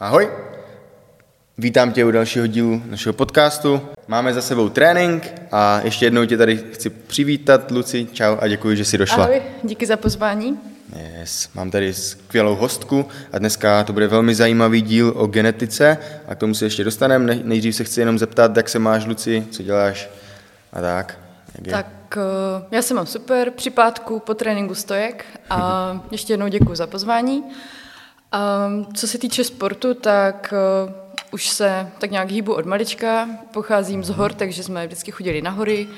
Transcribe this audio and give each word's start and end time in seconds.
Ahoj, 0.00 0.28
vítám 1.58 1.92
tě 1.92 2.04
u 2.04 2.10
dalšího 2.10 2.46
dílu 2.46 2.82
našeho 2.86 3.12
podcastu. 3.12 3.80
Máme 4.08 4.34
za 4.34 4.42
sebou 4.42 4.68
trénink 4.68 5.32
a 5.52 5.80
ještě 5.84 6.06
jednou 6.06 6.24
tě 6.24 6.36
tady 6.36 6.56
chci 6.56 6.90
přivítat, 6.90 7.70
Luci, 7.70 8.06
čau 8.12 8.36
a 8.40 8.48
děkuji, 8.48 8.76
že 8.76 8.84
jsi 8.84 8.98
došla. 8.98 9.24
Ahoj, 9.24 9.42
díky 9.62 9.86
za 9.86 9.96
pozvání. 9.96 10.58
Yes, 11.18 11.48
mám 11.54 11.70
tady 11.70 11.94
skvělou 11.94 12.56
hostku 12.56 13.06
a 13.32 13.38
dneska 13.38 13.84
to 13.84 13.92
bude 13.92 14.06
velmi 14.06 14.34
zajímavý 14.34 14.82
díl 14.82 15.12
o 15.16 15.26
genetice 15.26 15.98
a 16.28 16.34
k 16.34 16.38
tomu 16.38 16.54
se 16.54 16.64
ještě 16.64 16.84
dostaneme. 16.84 17.38
Nejdřív 17.44 17.76
se 17.76 17.84
chci 17.84 18.00
jenom 18.00 18.18
zeptat, 18.18 18.56
jak 18.56 18.68
se 18.68 18.78
máš, 18.78 19.06
Luci, 19.06 19.46
co 19.50 19.62
děláš 19.62 20.10
a 20.72 20.80
tak. 20.80 21.18
Jak 21.54 21.66
je? 21.66 21.72
Tak 21.72 22.16
eh, 22.16 22.64
já 22.70 22.82
se 22.82 22.94
mám 22.94 23.06
super, 23.06 23.50
při 23.50 23.70
pátku 23.70 24.18
po 24.18 24.34
tréninku 24.34 24.74
stojek 24.74 25.24
a 25.50 26.00
ještě 26.10 26.32
jednou 26.32 26.48
děkuji 26.48 26.74
za 26.74 26.86
pozvání. 26.86 27.44
A 28.32 28.68
co 28.94 29.08
se 29.08 29.18
týče 29.18 29.44
sportu, 29.44 29.94
tak 29.94 30.54
uh, 30.86 30.92
už 31.30 31.48
se 31.48 31.88
tak 31.98 32.10
nějak 32.10 32.30
hýbu 32.30 32.54
od 32.54 32.66
malička, 32.66 33.28
pocházím 33.52 34.04
z 34.04 34.08
hor, 34.08 34.32
takže 34.32 34.62
jsme 34.62 34.86
vždycky 34.86 35.10
chodili 35.10 35.42
na 35.42 35.50
hory, 35.50 35.88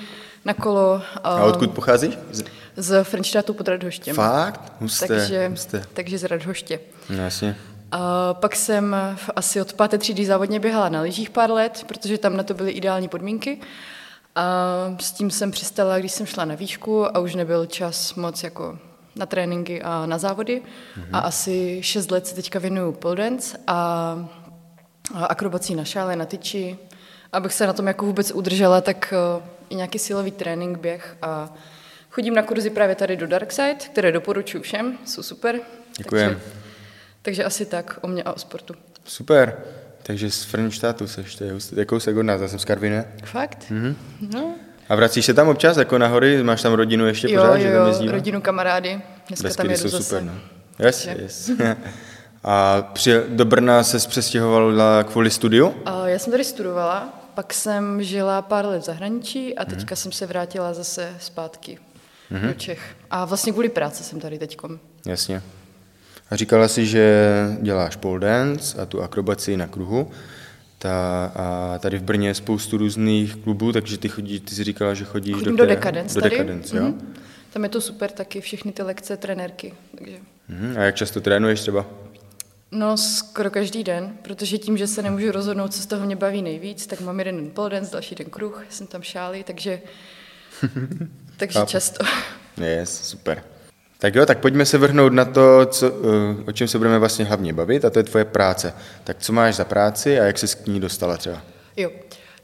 na 0.44 0.54
kolo. 0.54 1.02
A 1.24 1.44
odkud 1.44 1.70
pocházíš? 1.70 2.18
Z... 2.30 2.44
Z 2.76 3.04
Frenštátu 3.04 3.54
pod 3.54 3.68
Radhoštěm. 3.68 4.16
Fakt? 4.16 4.72
Husté, 4.80 5.08
takže, 5.08 5.48
husté. 5.48 5.84
takže 5.94 6.18
z 6.18 6.24
Radhoště. 6.24 6.80
No, 7.10 7.22
jasně. 7.24 7.56
A 7.92 8.34
pak 8.34 8.56
jsem 8.56 8.96
v- 9.16 9.30
asi 9.36 9.60
od 9.60 9.72
páté 9.72 9.98
třídy 9.98 10.26
závodně 10.26 10.60
běhala 10.60 10.88
na 10.88 11.00
lyžích 11.00 11.30
pár 11.30 11.50
let, 11.50 11.84
protože 11.88 12.18
tam 12.18 12.36
na 12.36 12.42
to 12.42 12.54
byly 12.54 12.70
ideální 12.70 13.08
podmínky. 13.08 13.58
A 14.36 14.44
s 15.00 15.12
tím 15.12 15.30
jsem 15.30 15.50
přestala, 15.50 15.98
když 15.98 16.12
jsem 16.12 16.26
šla 16.26 16.44
na 16.44 16.54
výšku 16.54 17.16
a 17.16 17.18
už 17.18 17.34
nebyl 17.34 17.66
čas 17.66 18.14
moc 18.14 18.42
jako 18.42 18.78
na 19.16 19.26
tréninky 19.26 19.82
a 19.82 20.06
na 20.06 20.18
závody. 20.18 20.62
Mm-hmm. 20.62 21.08
A 21.12 21.18
asi 21.18 21.78
šest 21.82 22.10
let 22.10 22.26
se 22.26 22.34
teďka 22.34 22.58
věnuju 22.58 22.92
pole 22.92 23.16
dance 23.16 23.58
a, 23.66 24.28
akrobací 25.14 25.74
na 25.74 25.84
šále, 25.84 26.16
na 26.16 26.24
tyči. 26.24 26.78
Abych 27.32 27.52
se 27.52 27.66
na 27.66 27.72
tom 27.72 27.86
jako 27.86 28.06
vůbec 28.06 28.30
udržela, 28.30 28.80
tak 28.80 29.14
eh, 29.16 29.42
i 29.70 29.74
nějaký 29.74 29.98
silový 29.98 30.30
trénink, 30.30 30.78
běh 30.78 31.16
a 31.22 31.54
chodím 32.10 32.34
na 32.34 32.42
kurzy 32.42 32.70
právě 32.70 32.94
tady 32.94 33.16
do 33.16 33.26
Darkside, 33.26 33.74
které 33.74 34.12
doporučuji 34.12 34.62
všem, 34.62 34.98
jsou 35.04 35.22
super. 35.22 35.60
Děkujem. 35.98 36.30
Takže, 36.30 36.52
takže 37.22 37.44
asi 37.44 37.66
tak 37.66 37.98
o 38.00 38.08
mě 38.08 38.22
a 38.22 38.32
o 38.32 38.38
sportu. 38.38 38.74
Super. 39.04 39.56
Takže 40.02 40.30
z 40.30 40.44
Frenštátu 40.44 41.06
seš, 41.08 41.34
to 41.34 41.44
je 41.76 41.84
kousek 41.84 42.16
od 42.16 42.22
nás, 42.22 42.40
já 42.40 42.48
jsem 42.48 42.58
z 42.58 42.64
Karviné. 42.64 43.12
Fakt? 43.24 43.66
Mhm. 43.70 43.96
No. 44.34 44.54
A 44.92 44.96
vracíš 44.96 45.24
se 45.26 45.34
tam 45.34 45.48
občas, 45.48 45.76
jako 45.76 45.98
na 45.98 46.06
hory? 46.06 46.42
Máš 46.42 46.62
tam 46.62 46.72
rodinu 46.72 47.06
ještě 47.06 47.30
Jo, 47.30 47.40
pořád, 47.40 47.56
jo, 47.56 47.62
že 47.92 47.98
tam 47.98 48.06
jo, 48.06 48.12
rodinu, 48.12 48.40
kamarády. 48.40 49.00
Dneska 49.28 49.48
tam 49.48 49.48
Beskydy 49.48 49.74
jedu 49.74 49.82
jsou 49.82 49.88
zase. 49.88 50.04
super, 50.04 50.22
no. 50.22 50.32
Yes, 50.86 51.04
Takže- 51.04 51.22
yes. 51.22 51.50
A 52.44 52.82
při, 52.92 53.14
do 53.28 53.44
Brna 53.44 53.82
se 53.82 54.08
přestěhovala 54.08 55.02
kvůli 55.04 55.30
studiu? 55.30 55.74
A 55.84 56.08
Já 56.08 56.18
jsem 56.18 56.30
tady 56.30 56.44
studovala, 56.44 57.08
pak 57.34 57.54
jsem 57.54 58.02
žila 58.02 58.42
pár 58.42 58.66
let 58.66 58.78
v 58.78 58.84
zahraničí 58.84 59.44
Mhm. 59.46 59.54
a 59.58 59.64
teďka 59.64 59.96
jsem 59.96 60.12
se 60.12 60.26
vrátila 60.26 60.74
zase 60.74 61.10
zpátky 61.20 61.78
do 62.48 62.52
Čech. 62.54 62.80
A 63.10 63.24
vlastně 63.24 63.52
kvůli 63.52 63.68
práci 63.68 64.04
jsem 64.04 64.20
tady 64.20 64.38
teďkom. 64.38 64.78
Jasně. 65.06 65.42
A 66.30 66.36
říkala 66.36 66.68
si, 66.68 66.86
že 66.86 67.26
děláš 67.60 67.96
pole 67.96 68.20
dance 68.20 68.82
a 68.82 68.86
tu 68.86 69.02
akrobaci 69.02 69.56
na 69.56 69.66
kruhu. 69.66 70.10
Ta, 70.82 71.24
a 71.36 71.78
tady 71.78 71.98
v 71.98 72.02
Brně 72.02 72.28
je 72.28 72.34
spoustu 72.34 72.76
různých 72.78 73.36
klubů, 73.36 73.72
takže 73.72 73.98
ty, 73.98 74.08
chodí, 74.08 74.40
ty 74.40 74.54
jsi 74.54 74.64
říkala, 74.64 74.94
že 74.94 75.04
chodíš 75.04 75.34
Chodím 75.34 75.56
do, 75.56 75.64
do 75.64 75.66
Decadence 75.66 76.14
do 76.14 76.20
tady. 76.20 76.30
Decadence, 76.36 76.76
jo? 76.76 76.82
Mhm. 76.82 77.14
Tam 77.52 77.62
je 77.62 77.68
to 77.68 77.80
super 77.80 78.10
taky, 78.10 78.40
všechny 78.40 78.72
ty 78.72 78.82
lekce, 78.82 79.16
trenérky. 79.16 79.74
Takže 79.98 80.16
Mhm. 80.48 80.74
A 80.78 80.80
jak 80.82 80.94
často 80.94 81.20
trénuješ 81.20 81.60
třeba? 81.60 81.86
No, 82.70 82.96
skoro 82.96 83.50
každý 83.50 83.84
den, 83.84 84.12
protože 84.22 84.58
tím, 84.58 84.78
že 84.78 84.86
se 84.86 85.02
nemůžu 85.02 85.32
rozhodnout, 85.32 85.74
co 85.74 85.82
z 85.82 85.86
toho 85.86 86.06
mě 86.06 86.16
baví 86.16 86.42
nejvíc, 86.42 86.86
tak 86.86 87.00
mám 87.00 87.18
jeden 87.18 87.36
den 87.36 87.50
pole 87.50 87.70
dance, 87.70 87.92
další 87.92 88.14
den 88.14 88.26
kruh, 88.30 88.64
jsem 88.70 88.86
tam 88.86 89.02
šáli, 89.02 89.44
takže, 89.44 89.80
takže 91.36 91.58
často. 91.66 92.04
Yes, 92.56 93.08
super. 93.08 93.42
Tak 94.02 94.14
jo, 94.14 94.26
tak 94.26 94.38
pojďme 94.38 94.66
se 94.66 94.78
vrhnout 94.78 95.12
na 95.12 95.24
to, 95.24 95.66
co, 95.66 95.86
eh, 95.86 96.44
o 96.46 96.52
čem 96.52 96.68
se 96.68 96.78
budeme 96.78 96.98
vlastně 96.98 97.24
hlavně 97.24 97.52
bavit, 97.52 97.84
a 97.84 97.90
to 97.90 97.98
je 97.98 98.02
tvoje 98.02 98.24
práce. 98.24 98.74
Tak 99.04 99.16
co 99.18 99.32
máš 99.32 99.54
za 99.54 99.64
práci 99.64 100.20
a 100.20 100.24
jak 100.24 100.38
jsi 100.38 100.56
k 100.56 100.66
ní 100.66 100.80
dostala 100.80 101.16
třeba? 101.16 101.42
Jo, 101.76 101.90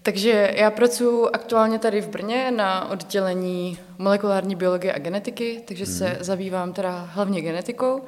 takže 0.02 0.54
já 0.56 0.70
pracuji 0.70 1.26
aktuálně 1.32 1.78
tady 1.78 2.00
v 2.00 2.08
Brně 2.08 2.50
na 2.50 2.90
oddělení 2.90 3.78
molekulární 3.98 4.56
biologie 4.56 4.92
a 4.92 4.98
genetiky, 4.98 5.62
takže 5.68 5.86
se 5.86 6.16
zabývám 6.20 6.72
teda 6.72 7.10
hlavně 7.12 7.42
genetikou. 7.42 8.02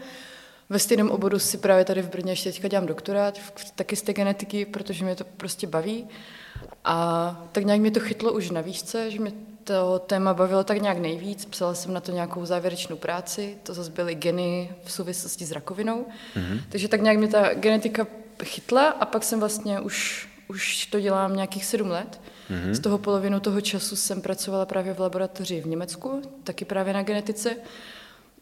Ve 0.68 0.78
stejném 0.78 1.10
oboru 1.10 1.38
si 1.38 1.58
právě 1.58 1.84
tady 1.84 2.02
v 2.02 2.10
Brně 2.10 2.32
ještě 2.32 2.52
teďka 2.52 2.68
dělám 2.68 2.86
doktorát, 2.86 3.38
taky 3.74 3.96
z 3.96 4.02
té 4.02 4.12
genetiky, 4.12 4.64
protože 4.64 5.04
mě 5.04 5.16
to 5.16 5.24
prostě 5.36 5.66
baví. 5.66 6.08
A 6.84 7.48
tak 7.52 7.64
nějak 7.64 7.80
mě 7.80 7.90
to 7.90 8.00
chytlo 8.00 8.32
už 8.32 8.50
na 8.50 8.60
výšce, 8.60 9.10
že 9.10 9.20
mě 9.20 9.32
to 9.64 9.98
téma 9.98 10.34
bavilo 10.34 10.64
tak 10.64 10.82
nějak 10.82 10.98
nejvíc. 10.98 11.44
Psala 11.44 11.74
jsem 11.74 11.94
na 11.94 12.00
to 12.00 12.12
nějakou 12.12 12.46
závěrečnou 12.46 12.96
práci, 12.96 13.58
to 13.62 13.74
zase 13.74 13.90
byly 13.90 14.14
geny 14.14 14.70
v 14.84 14.92
souvislosti 14.92 15.46
s 15.46 15.52
rakovinou. 15.52 16.06
Mm-hmm. 16.36 16.60
Takže 16.68 16.88
tak 16.88 17.00
nějak 17.00 17.18
mě 17.18 17.28
ta 17.28 17.54
genetika 17.54 18.06
chytla 18.44 18.88
a 18.88 19.04
pak 19.04 19.24
jsem 19.24 19.40
vlastně 19.40 19.80
už, 19.80 20.28
už 20.48 20.86
to 20.86 21.00
dělám 21.00 21.36
nějakých 21.36 21.64
sedm 21.64 21.90
let. 21.90 22.20
Mm-hmm. 22.50 22.72
Z 22.72 22.78
toho 22.78 22.98
polovinu 22.98 23.40
toho 23.40 23.60
času 23.60 23.96
jsem 23.96 24.22
pracovala 24.22 24.66
právě 24.66 24.94
v 24.94 25.00
laboratoři 25.00 25.60
v 25.60 25.66
Německu, 25.66 26.22
taky 26.44 26.64
právě 26.64 26.92
na 26.94 27.02
genetice. 27.02 27.56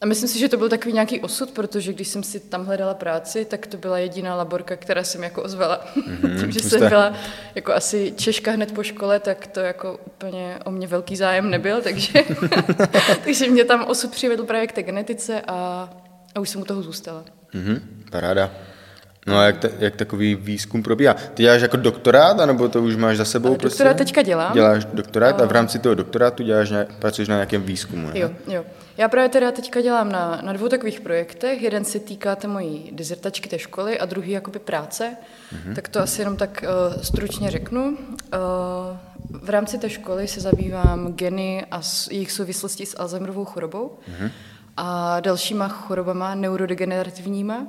A 0.00 0.06
myslím 0.06 0.28
si, 0.28 0.38
že 0.38 0.48
to 0.48 0.56
byl 0.56 0.69
takový 0.69 0.92
nějaký 0.94 1.20
osud, 1.20 1.50
protože 1.50 1.92
když 1.92 2.09
jsem 2.09 2.22
si 2.22 2.41
tam 2.41 2.66
hledala 2.66 2.94
práci, 2.94 3.44
tak 3.44 3.66
to 3.66 3.76
byla 3.76 3.98
jediná 3.98 4.34
laborka, 4.34 4.76
která 4.76 5.04
jsem 5.04 5.22
jako 5.22 5.42
ozvala. 5.42 5.86
Mm-hmm, 5.97 6.20
Tím, 6.41 6.53
že 6.53 6.60
husté. 6.60 6.78
jsem 6.78 6.88
byla 6.88 7.14
jako 7.54 7.72
asi 7.72 8.12
Češka 8.16 8.50
hned 8.50 8.72
po 8.72 8.82
škole, 8.82 9.20
tak 9.20 9.47
to 9.47 9.60
jako 9.60 10.00
úplně 10.06 10.59
o 10.64 10.70
mě 10.70 10.86
velký 10.86 11.16
zájem 11.16 11.50
nebyl, 11.50 11.81
takže, 11.82 12.25
takže 13.25 13.50
mě 13.50 13.64
tam 13.64 13.84
osud 13.84 14.10
přivedl 14.10 14.44
právě 14.44 14.66
k 14.66 14.72
té 14.72 14.82
genetice 14.82 15.42
a, 15.48 15.88
a 16.34 16.41
už 16.41 16.48
jsem 16.48 16.60
u 16.60 16.65
toho 16.65 16.82
zůstala. 16.82 17.25
Mhm, 17.53 18.04
paráda. 18.10 18.50
No 19.28 19.39
a 19.39 19.44
jak, 19.44 19.59
ta, 19.59 19.69
jak 19.78 19.97
takový 19.97 20.34
výzkum 20.34 20.83
probíhá? 20.83 21.15
Ty 21.15 21.43
děláš 21.43 21.62
jako 21.62 21.77
doktorát, 21.77 22.41
anebo 22.41 22.69
to 22.69 22.83
už 22.83 22.97
máš 22.97 23.16
za 23.16 23.25
sebou? 23.25 23.49
Ale 23.49 23.59
doktorát 23.59 23.97
teďka 23.97 24.22
dělám. 24.22 24.53
Děláš 24.53 24.84
doktorát 24.84 25.41
a 25.41 25.47
v 25.47 25.53
rámci 25.53 25.78
toho 25.78 25.94
doktorátu 25.94 26.43
děláš, 26.43 26.71
nějak- 26.71 26.94
pracuješ 26.99 27.28
na 27.28 27.34
nějakém 27.34 27.62
výzkumu, 27.62 28.06
ne? 28.06 28.19
Jo, 28.19 28.31
jo. 28.47 28.65
Já 28.97 29.09
právě 29.09 29.28
teda 29.28 29.53
teďka 29.53 29.81
dělám 29.81 30.12
na, 30.12 30.41
na 30.43 30.53
dvou 30.53 30.69
takových 30.69 31.00
projektech. 31.00 31.62
Jeden 31.62 31.84
se 31.84 31.99
týká 32.00 32.37
té 32.37 32.49
mojí 32.49 32.91
dizertačky 32.93 33.49
té 33.49 33.59
školy 33.59 33.99
a 33.99 34.06
druhý 34.06 34.31
jakoby 34.31 34.59
práce. 34.59 35.16
Mm-hmm. 35.53 35.75
Tak 35.75 35.89
to 35.89 36.00
asi 36.00 36.21
jenom 36.21 36.37
tak 36.37 36.65
uh, 36.93 37.03
stručně 37.03 37.50
řeknu. 37.50 37.89
Uh, 37.89 37.97
v 39.43 39.50
rámci 39.50 39.78
té 39.78 39.91
školy 39.91 40.28
se 40.28 40.41
zabývám 40.41 41.12
geny 41.12 41.66
a 41.71 41.83
s, 41.83 42.09
jejich 42.10 42.33
souvislostí 42.33 42.87
s 42.87 43.00
Alzheimerovou 43.00 43.45
chorobou 43.45 43.99
mm-hmm. 44.09 44.31
a 44.77 45.21
dalšíma 45.21 45.69
chorobama 45.69 46.34
neurodegenerativníma. 46.34 47.66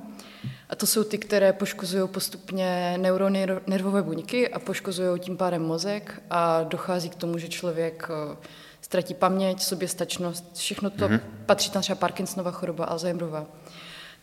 A 0.69 0.75
to 0.75 0.87
jsou 0.87 1.03
ty, 1.03 1.17
které 1.17 1.53
poškozují 1.53 2.07
postupně 2.07 2.97
neurony, 2.97 3.47
nervové 3.67 4.01
buňky 4.03 4.49
a 4.49 4.59
poškozují 4.59 5.19
tím 5.19 5.37
pádem 5.37 5.61
mozek 5.61 6.21
a 6.29 6.63
dochází 6.63 7.09
k 7.09 7.15
tomu, 7.15 7.37
že 7.37 7.47
člověk 7.47 8.07
eh, 8.09 8.37
ztratí 8.81 9.13
paměť, 9.13 9.61
soběstačnost, 9.61 10.57
všechno 10.57 10.89
to 10.89 11.07
mm-hmm. 11.07 11.19
patří 11.45 11.71
tam 11.71 11.81
třeba 11.81 11.95
Parkinsonova 11.95 12.51
choroba, 12.51 12.85
Alzheimerova. 12.85 13.45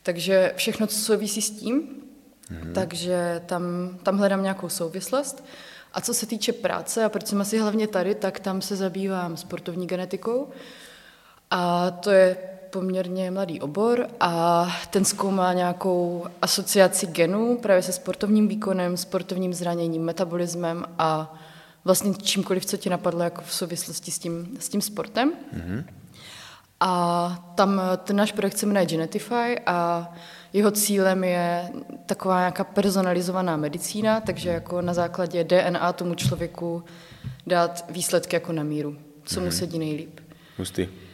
Takže 0.03 0.53
všechno, 0.57 0.87
co 0.87 0.99
souvisí 0.99 1.43
s 1.43 1.51
tím, 1.51 1.83
mm-hmm. 1.83 2.73
takže 2.73 3.43
tam, 3.47 3.63
tam 4.03 4.19
hledám 4.19 4.43
nějakou 4.43 4.69
souvislost. 4.69 5.45
A 5.93 6.01
co 6.01 6.15
se 6.15 6.27
týče 6.27 6.53
práce, 6.53 7.05
a 7.05 7.09
proč 7.09 7.27
jsem 7.27 7.41
asi 7.41 7.59
hlavně 7.59 7.89
tady, 7.89 8.15
tak 8.15 8.41
tam 8.41 8.63
se 8.63 8.77
zabývám 8.77 9.37
sportovní 9.37 9.87
genetikou. 9.87 10.49
A 11.51 11.91
to 11.91 12.11
je 12.11 12.37
poměrně 12.77 13.31
mladý 13.31 13.61
obor 13.61 14.07
a 14.21 14.67
ten 14.91 15.05
zkoumá 15.05 15.53
nějakou 15.53 16.25
asociaci 16.43 17.07
genů 17.07 17.59
právě 17.63 17.83
se 17.83 17.93
sportovním 17.93 18.49
výkonem, 18.49 18.97
sportovním 18.97 19.55
zraněním, 19.55 20.03
metabolismem 20.03 20.85
a 20.99 21.35
vlastně 21.85 22.15
čímkoliv, 22.15 22.67
co 22.67 22.77
ti 22.77 22.91
napadlo 22.91 23.23
jako 23.23 23.43
v 23.43 23.55
souvislosti 23.55 24.11
s 24.11 24.19
tím, 24.19 24.57
s 24.61 24.69
tím 24.69 24.81
sportem. 24.81 25.33
Mm-hmm. 25.57 25.85
A 26.81 27.53
tam 27.55 27.81
ten 28.05 28.17
náš 28.17 28.33
projekt 28.33 28.59
se 28.59 28.67
jmenuje 28.67 28.87
Genetify 28.87 29.59
a 29.67 30.13
jeho 30.53 30.71
cílem 30.71 31.25
je 31.25 31.71
taková 32.07 32.39
nějaká 32.39 32.65
personalizovaná 32.65 33.57
medicína, 33.57 34.21
takže 34.21 34.49
jako 34.49 34.83
na 34.83 34.95
základě 34.95 35.45
DNA 35.45 35.93
tomu 35.93 36.15
člověku 36.15 36.85
dát 37.47 37.85
výsledky 37.91 38.37
jako 38.37 38.53
na 38.53 38.63
míru, 38.63 38.97
co 39.25 39.41
mu 39.41 39.51
sedí 39.51 39.79
nejlíp. 39.79 40.21
Hustý. 40.59 41.06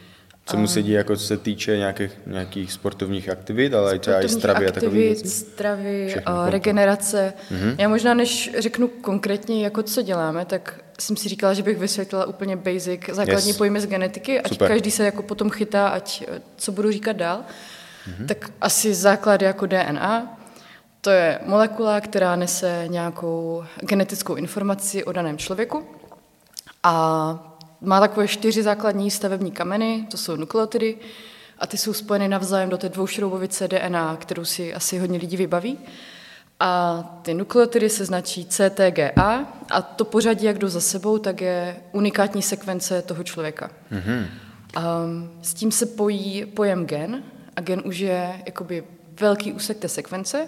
Co 0.45 0.57
mu 0.57 0.67
sedí, 0.67 0.91
jako 0.91 1.17
co 1.17 1.23
se 1.23 1.37
týče 1.37 1.77
nějakých, 1.77 2.11
nějakých 2.25 2.71
sportovních 2.73 3.29
aktivit, 3.29 3.73
ale 3.73 3.95
i 3.95 3.99
třeba 3.99 4.21
i 4.21 4.29
Sportovních 4.29 4.41
stravy 4.41 4.67
a 4.67 4.71
takové 4.71 4.87
aktivit, 4.87 5.05
věci? 5.07 5.29
stravy, 5.29 6.05
Všechno 6.09 6.31
a 6.31 6.35
komplet. 6.35 6.51
regenerace. 6.51 7.33
Mm-hmm. 7.51 7.75
Já 7.77 7.89
možná, 7.89 8.13
než 8.13 8.51
řeknu 8.57 8.87
konkrétně, 8.87 9.63
jako 9.63 9.83
co 9.83 10.01
děláme, 10.01 10.45
tak 10.45 10.79
jsem 10.99 11.17
si 11.17 11.29
říkala, 11.29 11.53
že 11.53 11.63
bych 11.63 11.77
vysvětlila 11.77 12.25
úplně 12.25 12.55
basic, 12.55 13.01
základní 13.11 13.47
Yes. 13.49 13.57
pojmy 13.57 13.81
z 13.81 13.85
genetiky, 13.85 14.39
ať 14.41 14.51
Super. 14.51 14.67
každý 14.67 14.91
se 14.91 15.05
jako 15.05 15.23
potom 15.23 15.49
chytá, 15.49 15.87
ať 15.87 16.23
eh, 16.27 16.41
co 16.57 16.71
budu 16.71 16.91
říkat 16.91 17.15
dál. 17.15 17.39
Mm-hmm. 17.39 18.25
Tak 18.25 18.51
asi 18.61 18.93
základ 18.93 19.41
jako 19.41 19.65
DNA. 19.65 20.37
To 21.01 21.09
je 21.09 21.39
molekula, 21.45 22.01
která 22.01 22.35
nese 22.35 22.83
nějakou 22.87 23.63
genetickou 23.81 24.35
informaci 24.35 25.03
o 25.03 25.11
daném 25.11 25.37
člověku 25.37 25.83
a 26.83 27.52
má 27.83 27.99
takové 27.99 28.27
čtyři 28.27 28.63
základní 28.63 29.11
stavební 29.11 29.51
kameny, 29.51 30.07
to 30.11 30.17
jsou 30.17 30.35
nukleotidy, 30.35 30.97
a 31.59 31.67
ty 31.67 31.77
jsou 31.77 31.93
spojeny 31.93 32.27
navzájem 32.27 32.69
do 32.69 32.77
té 32.77 32.89
dvoušroubovice 32.89 33.67
DNA, 33.67 34.15
kterou 34.15 34.45
si 34.45 34.73
asi 34.73 34.99
hodně 34.99 35.19
lidí 35.19 35.37
vybaví. 35.37 35.77
A 36.59 37.03
ty 37.21 37.33
nukleotidy 37.33 37.89
se 37.89 38.05
značí 38.05 38.45
CTGA 38.45 39.45
a 39.71 39.81
to 39.81 40.05
pořadí, 40.05 40.45
jak 40.45 40.57
jdou 40.57 40.67
za 40.67 40.81
sebou, 40.81 41.17
tak 41.17 41.41
je 41.41 41.75
unikátní 41.91 42.41
sekvence 42.41 43.01
toho 43.01 43.23
člověka. 43.23 43.69
Mm-hmm. 43.91 44.25
A 44.75 44.99
s 45.41 45.53
tím 45.53 45.71
se 45.71 45.85
pojí 45.85 46.45
pojem 46.45 46.85
gen 46.85 47.23
a 47.55 47.61
gen 47.61 47.81
už 47.85 47.97
je 47.97 48.41
jakoby 48.45 48.83
velký 49.19 49.53
úsek 49.53 49.77
té 49.77 49.89
sekvence, 49.89 50.47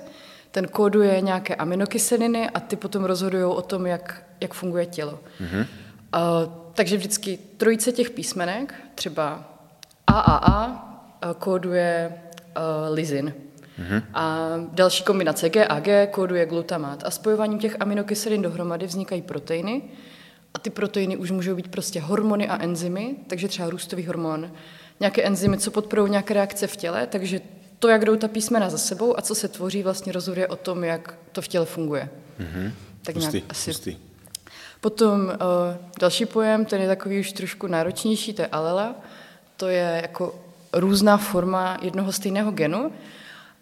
ten 0.52 0.68
kóduje 0.68 1.22
nějaké 1.22 1.56
aminokyseliny 1.56 2.50
a 2.50 2.60
ty 2.60 2.76
potom 2.76 3.04
rozhodují 3.04 3.44
o 3.44 3.62
tom, 3.62 3.86
jak, 3.86 4.24
jak 4.42 4.54
funguje 4.54 4.86
tělo. 4.86 5.20
Mm-hmm. 5.42 5.66
A, 6.12 6.20
takže 6.76 6.98
vždycky 6.98 7.40
trojice 7.58 7.92
těch 7.92 8.10
písmenek, 8.10 8.74
třeba 8.96 9.54
AAA, 10.08 10.92
kóduje 11.40 12.14
uh, 12.58 12.94
lizin. 12.94 13.34
Mm-hmm. 13.80 14.04
A 14.14 14.48
další 14.72 15.04
kombinace 15.04 15.50
GAG 15.50 16.12
kóduje 16.12 16.46
glutamát. 16.46 17.04
A 17.06 17.12
spojováním 17.12 17.60
těch 17.60 17.76
aminokyselin 17.80 18.42
dohromady 18.42 18.86
vznikají 18.86 19.22
proteiny. 19.22 19.82
A 20.54 20.60
ty 20.60 20.70
proteiny 20.70 21.18
už 21.18 21.32
můžou 21.32 21.56
být 21.56 21.68
prostě 21.68 22.00
hormony 22.00 22.50
a 22.50 22.64
enzymy, 22.64 23.16
takže 23.28 23.48
třeba 23.48 23.70
růstový 23.70 24.06
hormon, 24.06 24.52
nějaké 25.00 25.24
enzymy, 25.24 25.58
co 25.58 25.72
podporují 25.72 26.12
nějaké 26.12 26.34
reakce 26.34 26.68
v 26.68 26.76
těle, 26.76 27.08
takže 27.08 27.42
to, 27.80 27.88
jak 27.88 28.06
jdou 28.06 28.16
ta 28.16 28.28
písmena 28.28 28.70
za 28.70 28.78
sebou 28.78 29.20
a 29.20 29.22
co 29.22 29.36
se 29.36 29.48
tvoří, 29.48 29.84
vlastně 29.84 30.12
rozhoduje 30.12 30.48
o 30.48 30.56
tom, 30.56 30.84
jak 30.84 31.18
to 31.32 31.42
v 31.42 31.48
těle 31.48 31.66
funguje. 31.66 32.10
Mm-hmm. 32.40 32.72
Tak 33.02 33.16
pustý, 33.16 33.32
nějak 33.32 33.52
asi. 33.52 33.72
Pustý. 33.72 33.98
Potom 34.86 35.26
uh, 35.26 35.34
další 36.00 36.26
pojem, 36.26 36.66
ten 36.66 36.82
je 36.82 36.88
takový 36.88 37.20
už 37.20 37.32
trošku 37.32 37.68
náročnější, 37.68 38.34
to 38.34 38.42
je 38.42 38.48
alela. 38.48 38.96
To 39.58 39.68
je 39.68 40.00
jako 40.02 40.36
různá 40.74 41.18
forma 41.18 41.78
jednoho 41.82 42.12
stejného 42.12 42.52
genu 42.52 42.92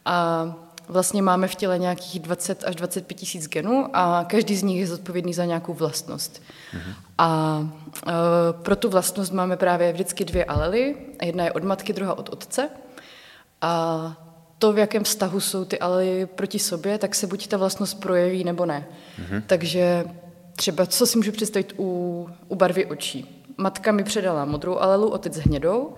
a 0.06 0.46
vlastně 0.88 1.22
máme 1.22 1.48
v 1.48 1.56
těle 1.56 1.80
nějakých 1.80 2.20
20 2.20 2.64
až 2.64 2.76
25 2.76 3.16
tisíc 3.16 3.48
genů 3.48 3.90
a 3.94 4.26
každý 4.30 4.56
z 4.56 4.64
nich 4.64 4.80
je 4.80 4.88
zodpovědný 4.88 5.34
za 5.34 5.46
nějakou 5.46 5.74
vlastnost. 5.74 6.42
Mm-hmm. 6.74 6.94
A 7.18 7.60
e, 8.08 8.12
pro 8.54 8.76
tu 8.76 8.90
vlastnost 8.90 9.34
máme 9.34 9.58
právě 9.58 9.94
vždycky 9.94 10.26
dvě 10.26 10.46
alely. 10.46 10.96
Jedna 11.22 11.44
je 11.44 11.52
od 11.52 11.64
matky, 11.64 11.94
druhá 11.94 12.18
od 12.18 12.30
otce. 12.30 12.70
A 13.62 14.16
to, 14.58 14.74
v 14.74 14.78
jakém 14.78 15.04
vztahu 15.04 15.40
jsou 15.40 15.66
ty 15.66 15.80
alely 15.80 16.26
proti 16.26 16.60
sobě, 16.60 16.98
tak 16.98 17.16
se 17.16 17.28
buď 17.28 17.48
ta 17.48 17.58
vlastnost 17.58 18.00
projeví, 18.00 18.44
nebo 18.44 18.66
ne. 18.66 18.88
Mm-hmm. 19.20 19.44
Takže 19.48 20.06
třeba, 20.56 20.86
co 20.86 21.08
si 21.08 21.18
můžu 21.18 21.32
představit 21.32 21.74
u, 21.80 22.30
u 22.48 22.56
barvy 22.56 22.86
očí. 22.86 23.44
Matka 23.58 23.92
mi 23.92 24.04
předala 24.04 24.46
modrou 24.46 24.78
alelu, 24.78 25.10
otec 25.10 25.38
hnědou 25.38 25.94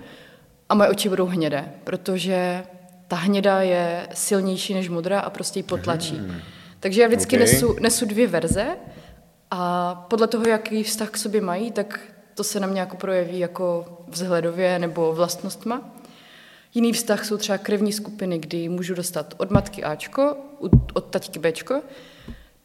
a 0.69 0.75
moje 0.75 0.89
oči 0.89 1.09
budou 1.09 1.25
hnědé, 1.25 1.73
protože 1.83 2.63
ta 3.07 3.15
hnědá 3.15 3.61
je 3.61 4.07
silnější 4.13 4.73
než 4.73 4.89
modrá 4.89 5.19
a 5.19 5.29
prostě 5.29 5.59
ji 5.59 5.63
potlačí. 5.63 6.17
Hmm. 6.17 6.39
Takže 6.79 7.01
já 7.01 7.07
vždycky 7.07 7.35
okay. 7.35 7.47
nesu, 7.47 7.75
nesu 7.79 8.05
dvě 8.05 8.27
verze 8.27 8.67
a 9.51 9.95
podle 10.09 10.27
toho, 10.27 10.47
jaký 10.47 10.83
vztah 10.83 11.09
k 11.09 11.17
sobě 11.17 11.41
mají, 11.41 11.71
tak 11.71 11.99
to 12.35 12.43
se 12.43 12.59
na 12.59 12.67
mě 12.67 12.79
jako 12.79 12.97
projeví 12.97 13.39
jako 13.39 13.85
vzhledově 14.07 14.79
nebo 14.79 15.13
vlastnostma. 15.13 15.81
Jiný 16.73 16.93
vztah 16.93 17.25
jsou 17.25 17.37
třeba 17.37 17.57
krevní 17.57 17.93
skupiny, 17.93 18.39
kdy 18.39 18.69
můžu 18.69 18.93
dostat 18.93 19.33
od 19.37 19.51
matky 19.51 19.83
Ačko, 19.83 20.37
od 20.93 21.05
taťky 21.05 21.39
Bčko. 21.39 21.81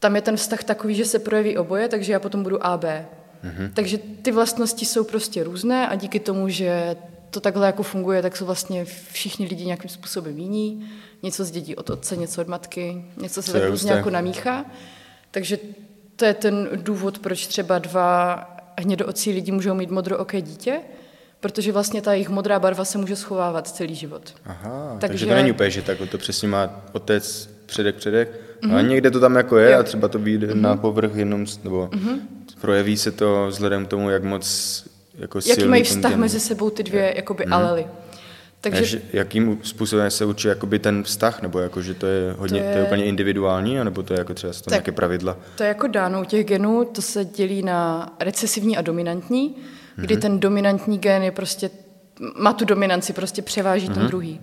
Tam 0.01 0.15
je 0.15 0.21
ten 0.21 0.37
vztah 0.37 0.63
takový, 0.63 0.95
že 0.95 1.05
se 1.05 1.19
projeví 1.19 1.57
oboje, 1.57 1.87
takže 1.87 2.13
já 2.13 2.19
potom 2.19 2.43
budu 2.43 2.65
AB. 2.65 2.83
Mm-hmm. 2.83 3.71
Takže 3.73 3.97
ty 3.97 4.31
vlastnosti 4.31 4.85
jsou 4.85 5.03
prostě 5.03 5.43
různé 5.43 5.87
a 5.87 5.95
díky 5.95 6.19
tomu, 6.19 6.49
že 6.49 6.95
to 7.29 7.39
takhle 7.39 7.65
jako 7.65 7.83
funguje, 7.83 8.21
tak 8.21 8.37
jsou 8.37 8.45
vlastně 8.45 8.85
všichni 8.85 9.45
lidi 9.47 9.65
nějakým 9.65 9.89
způsobem 9.89 10.37
jiní. 10.37 10.89
Něco 11.23 11.45
zdědí 11.45 11.75
od 11.75 11.89
otce, 11.89 12.15
něco 12.15 12.41
od 12.41 12.47
matky, 12.47 13.05
něco 13.17 13.41
se 13.41 13.51
tak 13.51 13.63
různě 13.63 13.91
jako 13.91 14.09
namíchá. 14.09 14.65
Takže 15.31 15.57
to 16.15 16.25
je 16.25 16.33
ten 16.33 16.69
důvod, 16.75 17.19
proč 17.19 17.47
třeba 17.47 17.79
dva 17.79 18.47
hnědoocí 18.79 19.31
lidi 19.31 19.51
můžou 19.51 19.73
mít 19.73 19.91
modrooké 19.91 20.41
dítě, 20.41 20.79
protože 21.39 21.71
vlastně 21.71 22.01
ta 22.01 22.13
jejich 22.13 22.29
modrá 22.29 22.59
barva 22.59 22.85
se 22.85 22.97
může 22.97 23.15
schovávat 23.15 23.67
celý 23.67 23.95
život. 23.95 24.33
Aha, 24.45 24.97
takže, 24.99 25.13
takže 25.13 25.25
to 25.25 25.33
není 25.33 25.51
úplně, 25.51 25.69
že 25.69 25.81
tak 25.81 25.97
to 26.11 26.17
přesně 26.17 26.47
má 26.47 26.81
otec 26.91 27.49
předek, 27.65 27.95
předek, 27.95 28.50
mm-hmm. 28.61 28.73
ale 28.73 28.83
někde 28.83 29.11
to 29.11 29.19
tam 29.19 29.35
jako 29.35 29.57
je 29.57 29.71
jo. 29.71 29.79
a 29.79 29.83
třeba 29.83 30.07
to 30.07 30.19
vyjde 30.19 30.47
mm-hmm. 30.47 30.61
na 30.61 30.75
povrch 30.75 31.15
jenom, 31.15 31.45
nebo 31.63 31.89
mm-hmm. 31.91 32.19
projeví 32.61 32.97
se 32.97 33.11
to 33.11 33.47
vzhledem 33.49 33.85
k 33.85 33.89
tomu, 33.89 34.09
jak 34.09 34.23
moc 34.23 34.83
jako 35.21 35.39
Jaký 35.45 35.65
mají 35.65 35.83
vztah 35.83 36.15
mezi 36.15 36.39
sebou 36.39 36.69
ty 36.69 36.83
dvě 36.83 37.01
je. 37.01 37.13
jakoby 37.15 37.43
hmm. 37.43 37.53
alely. 37.53 37.85
Takže, 38.61 38.81
Než, 38.81 38.97
jakým 39.13 39.59
způsobem 39.63 40.11
se 40.11 40.25
učí 40.25 40.47
jakoby 40.47 40.79
ten 40.79 41.03
vztah, 41.03 41.41
nebo 41.41 41.59
jako, 41.59 41.81
že 41.81 41.93
to 41.93 42.05
je 42.05 42.35
hodně, 42.37 42.59
to 42.59 42.65
je, 42.65 42.73
to 42.73 42.79
je 42.79 42.85
úplně 42.85 43.05
individuální, 43.05 43.75
nebo 43.83 44.03
to 44.03 44.13
je 44.13 44.19
jako 44.19 44.33
třeba 44.33 44.53
to 44.53 44.69
nějaké 44.69 44.91
pravidla? 44.91 45.37
To 45.55 45.63
je 45.63 45.67
jako 45.67 45.87
dáno 45.87 46.21
u 46.21 46.25
těch 46.25 46.45
genů, 46.45 46.85
to 46.85 47.01
se 47.01 47.25
dělí 47.25 47.61
na 47.61 48.09
recesivní 48.19 48.77
a 48.77 48.81
dominantní, 48.81 49.55
kdy 49.95 50.15
mm-hmm. 50.15 50.19
ten 50.19 50.39
dominantní 50.39 50.97
gen 50.97 51.23
je 51.23 51.31
prostě, 51.31 51.69
má 52.39 52.53
tu 52.53 52.65
dominanci, 52.65 53.13
prostě 53.13 53.41
převáží 53.41 53.87
mm-hmm. 53.87 53.93
ten 53.93 54.03
mhm. 54.03 54.09
druhý. 54.09 54.41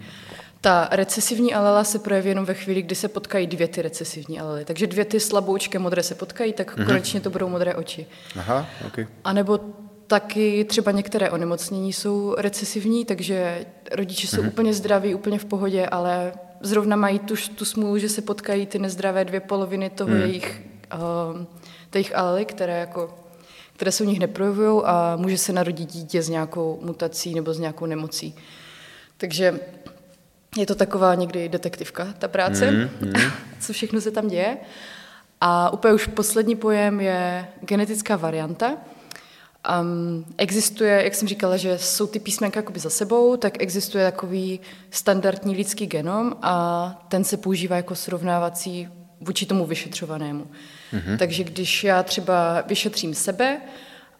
Ta 0.60 0.88
recesivní 0.90 1.54
alela 1.54 1.84
se 1.84 1.98
projeví 1.98 2.28
jenom 2.28 2.44
ve 2.44 2.54
chvíli, 2.54 2.82
kdy 2.82 2.94
se 2.94 3.08
potkají 3.08 3.46
dvě 3.46 3.68
ty 3.68 3.82
recesivní 3.82 4.40
alely. 4.40 4.64
Takže 4.64 4.86
dvě 4.86 5.04
ty 5.04 5.20
slaboučké 5.20 5.78
modré 5.78 6.02
se 6.02 6.14
potkají, 6.14 6.52
tak 6.52 6.76
mm-hmm. 6.76 6.86
konečně 6.86 7.20
to 7.20 7.30
budou 7.30 7.48
modré 7.48 7.74
oči. 7.74 8.06
Aha, 8.38 8.66
okay. 8.86 9.06
A 9.24 9.32
nebo 9.32 9.60
taky 10.06 10.64
třeba 10.64 10.92
některé 10.92 11.30
onemocnění 11.30 11.92
jsou 11.92 12.34
recesivní, 12.38 13.04
takže 13.04 13.66
rodiče 13.92 14.26
jsou 14.26 14.42
mm-hmm. 14.42 14.48
úplně 14.48 14.74
zdraví, 14.74 15.14
úplně 15.14 15.38
v 15.38 15.44
pohodě, 15.44 15.86
ale 15.86 16.32
zrovna 16.60 16.96
mají 16.96 17.18
tu, 17.18 17.34
tu 17.54 17.64
smůlu, 17.64 17.98
že 17.98 18.08
se 18.08 18.22
potkají 18.22 18.66
ty 18.66 18.78
nezdravé 18.78 19.24
dvě 19.24 19.40
poloviny 19.40 19.90
toho 19.90 20.10
mm. 20.10 20.20
jejich, 20.20 20.62
uh, 20.94 21.46
jejich 21.94 22.16
alely, 22.16 22.44
které, 22.44 22.80
jako, 22.80 23.14
které 23.72 23.92
se 23.92 24.04
u 24.04 24.06
nich 24.06 24.20
neprojevují 24.20 24.82
a 24.84 25.16
může 25.16 25.38
se 25.38 25.52
narodit 25.52 25.92
dítě 25.92 26.22
s 26.22 26.28
nějakou 26.28 26.78
mutací 26.82 27.34
nebo 27.34 27.54
s 27.54 27.58
nějakou 27.58 27.86
nemocí. 27.86 28.34
Takže 29.16 29.60
je 30.60 30.66
to 30.66 30.74
taková 30.74 31.14
někdy 31.14 31.48
detektivka, 31.48 32.14
ta 32.18 32.28
práce, 32.28 32.70
mm, 32.70 32.90
mm. 33.00 33.12
co 33.60 33.72
všechno 33.72 34.00
se 34.00 34.10
tam 34.10 34.28
děje. 34.28 34.56
A 35.40 35.70
úplně 35.70 35.94
už 35.94 36.06
poslední 36.06 36.56
pojem 36.56 37.00
je 37.00 37.48
genetická 37.60 38.16
varianta. 38.16 38.76
Um, 39.80 40.24
existuje, 40.38 41.04
jak 41.04 41.14
jsem 41.14 41.28
říkala, 41.28 41.56
že 41.56 41.78
jsou 41.78 42.06
ty 42.06 42.18
písmenka 42.18 42.58
jakoby 42.58 42.80
za 42.80 42.90
sebou, 42.90 43.36
tak 43.36 43.62
existuje 43.62 44.04
takový 44.04 44.60
standardní 44.90 45.56
lidský 45.56 45.86
genom 45.86 46.36
a 46.42 47.06
ten 47.08 47.24
se 47.24 47.36
používá 47.36 47.76
jako 47.76 47.94
srovnávací 47.94 48.88
vůči 49.20 49.46
tomu 49.46 49.66
vyšetřovanému. 49.66 50.46
Mm-hmm. 50.92 51.18
Takže 51.18 51.44
když 51.44 51.84
já 51.84 52.02
třeba 52.02 52.60
vyšetřím 52.66 53.14
sebe 53.14 53.60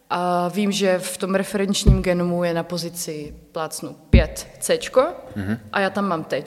a 0.09 0.47
vím, 0.47 0.71
že 0.71 0.99
v 0.99 1.17
tom 1.17 1.35
referenčním 1.35 2.01
genomu 2.01 2.43
je 2.43 2.53
na 2.53 2.63
pozici 2.63 3.35
plácnu 3.51 3.95
5 4.09 4.47
C 4.59 4.77
mm-hmm. 4.77 5.59
a 5.73 5.79
já 5.79 5.89
tam 5.89 6.07
mám 6.07 6.23
T, 6.23 6.43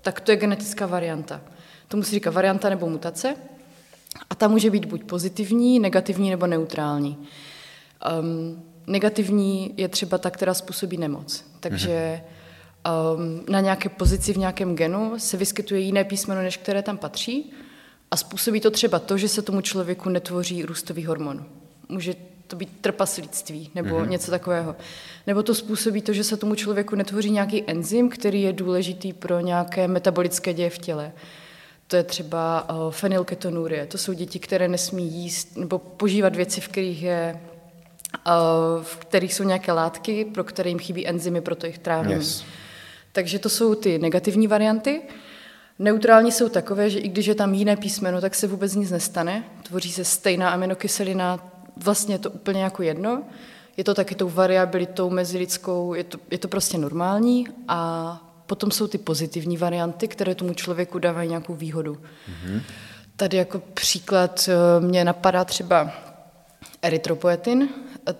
tak 0.00 0.20
to 0.20 0.30
je 0.30 0.36
genetická 0.36 0.86
varianta. 0.86 1.40
Tomu 1.88 2.02
se 2.02 2.10
říká 2.10 2.30
varianta 2.30 2.68
nebo 2.68 2.88
mutace 2.88 3.36
a 4.30 4.34
ta 4.34 4.48
může 4.48 4.70
být 4.70 4.84
buď 4.84 5.04
pozitivní, 5.04 5.78
negativní 5.78 6.30
nebo 6.30 6.46
neutrální. 6.46 7.18
Um, 8.20 8.62
negativní 8.86 9.74
je 9.76 9.88
třeba 9.88 10.18
ta, 10.18 10.30
která 10.30 10.54
způsobí 10.54 10.96
nemoc. 10.96 11.44
Takže 11.60 12.20
um, 13.16 13.44
na 13.48 13.60
nějaké 13.60 13.88
pozici 13.88 14.32
v 14.32 14.36
nějakém 14.36 14.76
genu 14.76 15.14
se 15.18 15.36
vyskytuje 15.36 15.80
jiné 15.80 16.04
písmeno, 16.04 16.42
než 16.42 16.56
které 16.56 16.82
tam 16.82 16.98
patří 16.98 17.52
a 18.10 18.16
způsobí 18.16 18.60
to 18.60 18.70
třeba 18.70 18.98
to, 18.98 19.18
že 19.18 19.28
se 19.28 19.42
tomu 19.42 19.60
člověku 19.60 20.08
netvoří 20.08 20.62
růstový 20.62 21.06
hormon. 21.06 21.44
Může 21.88 22.14
to 22.52 22.56
být 22.56 22.80
trpaslictví 22.80 23.70
nebo 23.74 23.96
mm-hmm. 23.96 24.08
něco 24.08 24.30
takového. 24.30 24.76
Nebo 25.26 25.42
to 25.42 25.54
způsobí 25.54 26.02
to, 26.02 26.12
že 26.12 26.24
se 26.24 26.36
tomu 26.36 26.54
člověku 26.54 26.96
netvoří 26.96 27.30
nějaký 27.30 27.64
enzym, 27.66 28.08
který 28.08 28.42
je 28.42 28.52
důležitý 28.52 29.12
pro 29.12 29.40
nějaké 29.40 29.88
metabolické 29.88 30.54
děje 30.54 30.70
v 30.70 30.78
těle. 30.78 31.12
To 31.86 31.96
je 31.96 32.02
třeba 32.02 32.68
uh, 32.70 32.92
fenylketonurie. 32.92 33.86
To 33.86 33.98
jsou 33.98 34.12
děti, 34.12 34.38
které 34.38 34.68
nesmí 34.68 35.12
jíst 35.12 35.56
nebo 35.56 35.78
požívat 35.78 36.36
věci, 36.36 36.60
v 36.60 36.68
kterých 36.68 37.02
je 37.02 37.40
v 38.82 38.96
kterých 38.96 39.34
jsou 39.34 39.44
nějaké 39.44 39.72
látky, 39.72 40.24
pro 40.24 40.44
které 40.44 40.70
jim 40.70 40.78
chybí 40.78 41.08
enzymy 41.08 41.40
pro 41.40 41.54
to 41.54 41.66
jejich 41.66 41.78
trávení. 41.78 42.14
Yes. 42.14 42.44
Takže 43.12 43.38
to 43.38 43.48
jsou 43.48 43.74
ty 43.74 43.98
negativní 43.98 44.46
varianty. 44.46 45.02
Neutrální 45.78 46.32
jsou 46.32 46.48
takové, 46.48 46.90
že 46.90 46.98
i 46.98 47.08
když 47.08 47.26
je 47.26 47.34
tam 47.34 47.54
jiné 47.54 47.76
písmeno, 47.76 48.20
tak 48.20 48.34
se 48.34 48.46
vůbec 48.46 48.74
nic 48.74 48.90
nestane. 48.90 49.44
Tvoří 49.62 49.92
se 49.92 50.04
stejná 50.04 50.50
aminokyselina, 50.50 51.51
vlastně 51.76 52.14
je 52.14 52.18
to 52.18 52.30
úplně 52.30 52.62
jako 52.62 52.82
jedno. 52.82 53.22
Je 53.76 53.84
to 53.84 53.94
taky 53.94 54.14
tou 54.14 54.28
variabilitou 54.28 55.10
mezi 55.10 55.38
lidskou, 55.38 55.94
je 55.94 56.04
to, 56.04 56.18
je 56.30 56.38
to 56.38 56.48
prostě 56.48 56.78
normální 56.78 57.48
a 57.68 58.32
potom 58.46 58.70
jsou 58.70 58.86
ty 58.86 58.98
pozitivní 58.98 59.56
varianty, 59.56 60.08
které 60.08 60.34
tomu 60.34 60.54
člověku 60.54 60.98
dávají 60.98 61.28
nějakou 61.28 61.54
výhodu. 61.54 61.94
Mm-hmm. 61.94 62.60
Tady 63.16 63.36
jako 63.36 63.62
příklad 63.74 64.48
eh, 64.48 64.80
mě 64.80 65.04
napadá 65.04 65.44
třeba 65.44 65.90
erytropoetin. 66.82 67.68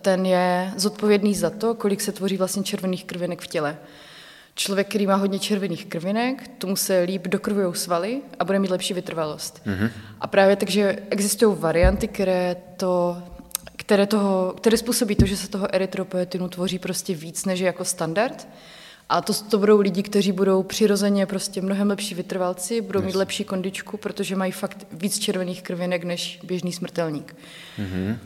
Ten 0.02 0.26
je 0.26 0.73
zodpovědný 0.76 1.35
za 1.35 1.50
to, 1.50 1.75
kolik 1.75 2.00
se 2.00 2.12
tvoří 2.12 2.37
vlastně 2.37 2.62
červených 2.62 3.04
krvinek 3.04 3.40
v 3.40 3.47
těle. 3.47 3.76
Člověk, 4.54 4.88
který 4.88 5.06
má 5.06 5.14
hodně 5.14 5.38
červených 5.38 5.87
krvinek, 5.87 6.49
tomu 6.59 6.76
se 6.76 7.00
líp 7.00 7.26
dokrvují 7.26 7.75
svaly 7.75 8.23
a 8.38 8.44
bude 8.44 8.59
mít 8.59 8.71
lepší 8.71 8.94
vytrvalost. 8.94 9.62
Mm-hmm. 9.66 9.90
A 10.21 10.26
právě 10.26 10.56
takže 10.56 10.99
existují 11.11 11.56
varianty, 11.59 12.09
které 12.09 12.56
to 12.76 13.23
které, 13.82 14.06
toho, 14.06 14.54
které 14.56 14.76
způsobí 14.76 15.16
to, 15.16 15.26
že 15.26 15.36
se 15.36 15.48
toho 15.48 15.74
erytropoetinu 15.74 16.48
tvoří 16.48 16.78
prostě 16.78 17.14
víc, 17.14 17.44
než 17.44 17.60
je 17.60 17.66
jako 17.66 17.84
standard. 17.84 18.48
A 19.08 19.20
to, 19.20 19.32
to 19.34 19.58
budou 19.58 19.80
lidi, 19.80 20.02
kteří 20.02 20.32
budou 20.32 20.62
přirozeně 20.62 21.26
prostě 21.26 21.60
mnohem 21.60 21.88
lepší 21.88 22.14
vytrvalci, 22.14 22.80
budou 22.80 23.00
yes. 23.00 23.06
mít 23.06 23.14
lepší 23.14 23.44
kondičku, 23.44 23.96
protože 23.96 24.36
mají 24.36 24.52
fakt 24.52 24.86
víc 24.92 25.18
červených 25.18 25.62
krvinek 25.62 26.04
než 26.04 26.40
běžný 26.42 26.72
smrtelník. 26.72 27.36
Mm-hmm. 27.78 28.16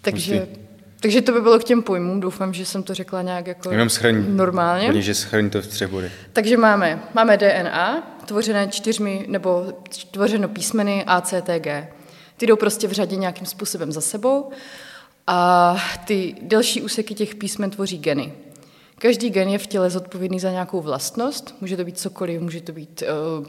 Takže, 0.00 0.34
Musí. 0.34 0.60
takže 1.00 1.22
to 1.22 1.32
by 1.32 1.40
bylo 1.40 1.58
k 1.58 1.64
těm 1.64 1.82
pojmům. 1.82 2.20
Doufám, 2.20 2.54
že 2.54 2.66
jsem 2.66 2.82
to 2.82 2.94
řekla 2.94 3.22
nějak 3.22 3.46
jako 3.46 3.70
Jenom 3.70 3.88
schrň, 3.88 4.36
normálně. 4.36 4.86
Hodně, 4.86 5.02
že 5.02 5.14
schrň 5.14 5.50
to 5.50 5.62
v 5.62 5.66
třech 5.66 5.88
bodech. 5.90 6.12
Takže 6.32 6.56
máme, 6.56 7.02
máme 7.14 7.36
DNA, 7.36 8.16
tvořené 8.26 8.68
čtyřmi, 8.68 9.24
nebo 9.28 9.66
tvořeno 10.10 10.48
písmeny 10.48 11.04
A, 11.06 11.20
C, 11.20 11.42
T, 11.42 11.60
G. 11.60 11.88
Ty 12.36 12.46
jdou 12.46 12.56
prostě 12.56 12.88
v 12.88 12.92
řadě 12.92 13.16
nějakým 13.16 13.46
způsobem 13.46 13.92
za 13.92 14.00
sebou 14.00 14.50
a 15.30 15.76
ty 16.04 16.34
delší 16.42 16.82
úseky 16.82 17.14
těch 17.14 17.34
písmen 17.34 17.70
tvoří 17.70 17.98
geny. 17.98 18.32
Každý 18.98 19.30
gen 19.30 19.48
je 19.48 19.58
v 19.58 19.66
těle 19.66 19.90
zodpovědný 19.90 20.40
za 20.40 20.50
nějakou 20.50 20.80
vlastnost, 20.80 21.54
může 21.60 21.76
to 21.76 21.84
být 21.84 21.98
cokoliv, 21.98 22.40
může 22.40 22.60
to 22.60 22.72
být 22.72 23.02
uh, 23.40 23.46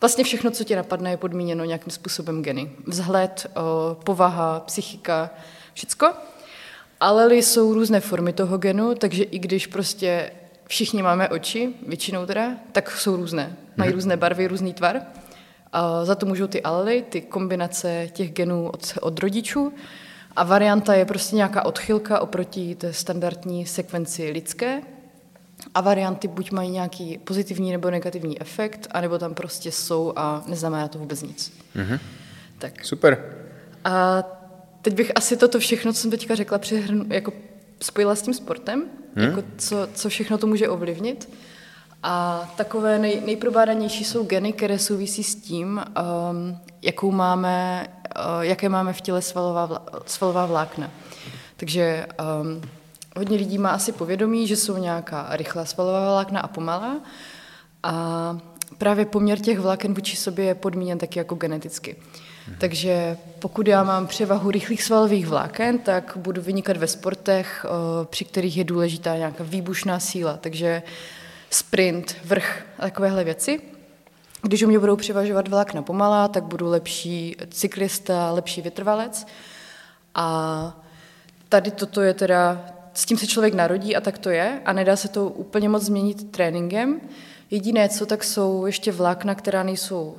vlastně 0.00 0.24
všechno, 0.24 0.50
co 0.50 0.64
ti 0.64 0.76
napadne, 0.76 1.10
je 1.10 1.16
podmíněno 1.16 1.64
nějakým 1.64 1.90
způsobem 1.90 2.42
geny. 2.42 2.70
Vzhled, 2.86 3.46
uh, 3.56 4.02
povaha, 4.04 4.60
psychika, 4.60 5.30
všecko. 5.74 6.12
Ale 7.00 7.34
jsou 7.34 7.74
různé 7.74 8.00
formy 8.00 8.32
toho 8.32 8.58
genu, 8.58 8.94
takže 8.94 9.22
i 9.22 9.38
když 9.38 9.66
prostě 9.66 10.30
všichni 10.66 11.02
máme 11.02 11.28
oči, 11.28 11.74
většinou 11.86 12.26
teda, 12.26 12.50
tak 12.72 12.90
jsou 12.90 13.16
různé. 13.16 13.56
Mají 13.76 13.88
mhm. 13.88 13.94
různé 13.94 14.16
barvy, 14.16 14.46
různý 14.46 14.74
tvar. 14.74 15.02
A 15.72 16.04
za 16.04 16.14
to 16.14 16.26
můžou 16.26 16.46
ty 16.46 16.62
alely, 16.62 17.04
ty 17.08 17.20
kombinace 17.20 18.08
těch 18.12 18.32
genů 18.32 18.68
od, 18.68 18.98
od 19.00 19.18
rodičů. 19.18 19.72
A 20.36 20.44
varianta 20.44 20.94
je 20.94 21.04
prostě 21.04 21.36
nějaká 21.36 21.64
odchylka 21.64 22.20
oproti 22.20 22.74
té 22.74 22.92
standardní 22.92 23.66
sekvenci 23.66 24.30
lidské. 24.30 24.82
A 25.74 25.80
varianty 25.80 26.28
buď 26.28 26.50
mají 26.50 26.70
nějaký 26.70 27.18
pozitivní 27.18 27.72
nebo 27.72 27.90
negativní 27.90 28.40
efekt, 28.40 28.88
anebo 28.90 29.18
tam 29.18 29.34
prostě 29.34 29.72
jsou 29.72 30.12
a 30.16 30.44
neznamená 30.46 30.88
to 30.88 30.98
vůbec 30.98 31.22
nic. 31.22 31.52
Mm-hmm. 31.76 31.98
Tak. 32.58 32.84
Super. 32.84 33.34
A 33.84 34.22
teď 34.82 34.94
bych 34.94 35.12
asi 35.14 35.36
toto 35.36 35.58
všechno, 35.58 35.92
co 35.92 36.00
jsem 36.00 36.10
teďka 36.10 36.34
řekla, 36.34 36.58
přihrnu, 36.58 37.04
jako 37.08 37.32
spojila 37.82 38.14
s 38.14 38.22
tím 38.22 38.34
sportem, 38.34 38.84
hmm? 39.16 39.26
jako 39.26 39.42
co, 39.58 39.88
co 39.94 40.08
všechno 40.08 40.38
to 40.38 40.46
může 40.46 40.68
ovlivnit. 40.68 41.28
A 42.02 42.48
takové 42.56 42.98
nej, 42.98 43.22
nejprobádanější 43.26 44.04
jsou 44.04 44.24
geny, 44.24 44.52
které 44.52 44.78
souvisí 44.78 45.22
s 45.22 45.34
tím, 45.34 45.82
um, 46.30 46.58
jakou 46.82 47.10
máme, 47.10 47.86
uh, 48.16 48.40
jaké 48.40 48.68
máme 48.68 48.92
v 48.92 49.00
těle 49.00 49.22
svalová, 49.22 49.66
vla, 49.66 49.86
svalová 50.06 50.46
vlákna. 50.46 50.90
Takže 51.56 52.06
um, 52.42 52.62
hodně 53.16 53.36
lidí 53.36 53.58
má 53.58 53.70
asi 53.70 53.92
povědomí, 53.92 54.46
že 54.46 54.56
jsou 54.56 54.76
nějaká 54.76 55.26
rychlá 55.30 55.64
svalová 55.64 56.12
vlákna 56.12 56.40
a 56.40 56.48
pomalá. 56.48 57.00
A 57.82 58.38
právě 58.78 59.04
poměr 59.04 59.38
těch 59.38 59.58
vláken 59.58 59.94
vůči 59.94 60.16
sobě 60.16 60.44
je 60.44 60.54
podmíněn 60.54 60.98
taky 60.98 61.18
jako 61.18 61.34
geneticky. 61.34 61.96
Mhm. 62.48 62.56
Takže 62.60 63.16
pokud 63.38 63.68
já 63.68 63.84
mám 63.84 64.06
převahu 64.06 64.50
rychlých 64.50 64.82
svalových 64.82 65.26
vláken, 65.26 65.78
tak 65.78 66.12
budu 66.16 66.42
vynikat 66.42 66.76
ve 66.76 66.86
sportech, 66.86 67.66
uh, 67.68 68.06
při 68.06 68.24
kterých 68.24 68.56
je 68.56 68.64
důležitá 68.64 69.16
nějaká 69.16 69.44
výbušná 69.44 70.00
síla. 70.00 70.36
Takže 70.36 70.82
sprint, 71.50 72.16
vrch 72.24 72.62
a 72.78 72.82
takovéhle 72.82 73.24
věci. 73.24 73.60
Když 74.42 74.62
u 74.62 74.68
mě 74.68 74.78
budou 74.78 74.96
převažovat 74.96 75.48
vlákna 75.48 75.82
pomalá, 75.82 76.28
tak 76.28 76.44
budu 76.44 76.68
lepší 76.68 77.36
cyklista, 77.50 78.30
lepší 78.30 78.62
vytrvalec. 78.62 79.26
A 80.14 80.80
tady 81.48 81.70
toto 81.70 82.00
je 82.00 82.14
teda, 82.14 82.66
s 82.94 83.04
tím 83.04 83.18
se 83.18 83.26
člověk 83.26 83.54
narodí 83.54 83.96
a 83.96 84.00
tak 84.00 84.18
to 84.18 84.30
je 84.30 84.60
a 84.64 84.72
nedá 84.72 84.96
se 84.96 85.08
to 85.08 85.26
úplně 85.26 85.68
moc 85.68 85.82
změnit 85.82 86.30
tréninkem. 86.30 87.00
Jediné, 87.50 87.88
co 87.88 88.06
tak 88.06 88.24
jsou 88.24 88.66
ještě 88.66 88.92
vlákna, 88.92 89.34
která 89.34 89.62
nejsou 89.62 90.16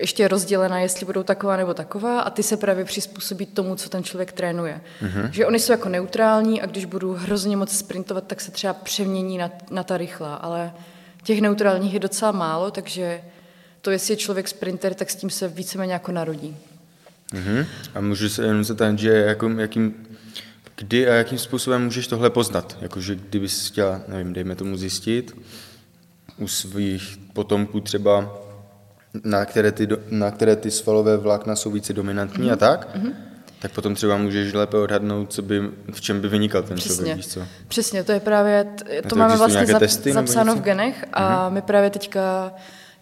ještě 0.00 0.28
rozdělena, 0.28 0.80
jestli 0.80 1.06
budou 1.06 1.22
taková 1.22 1.56
nebo 1.56 1.74
taková 1.74 2.20
a 2.20 2.30
ty 2.30 2.42
se 2.42 2.56
právě 2.56 2.84
přizpůsobí 2.84 3.46
tomu, 3.46 3.76
co 3.76 3.88
ten 3.88 4.04
člověk 4.04 4.32
trénuje. 4.32 4.80
Mm-hmm. 5.02 5.30
Že 5.30 5.46
oni 5.46 5.58
jsou 5.58 5.72
jako 5.72 5.88
neutrální 5.88 6.62
a 6.62 6.66
když 6.66 6.84
budu 6.84 7.12
hrozně 7.12 7.56
moc 7.56 7.78
sprintovat, 7.78 8.26
tak 8.26 8.40
se 8.40 8.50
třeba 8.50 8.72
přemění 8.72 9.38
na, 9.38 9.50
na 9.70 9.82
ta 9.82 9.96
rychlá, 9.96 10.34
ale 10.34 10.72
těch 11.22 11.40
neutrálních 11.40 11.94
je 11.94 12.00
docela 12.00 12.32
málo, 12.32 12.70
takže 12.70 13.22
to, 13.80 13.90
jestli 13.90 14.12
je 14.12 14.16
člověk 14.16 14.48
sprinter, 14.48 14.94
tak 14.94 15.10
s 15.10 15.16
tím 15.16 15.30
se 15.30 15.48
víceméně 15.48 15.92
jako 15.92 16.12
narodí. 16.12 16.56
Mm-hmm. 17.32 17.66
A 17.94 18.00
můžu 18.00 18.28
se 18.28 18.42
jenom 18.42 18.64
zeptat, 18.64 18.98
že 18.98 19.10
jako, 19.10 19.48
jakým, 19.48 19.94
kdy 20.76 21.08
a 21.08 21.14
jakým 21.14 21.38
způsobem 21.38 21.84
můžeš 21.84 22.06
tohle 22.06 22.30
poznat? 22.30 22.76
Jakože 22.80 23.14
kdybys 23.14 23.68
chtěla, 23.68 24.00
nevím, 24.08 24.32
dejme 24.32 24.56
tomu 24.56 24.76
zjistit, 24.76 25.36
u 26.36 26.48
svých 26.48 27.18
potomků 27.32 27.80
třeba 27.80 28.38
na 29.24 29.44
které 29.44 29.72
ty, 29.72 29.88
na 30.10 30.30
které 30.30 30.56
ty 30.56 30.70
svalové 30.70 31.16
vlákna 31.16 31.56
jsou 31.56 31.70
více 31.70 31.92
dominantní 31.92 32.48
mm-hmm. 32.48 32.52
a 32.52 32.56
tak, 32.56 32.96
mm-hmm. 32.96 33.12
tak 33.58 33.72
potom 33.72 33.94
třeba 33.94 34.16
můžeš 34.16 34.52
lépe 34.52 34.76
odhadnout, 34.76 35.32
co 35.32 35.42
by, 35.42 35.62
v 35.92 36.00
čem 36.00 36.20
by 36.20 36.28
vynikal 36.28 36.62
ten 36.62 36.76
Přesně. 36.76 36.96
člověk, 36.96 37.16
víš 37.16 37.26
co? 37.26 37.40
Přesně, 37.68 38.04
to 38.04 38.12
je 38.12 38.20
právě, 38.20 38.66
to, 39.02 39.08
to 39.08 39.16
máme 39.16 39.36
vlastně 39.36 39.66
zap, 39.66 39.78
testy, 39.78 40.12
zapsáno 40.12 40.56
v 40.56 40.60
genech 40.60 41.04
a 41.12 41.48
mm-hmm. 41.48 41.52
my 41.52 41.62
právě 41.62 41.90
teďka, 41.90 42.52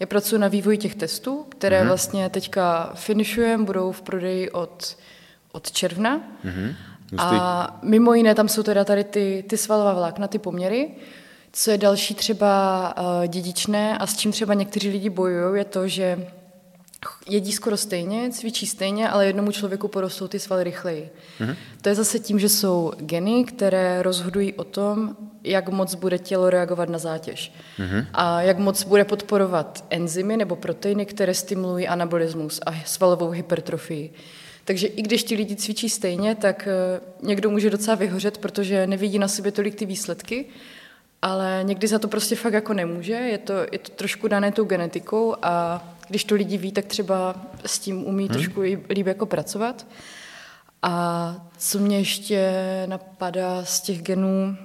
já 0.00 0.06
pracuji 0.06 0.38
na 0.38 0.48
vývoji 0.48 0.78
těch 0.78 0.94
testů, 0.94 1.46
které 1.48 1.82
mm-hmm. 1.82 1.86
vlastně 1.86 2.30
teďka 2.30 2.92
finišujeme, 2.94 3.64
budou 3.64 3.92
v 3.92 4.02
prodeji 4.02 4.50
od, 4.50 4.96
od 5.52 5.70
června. 5.70 6.20
Mm-hmm. 6.44 6.74
A 7.18 7.78
mimo 7.82 8.14
jiné 8.14 8.34
tam 8.34 8.48
jsou 8.48 8.62
teda 8.62 8.84
tady 8.84 9.04
ty, 9.04 9.44
ty 9.48 9.56
svalová 9.56 9.94
vlákna, 9.94 10.28
ty 10.28 10.38
poměry, 10.38 10.90
co 11.58 11.70
je 11.70 11.78
další 11.78 12.14
třeba 12.14 12.94
uh, 12.98 13.26
dědičné 13.26 13.98
a 13.98 14.06
s 14.06 14.16
čím 14.16 14.32
třeba 14.32 14.54
někteří 14.54 14.88
lidi 14.88 15.10
bojují, 15.10 15.58
je 15.58 15.64
to, 15.64 15.88
že 15.88 16.26
jedí 17.28 17.52
skoro 17.52 17.76
stejně, 17.76 18.30
cvičí 18.30 18.66
stejně, 18.66 19.08
ale 19.08 19.26
jednomu 19.26 19.52
člověku 19.52 19.88
porostou 19.88 20.28
ty 20.28 20.38
svaly 20.38 20.64
rychleji. 20.64 21.10
Mm-hmm. 21.40 21.56
To 21.82 21.88
je 21.88 21.94
zase 21.94 22.18
tím, 22.18 22.38
že 22.38 22.48
jsou 22.48 22.92
geny, 22.96 23.44
které 23.44 24.02
rozhodují 24.02 24.54
o 24.54 24.64
tom, 24.64 25.16
jak 25.44 25.68
moc 25.68 25.94
bude 25.94 26.18
tělo 26.18 26.50
reagovat 26.50 26.88
na 26.88 26.98
zátěž. 26.98 27.52
Mm-hmm. 27.78 28.06
A 28.14 28.42
jak 28.42 28.58
moc 28.58 28.84
bude 28.84 29.04
podporovat 29.04 29.84
enzymy 29.90 30.36
nebo 30.36 30.56
proteiny, 30.56 31.06
které 31.06 31.34
stimulují 31.34 31.88
anabolismus 31.88 32.60
a 32.66 32.74
svalovou 32.84 33.30
hypertrofii. 33.30 34.12
Takže 34.64 34.86
i 34.86 35.02
když 35.02 35.24
ti 35.24 35.34
lidi 35.34 35.56
cvičí 35.56 35.88
stejně, 35.88 36.34
tak 36.34 36.68
eh, 36.68 37.00
někdo 37.22 37.50
může 37.50 37.70
docela 37.70 37.94
vyhořet, 37.94 38.38
protože 38.38 38.86
nevidí 38.86 39.18
na 39.18 39.28
sobě 39.28 39.52
tolik 39.52 39.74
ty 39.74 39.86
výsledky 39.86 40.46
ale 41.22 41.60
někdy 41.62 41.86
za 41.86 41.98
to 41.98 42.08
prostě 42.08 42.36
fakt 42.36 42.52
jako 42.52 42.74
nemůže, 42.74 43.12
je 43.12 43.38
to, 43.38 43.52
je 43.72 43.78
to 43.78 43.90
trošku 43.90 44.28
dané 44.28 44.52
tou 44.52 44.64
genetikou 44.64 45.36
a 45.42 45.84
když 46.08 46.24
to 46.24 46.34
lidi 46.34 46.58
ví, 46.58 46.72
tak 46.72 46.84
třeba 46.84 47.46
s 47.66 47.78
tím 47.78 48.06
umí 48.06 48.24
hmm. 48.24 48.32
trošku 48.32 48.60
líp 48.60 49.06
jako 49.06 49.26
pracovat. 49.26 49.86
A 50.82 51.46
co 51.58 51.78
mě 51.78 51.98
ještě 51.98 52.52
napadá 52.86 53.64
z 53.64 53.80
těch 53.80 54.02
genů, 54.02 54.56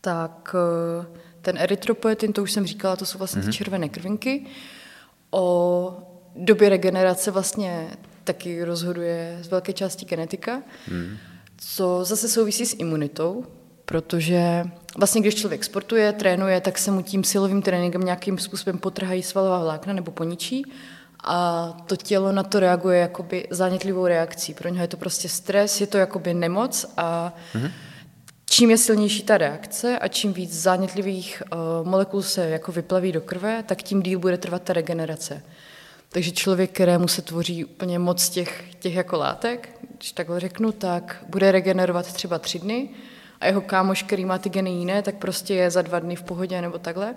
tak 0.00 0.56
eh, 0.58 1.06
ten 1.40 1.58
erytropoetin, 1.58 2.32
to 2.32 2.42
už 2.42 2.52
jsem 2.52 2.66
říkala, 2.66 2.96
to 2.96 3.06
jsou 3.06 3.18
vlastně 3.18 3.42
hmm. 3.42 3.50
ty 3.50 3.56
červené 3.56 3.88
krvinky. 3.88 4.46
O 5.30 5.96
době 6.36 6.68
regenerace 6.68 7.30
vlastně 7.30 7.90
taky 8.24 8.64
rozhoduje 8.64 9.38
z 9.42 9.48
velké 9.48 9.72
části 9.72 10.06
genetika, 10.06 10.62
hmm. 10.86 11.16
co 11.56 12.04
zase 12.04 12.28
souvisí 12.28 12.66
s 12.66 12.74
imunitou, 12.78 13.44
protože 13.84 14.64
vlastně 14.98 15.20
když 15.20 15.34
člověk 15.34 15.64
sportuje, 15.64 16.12
trénuje, 16.12 16.60
tak 16.60 16.78
se 16.78 16.90
mu 16.90 17.02
tím 17.02 17.24
silovým 17.24 17.62
tréninkem 17.62 18.04
nějakým 18.04 18.38
způsobem 18.38 18.78
potrhají 18.78 19.22
svalová 19.22 19.62
vlákna 19.62 19.92
nebo 19.92 20.10
poničí 20.10 20.64
a 21.24 21.66
to 21.86 21.96
tělo 21.96 22.32
na 22.32 22.42
to 22.42 22.60
reaguje 22.60 22.98
jakoby 22.98 23.46
zánětlivou 23.50 24.06
reakcí. 24.06 24.54
Pro 24.54 24.68
něho 24.68 24.84
je 24.84 24.88
to 24.88 24.96
prostě 24.96 25.28
stres, 25.28 25.80
je 25.80 25.86
to 25.86 25.98
jakoby 25.98 26.34
nemoc 26.34 26.86
a 26.96 27.34
mm-hmm. 27.54 27.70
čím 28.44 28.70
je 28.70 28.78
silnější 28.78 29.22
ta 29.22 29.38
reakce 29.38 29.98
a 29.98 30.08
čím 30.08 30.32
víc 30.32 30.52
zánětlivých 30.52 31.42
uh, 31.52 31.88
molekul 31.88 32.22
se 32.22 32.48
jako 32.48 32.72
vyplaví 32.72 33.12
do 33.12 33.20
krve, 33.20 33.62
tak 33.62 33.82
tím 33.82 34.02
díl 34.02 34.18
bude 34.18 34.38
trvat 34.38 34.62
ta 34.62 34.72
regenerace. 34.72 35.42
Takže 36.08 36.30
člověk, 36.30 36.70
kterému 36.70 37.08
se 37.08 37.22
tvoří 37.22 37.64
úplně 37.64 37.98
moc 37.98 38.28
těch, 38.28 38.64
těch 38.78 38.94
jako 38.94 39.16
látek, 39.16 39.80
když 39.98 40.12
takhle 40.12 40.40
řeknu, 40.40 40.72
tak 40.72 41.24
bude 41.28 41.52
regenerovat 41.52 42.12
třeba 42.12 42.38
tři 42.38 42.58
dny, 42.58 42.88
a 43.40 43.46
jeho 43.46 43.60
kámoš, 43.60 44.02
který 44.02 44.24
má 44.24 44.38
ty 44.38 44.48
geny 44.48 44.70
jiné, 44.70 45.02
tak 45.02 45.14
prostě 45.14 45.54
je 45.54 45.70
za 45.70 45.82
dva 45.82 45.98
dny 45.98 46.16
v 46.16 46.22
pohodě 46.22 46.60
nebo 46.62 46.78
takhle. 46.78 47.14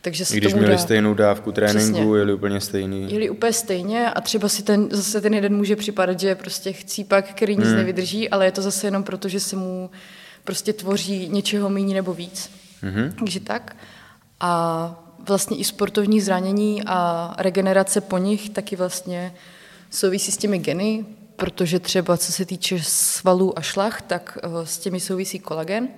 Takže 0.00 0.24
se 0.24 0.36
I 0.36 0.40
když 0.40 0.54
měli 0.54 0.68
dá. 0.72 0.78
stejnou 0.78 1.14
dávku 1.14 1.52
tréninku, 1.52 1.92
Přesně. 1.92 2.16
jeli 2.18 2.34
úplně 2.34 2.60
stejný. 2.60 3.12
Jeli 3.12 3.30
úplně 3.30 3.52
stejně 3.52 4.10
a 4.10 4.20
třeba 4.20 4.48
si 4.48 4.62
ten, 4.62 4.88
zase 4.90 5.20
ten 5.20 5.34
jeden 5.34 5.56
může 5.56 5.76
připadat, 5.76 6.20
že 6.20 6.28
je 6.28 6.34
prostě 6.34 6.72
chcípak, 6.72 7.30
který 7.30 7.54
Hmm. 7.54 7.64
nic 7.64 7.72
nevydrží, 7.74 8.28
ale 8.30 8.44
je 8.44 8.52
to 8.52 8.62
zase 8.62 8.86
jenom 8.86 9.02
proto, 9.02 9.28
že 9.28 9.40
se 9.40 9.56
mu 9.56 9.90
prostě 10.44 10.72
tvoří 10.72 11.28
něčeho 11.28 11.68
méně 11.70 11.94
nebo 11.94 12.14
víc. 12.14 12.50
Mhm. 12.82 13.12
Takže 13.18 13.40
tak. 13.40 13.76
A 14.40 15.04
vlastně 15.28 15.56
i 15.56 15.64
sportovní 15.64 16.20
zranění 16.20 16.82
a 16.86 17.34
regenerace 17.38 18.00
po 18.00 18.18
nich 18.18 18.50
taky 18.50 18.76
vlastně 18.76 19.34
souvisí 19.90 20.32
s 20.32 20.36
těmi 20.36 20.58
geny, 20.58 21.04
protože 21.42 21.78
třeba 21.78 22.16
co 22.16 22.32
se 22.32 22.44
týče 22.44 22.78
svalů 22.82 23.58
a 23.58 23.62
šlach, 23.62 24.02
tak 24.02 24.38
eh, 24.42 24.66
s 24.66 24.78
těmi 24.78 25.00
souvisí 25.00 25.38
kolagen. 25.38 25.88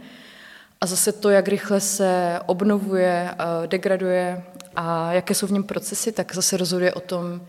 A 0.81 0.87
zase 0.87 1.13
to, 1.13 1.31
jak 1.31 1.49
rychle 1.49 1.81
se 1.81 2.41
obnovuje, 2.47 3.31
eh, 3.31 3.67
degraduje 3.67 4.43
a 4.77 5.13
jaké 5.13 5.35
jsou 5.35 5.47
v 5.47 5.51
něm 5.53 5.63
procesy, 5.63 6.13
tak 6.13 6.35
zase 6.35 6.57
rozhoduje 6.57 6.95
o 6.95 7.01
tom, 7.01 7.41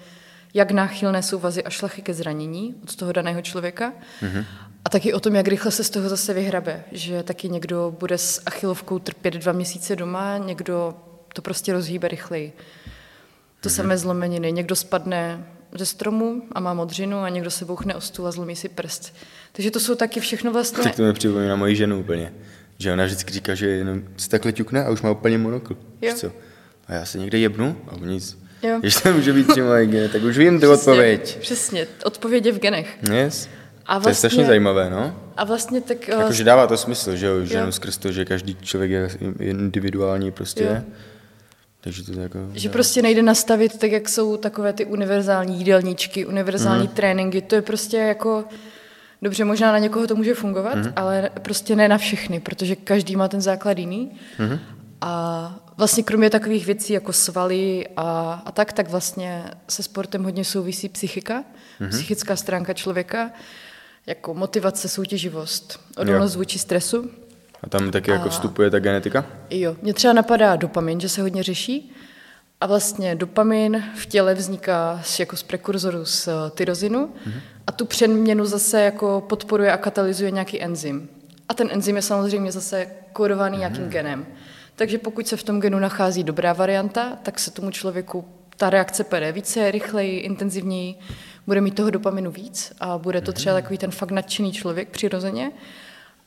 jak 0.54 0.72
náchylné 0.72 1.24
jsou 1.24 1.40
vazy 1.40 1.64
a 1.64 1.70
šlachy 1.70 2.02
ke 2.02 2.14
zranění 2.14 2.76
od 2.84 2.96
toho 2.96 3.12
daného 3.12 3.42
člověka. 3.42 3.94
Mm-hmm. 4.22 4.46
A 4.86 4.90
taky 4.90 5.14
o 5.14 5.20
tom, 5.20 5.36
jak 5.36 5.48
rychle 5.48 5.72
se 5.72 5.84
z 5.84 5.90
toho 5.90 6.10
zase 6.10 6.34
vyhrabe. 6.34 6.84
Že 6.92 7.24
taky 7.24 7.50
někdo 7.50 7.96
bude 8.00 8.18
s 8.18 8.42
achilovkou 8.46 9.00
trpět 9.00 9.34
dva 9.34 9.52
měsíce 9.52 9.96
doma, 9.96 10.38
někdo 10.38 10.94
to 11.34 11.42
prostě 11.42 11.74
rozhýbe 11.74 12.08
rychleji. 12.08 12.54
To 13.62 13.70
mm-hmm. 13.70 13.76
samé 13.76 13.98
zlomeniny. 13.98 14.52
Někdo 14.52 14.76
spadne 14.76 15.55
ze 15.80 15.86
stromu 15.86 16.42
a 16.52 16.60
má 16.60 16.74
modřinu 16.74 17.18
a 17.20 17.30
někdo 17.30 17.52
se 17.52 17.66
bouchne 17.66 17.96
o 17.96 18.02
stůl 18.02 18.28
a 18.28 18.32
zlomí 18.32 18.56
si 18.56 18.70
prst. 18.70 19.14
Takže 19.52 19.72
to 19.72 19.80
jsou 19.80 19.96
taky 19.96 20.20
všechno 20.20 20.54
vlastně... 20.54 20.84
Tak 20.84 20.96
to 20.96 21.02
mi 21.04 21.14
připomíná 21.14 21.56
moji 21.56 21.76
ženu 21.76 22.00
úplně. 22.00 22.34
Že 22.78 22.94
ona 22.94 23.06
vždycky 23.06 23.34
říká, 23.34 23.56
že 23.56 23.68
jenom 23.68 24.04
si 24.18 24.30
takhle 24.30 24.52
ťukne 24.52 24.86
a 24.86 24.90
už 24.90 25.02
má 25.02 25.12
úplně 25.12 25.38
monokl. 25.38 25.78
Co? 26.16 26.32
A 26.88 26.94
já 26.94 27.06
se 27.06 27.18
někde 27.18 27.38
jebnu 27.38 27.78
a 27.88 28.06
nic. 28.06 28.38
Jo. 28.64 28.78
Když 28.80 28.96
to 29.02 29.14
může 29.14 29.34
být 29.34 29.48
přímo 29.48 29.74
je, 29.74 30.10
tak 30.10 30.24
už 30.24 30.38
vím 30.38 30.60
tu 30.60 30.72
odpověď. 30.74 31.38
Přesně, 31.40 31.88
odpověď 32.04 32.46
je 32.46 32.52
v 32.52 32.60
genech. 32.60 32.98
Yes. 33.14 33.50
A 33.86 34.00
To 34.00 34.10
je 34.10 34.16
strašně 34.16 34.36
vlastně- 34.38 34.48
zajímavé, 34.48 34.90
no? 34.90 35.20
A 35.38 35.44
vlastně 35.44 35.82
tak... 35.82 36.10
eh, 36.10 36.12
Jakože 36.12 36.44
dává 36.44 36.68
to 36.68 36.78
smysl, 36.78 37.16
že 37.16 37.26
jo, 37.26 37.46
že 37.46 37.72
skrz 37.72 37.98
to, 37.98 38.12
že 38.12 38.26
každý 38.26 38.58
člověk 38.62 38.92
je 38.92 39.10
individuální 39.40 40.32
prostě. 40.32 40.64
Jo. 40.64 40.82
Takže 41.86 42.04
to 42.04 42.20
jako... 42.20 42.40
Že 42.54 42.70
prostě 42.70 43.02
nejde 43.02 43.22
nastavit 43.22 43.80
tak, 43.80 43.92
jak 43.92 44.10
jsou 44.10 44.38
takové 44.38 44.74
ty 44.74 44.86
univerzální 44.86 45.58
jídelníčky, 45.58 46.26
univerzální 46.26 46.88
mm. 46.88 46.94
tréninky. 46.94 47.42
To 47.42 47.56
je 47.56 47.62
prostě 47.62 47.98
jako, 47.98 48.46
dobře, 49.22 49.46
možná 49.46 49.72
na 49.72 49.78
někoho 49.78 50.08
to 50.08 50.16
může 50.16 50.34
fungovat, 50.34 50.76
mm. 50.76 50.94
ale 50.96 51.30
prostě 51.42 51.76
ne 51.76 51.88
na 51.88 51.98
všechny, 51.98 52.40
protože 52.40 52.76
každý 52.76 53.16
má 53.16 53.28
ten 53.28 53.42
základ 53.42 53.78
jiný. 53.78 54.12
Mm. 54.40 54.60
A 55.02 55.56
vlastně 55.78 56.04
kromě 56.04 56.30
takových 56.30 56.66
věcí 56.66 56.94
jako 56.94 57.14
svaly 57.14 57.88
a, 57.98 58.42
a 58.46 58.52
tak, 58.52 58.74
tak 58.74 58.90
vlastně 58.90 59.44
se 59.70 59.84
sportem 59.84 60.24
hodně 60.24 60.46
souvisí 60.46 60.90
psychika, 60.90 61.34
Mhm. 61.34 61.44
mm. 61.80 61.90
psychická 61.90 62.36
stránka 62.36 62.74
člověka, 62.74 63.32
jako 64.06 64.34
motivace, 64.34 64.90
soutěživost, 64.90 65.80
odolnost 65.98 66.36
vůči 66.36 66.60
stresu. 66.60 67.10
A 67.66 67.70
tam 67.70 67.92
taky 67.92 68.12
jako 68.12 68.26
A- 68.26 68.30
vstupuje 68.30 68.70
ta 68.70 68.80
genetika? 68.80 69.26
Jo, 69.50 69.76
mě 69.82 69.94
třeba 69.94 70.14
napadá 70.14 70.56
dopamin, 70.56 71.00
že 71.00 71.10
se 71.10 71.22
hodně 71.22 71.44
řeší. 71.44 71.92
A 72.62 72.66
vlastně 72.68 73.16
dopamin 73.16 73.84
v 73.96 74.06
těle 74.06 74.34
vzniká 74.34 75.02
z, 75.04 75.20
jako 75.20 75.38
z 75.38 75.44
prekurzoru 75.44 76.06
z 76.06 76.28
eh, 76.28 76.32
tyrozinu 76.50 77.08
mm-hmm. 77.08 77.40
a 77.68 77.72
tu 77.72 77.86
přeměnu 77.86 78.46
zase 78.46 78.82
jako 78.82 79.24
podporuje 79.30 79.72
a 79.72 79.78
katalyzuje 79.78 80.32
nějaký 80.32 80.62
enzym. 80.62 81.10
A 81.50 81.54
ten 81.54 81.70
enzym 81.72 81.96
je 81.96 82.02
samozřejmě 82.02 82.52
zase 82.52 82.88
kódovaný 83.14 83.56
mm-hmm. 83.56 83.60
nějakým 83.60 83.90
genem. 83.90 84.26
Takže 84.76 84.98
pokud 84.98 85.28
se 85.28 85.38
v 85.38 85.44
tom 85.44 85.60
genu 85.60 85.80
nachází 85.80 86.24
dobrá 86.24 86.54
varianta, 86.54 87.18
tak 87.24 87.40
se 87.40 87.52
tomu 87.52 87.72
člověku 87.72 88.26
ta 88.58 88.70
reakce 88.70 89.04
pere 89.04 89.32
více, 89.32 89.72
rychleji, 89.72 90.20
intenzivněji, 90.20 90.96
bude 91.48 91.62
mít 91.62 91.76
toho 91.76 91.90
dopaminu 91.90 92.32
víc 92.32 92.74
a 92.80 92.98
bude 92.98 93.22
to 93.22 93.34
třeba 93.34 93.56
takový 93.56 93.78
ten 93.78 93.92
fakt 93.92 94.12
nadšený 94.12 94.52
člověk 94.52 94.90
přirozeně. 94.90 95.52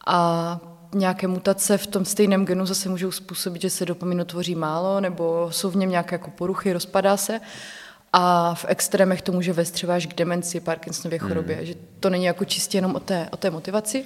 A 0.06 0.60
nějaké 0.94 1.26
mutace 1.26 1.78
v 1.78 1.86
tom 1.86 2.04
stejném 2.04 2.44
genu 2.46 2.66
zase 2.66 2.88
můžou 2.88 3.10
způsobit, 3.10 3.62
že 3.62 3.70
se 3.70 3.84
dopaminu 3.86 4.24
tvoří 4.24 4.54
málo, 4.54 5.00
nebo 5.00 5.48
jsou 5.50 5.70
v 5.70 5.76
něm 5.76 5.90
nějaké 5.90 6.14
jako 6.14 6.30
poruchy, 6.30 6.72
rozpadá 6.72 7.16
se. 7.16 7.40
A 8.12 8.54
v 8.54 8.64
extrémech 8.68 9.22
to 9.22 9.32
může 9.32 9.52
vést 9.52 9.70
třeba 9.70 9.94
až 9.94 10.06
k 10.06 10.14
demenci, 10.14 10.60
Parkinsonově 10.60 11.18
chorobě, 11.18 11.56
mm. 11.56 11.66
že 11.66 11.74
to 12.00 12.10
není 12.10 12.24
jako 12.24 12.44
čistě 12.44 12.78
jenom 12.78 12.94
o 12.94 13.00
té, 13.00 13.28
o 13.30 13.36
té 13.36 13.50
motivaci. 13.50 14.04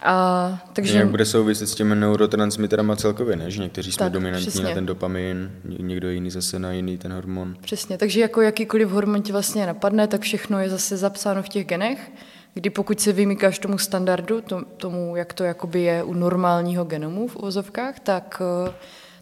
A, 0.00 0.64
takže. 0.72 0.98
Jak 0.98 1.08
bude 1.08 1.24
souviset 1.24 1.68
s 1.68 1.74
těmi 1.74 1.96
neurotransmiterama 1.96 2.96
celkově, 2.96 3.36
ne? 3.36 3.50
Že 3.50 3.62
někteří 3.62 3.92
jsme 3.92 4.04
Tak, 4.04 4.12
dominantní 4.12 4.46
přesně. 4.46 4.64
na 4.64 4.74
ten 4.74 4.86
dopamin, 4.86 5.50
ně- 5.64 5.76
někdo 5.80 6.10
jiný 6.10 6.30
zase 6.30 6.58
na 6.58 6.72
jiný 6.72 6.98
ten 6.98 7.12
hormon. 7.12 7.56
Přesně, 7.60 7.98
takže 7.98 8.20
jako 8.20 8.40
jakýkoliv 8.40 8.88
hormon 8.88 9.22
ti 9.22 9.32
vlastně 9.32 9.66
napadne, 9.66 10.06
tak 10.08 10.20
všechno 10.20 10.60
je 10.60 10.70
zase 10.70 10.96
zapsáno 10.96 11.42
v 11.42 11.48
těch 11.48 11.66
genech, 11.66 12.10
kdy 12.56 12.70
pokud 12.70 13.00
se 13.00 13.12
vymýkáš 13.12 13.58
tomu 13.58 13.78
standardu, 13.78 14.40
to, 14.40 14.62
tomu, 14.76 15.16
jak 15.16 15.32
to 15.32 15.44
jakoby 15.44 15.82
je 15.82 16.02
u 16.02 16.14
normálního 16.14 16.84
genomu 16.84 17.28
v 17.28 17.36
uvozovkách, 17.36 18.00
tak, 18.00 18.42
eh, 18.68 18.72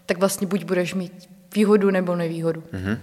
tak 0.05 0.17
vlastně 0.17 0.47
buď 0.47 0.63
budeš 0.63 0.93
mít 0.93 1.29
výhodu 1.55 1.91
nebo 1.91 2.15
nevýhodu. 2.15 2.63
Mhm. 2.71 2.97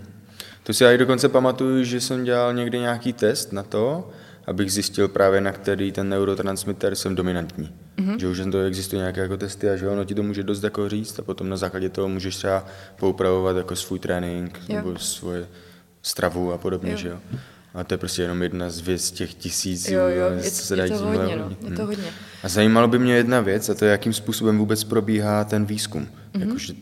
To 0.62 0.73
si 0.73 0.85
já 0.85 0.92
i 0.92 0.99
dokonce 0.99 1.29
pamatuju, 1.29 1.85
že 1.85 2.01
jsem 2.01 2.25
dělal 2.25 2.55
někdy 2.55 2.79
nějaký 2.79 3.12
test 3.12 3.53
na 3.53 3.62
to, 3.62 4.11
abych 4.47 4.73
zjistil 4.73 5.09
právě, 5.09 5.40
na 5.40 5.53
který 5.53 5.92
ten 5.92 6.09
neurotransmitter 6.09 6.95
jsem 6.95 7.14
dominantní. 7.14 7.73
Mhm. 7.97 8.09
Mm-hmm. 8.11 8.18
Že 8.18 8.29
už 8.29 8.38
jen 8.38 8.51
to 8.51 8.61
existují 8.61 9.01
nějaké 9.01 9.21
jako 9.21 9.37
testy 9.37 9.71
a 9.71 9.77
že 9.77 9.88
ono 9.88 10.05
ti 10.05 10.14
to 10.14 10.23
může 10.23 10.42
dost 10.42 10.64
jako 10.64 10.88
říct 10.88 11.18
a 11.18 11.23
potom 11.23 11.49
na 11.49 11.57
základě 11.57 11.88
toho 11.88 12.09
můžeš 12.09 12.37
třeba 12.37 12.66
poupravovat 12.97 13.57
jako 13.57 13.77
svůj 13.77 13.99
trénink 13.99 14.61
Jo. 14.68 14.77
nebo 14.77 14.99
svoje 14.99 15.47
stravu 16.03 16.53
a 16.53 16.59
podobně, 16.59 16.90
Jo. 16.90 16.97
že 16.97 17.09
jo. 17.09 17.18
A 17.75 17.85
to 17.85 17.95
je 17.95 17.99
prostě 17.99 18.23
jenom 18.23 18.43
jedna 18.43 18.71
z 18.71 18.81
věc 18.81 19.11
těch 19.11 19.35
tisíc, 19.35 19.89
Jo, 19.89 20.01
jo, 20.07 20.29
co 20.41 20.45
je, 20.45 20.51
se 20.51 20.77
je 20.77 20.89
to 20.89 20.99
hodně, 20.99 21.37
no, 21.37 21.57
je 21.71 21.77
to 21.77 21.83
Hm. 21.83 21.87
hodně. 21.87 22.11
A 22.43 22.49
zajímalo 22.49 22.89
by 22.89 22.99
mě 22.99 23.15
jedna 23.15 23.41
věc, 23.41 23.69
a 23.69 23.75
to 23.75 23.85
je, 23.85 23.91
jakým 23.91 24.13
způsobem 24.13 24.59
vůbec 24.59 24.85
probíhá 24.85 25.45
ten 25.45 25.65
výzkum. 25.65 26.03
Mm-hmm. 26.35 26.41
Jakože 26.41 26.73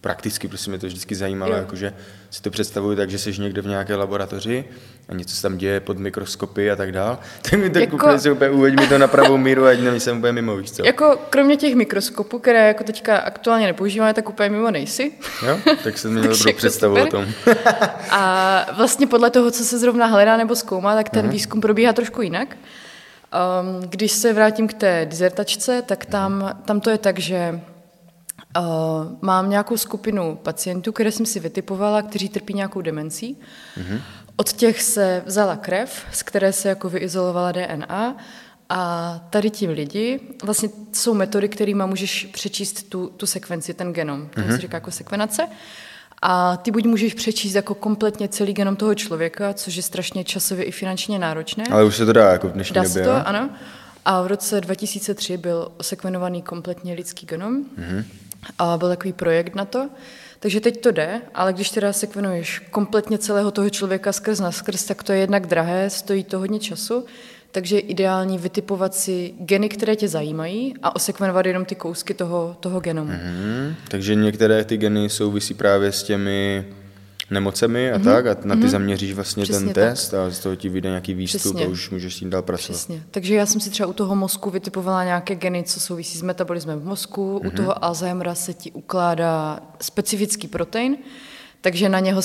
prakticky 0.00 0.48
prostě 0.48 0.70
mě 0.70 0.78
to 0.78 0.86
vždycky 0.86 1.14
zajímalo, 1.14 1.52
Jo. 1.52 1.58
jakože 1.58 1.92
si 2.30 2.42
to 2.42 2.50
představuju 2.50 2.96
tak, 2.96 3.10
že 3.10 3.18
jsi 3.18 3.38
někde 3.38 3.62
v 3.62 3.66
nějaké 3.66 3.94
laboratoři 3.96 4.64
a 5.08 5.14
něco 5.14 5.36
se 5.36 5.42
tam 5.42 5.56
děje 5.58 5.80
pod 5.80 5.98
mikroskopy 5.98 6.70
a 6.70 6.76
tak 6.76 6.92
dál. 6.92 7.18
Tak 7.42 7.52
mi 7.52 7.70
to 7.70 7.78
Jako- 7.78 7.96
jako... 8.08 8.18
si 8.18 8.30
úplně 8.30 8.50
uveď 8.50 8.80
mi 8.80 8.86
to 8.86 8.98
na 8.98 9.06
pravou 9.08 9.36
míru, 9.36 9.64
ať 9.66 9.78
nejsem 9.80 10.18
úplně 10.18 10.32
mimo, 10.32 10.56
víš 10.56 10.70
co? 10.72 10.84
Jako 10.86 11.18
kromě 11.30 11.56
těch 11.56 11.74
mikroskopů, 11.74 12.38
které 12.38 12.68
jako 12.68 12.84
teďka 12.84 13.16
aktuálně 13.18 13.66
nepoužíváme, 13.66 14.14
tak 14.14 14.28
úplně 14.28 14.48
mimo 14.48 14.70
nejsi. 14.70 15.12
Jo? 15.46 15.58
Tak 15.84 15.98
jsem 15.98 16.10
měl 16.10 16.22
dobrou 16.28 16.46
jako 16.48 16.56
představu 16.56 16.96
super. 16.96 17.08
o 17.08 17.10
tom. 17.10 17.26
A 18.10 18.66
vlastně 18.76 19.06
podle 19.06 19.30
toho, 19.30 19.50
co 19.50 19.64
se 19.64 19.78
zrovna 19.78 20.06
hledá 20.06 20.36
nebo 20.36 20.56
zkoumá, 20.56 20.94
tak 20.94 21.08
ten 21.10 21.28
výzkum 21.28 21.60
probíhá 21.60 21.92
trošku 21.92 22.22
jinak. 22.22 22.56
Um, 23.62 23.88
když 23.88 24.12
se 24.12 24.32
vrátím 24.32 24.68
k 24.68 24.74
té 24.74 25.06
dizertačce, 25.10 25.82
tak 25.86 26.06
tam, 26.06 26.60
tam 26.64 26.80
to 26.80 26.90
je 26.90 26.98
tak, 26.98 27.18
že 27.18 27.60
uh, 28.58 28.64
mám 29.20 29.50
nějakou 29.50 29.76
skupinu 29.76 30.38
pacientů, 30.42 30.92
které 30.92 31.12
jsem 31.12 31.26
si 31.26 31.40
vytipovala, 31.40 32.02
kteří 32.02 32.28
trpí 32.28 32.54
nějakou 32.54 32.80
demencí. 32.80 33.36
Od 34.36 34.52
těch 34.52 34.82
se 34.82 35.22
vzala 35.26 35.56
krev, 35.56 36.06
z 36.12 36.22
které 36.22 36.52
se 36.52 36.68
jako 36.68 36.88
vyizolovala 36.88 37.52
DNA 37.52 38.16
a 38.68 39.20
tady 39.30 39.50
ti 39.50 39.68
lidi, 39.68 40.20
vlastně 40.44 40.68
jsou 40.92 41.14
metody, 41.14 41.48
kterými 41.48 41.82
můžeš 41.86 42.28
přečíst 42.32 42.82
tu, 42.88 43.06
tu 43.16 43.26
sekvenci, 43.26 43.74
ten 43.74 43.92
genom, 43.92 44.28
to 44.34 44.40
se 44.40 44.58
říká 44.58 44.76
jako 44.76 44.90
sekvenace. 44.90 45.48
A 46.22 46.56
ty 46.56 46.70
buď 46.70 46.86
můžeš 46.86 47.14
přečíst 47.14 47.54
jako 47.54 47.74
kompletně 47.74 48.28
celý 48.28 48.52
genom 48.52 48.76
toho 48.76 48.94
člověka, 48.94 49.54
což 49.54 49.74
je 49.74 49.82
strašně 49.82 50.24
časově 50.24 50.64
i 50.64 50.70
finančně 50.72 51.18
náročné. 51.18 51.64
Ale 51.70 51.84
už 51.84 51.96
se 51.96 52.06
to 52.06 52.12
dá 52.12 52.32
jako 52.32 52.48
v 52.48 52.52
dnešní 52.52 52.74
Dá 52.74 52.82
době, 52.82 52.92
se 52.92 53.02
to, 53.02 53.10
jo? 53.10 53.22
ano. 53.24 53.50
A 54.04 54.22
v 54.22 54.26
roce 54.26 54.60
2003 54.60 55.36
byl 55.36 55.72
osekvenovaný 55.76 56.42
kompletně 56.42 56.94
lidský 56.94 57.26
genom. 57.26 57.64
Mm-hmm. 57.64 58.04
A 58.58 58.76
byl 58.76 58.88
takový 58.88 59.12
projekt 59.12 59.54
na 59.54 59.64
to. 59.64 59.88
Takže 60.40 60.60
teď 60.60 60.80
to 60.80 60.90
jde, 60.90 61.20
ale 61.34 61.52
když 61.52 61.70
teda 61.70 61.92
sekvenuješ 61.92 62.58
kompletně 62.70 63.18
celého 63.18 63.50
toho 63.50 63.70
člověka 63.70 64.12
skrz 64.12 64.40
na 64.40 64.52
skrz, 64.52 64.84
tak 64.84 65.02
to 65.02 65.12
je 65.12 65.18
jednak 65.18 65.46
drahé, 65.46 65.90
stojí 65.90 66.24
to 66.24 66.38
hodně 66.38 66.58
času, 66.58 67.04
takže 67.52 67.76
je 67.76 67.80
ideální 67.80 68.38
vytipovat 68.38 68.94
si 68.94 69.34
geny, 69.38 69.68
které 69.68 69.96
tě 69.96 70.08
zajímají 70.08 70.74
a 70.82 70.96
osekvenovat 70.96 71.46
jenom 71.46 71.64
ty 71.64 71.74
kousky 71.74 72.14
toho, 72.14 72.56
toho 72.60 72.80
genomu. 72.80 73.12
Hmm, 73.12 73.74
takže 73.88 74.14
některé 74.14 74.64
ty 74.64 74.76
geny 74.76 75.08
souvisí 75.08 75.54
právě 75.54 75.92
s 75.92 76.02
těmi 76.02 76.66
nemocemi 77.32 77.92
a 77.92 77.98
mm-hmm. 77.98 78.04
tak 78.04 78.26
a 78.26 78.36
na 78.44 78.56
ty 78.56 78.62
mm-hmm. 78.62 78.68
zaměříš 78.68 79.12
vlastně 79.12 79.42
Přesně 79.42 79.66
ten 79.66 79.74
tak. 79.74 79.84
test 79.84 80.14
a 80.14 80.30
z 80.30 80.38
toho 80.38 80.56
ti 80.56 80.68
vyjde 80.68 80.88
nějaký 80.88 81.14
výstup 81.14 81.40
Přesně. 81.40 81.64
a 81.64 81.68
už 81.68 81.90
můžeš 81.90 82.14
s 82.14 82.18
tím 82.18 82.30
dál 82.30 82.42
pracovat. 82.42 82.78
Přesně. 82.78 83.02
Takže 83.10 83.34
já 83.34 83.46
jsem 83.46 83.60
si 83.60 83.70
třeba 83.70 83.86
u 83.86 83.92
toho 83.92 84.16
mozku 84.16 84.50
vytipovala 84.50 85.04
nějaké 85.04 85.34
geny, 85.34 85.62
co 85.62 85.80
souvisí 85.80 86.18
s 86.18 86.22
metabolismem 86.22 86.80
v 86.80 86.84
mozku. 86.84 87.38
Mm-hmm. 87.38 87.48
U 87.48 87.50
toho 87.50 87.84
Alzheimera 87.84 88.34
se 88.34 88.54
ti 88.54 88.70
ukládá 88.70 89.60
specifický 89.80 90.48
protein, 90.48 90.96
takže 91.60 91.88
na 91.88 92.00
něho 92.00 92.20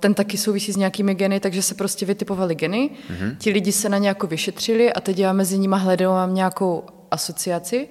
ten 0.00 0.14
taky 0.14 0.38
souvisí 0.38 0.72
s 0.72 0.76
nějakými 0.76 1.14
geny, 1.14 1.40
takže 1.40 1.62
se 1.62 1.74
prostě 1.74 2.06
vytipovali 2.06 2.54
geny. 2.54 2.90
Mm-hmm. 2.90 3.36
Ti 3.38 3.50
lidi 3.50 3.72
se 3.72 3.88
na 3.88 3.98
ně 3.98 4.08
jako 4.08 4.26
vyšetřili 4.26 4.92
a 4.92 5.00
teď 5.00 5.18
já 5.18 5.32
mezi 5.32 5.58
nimi 5.58 5.76
hledám 5.78 6.34
nějakou 6.34 6.84
asociaci, 7.10 7.88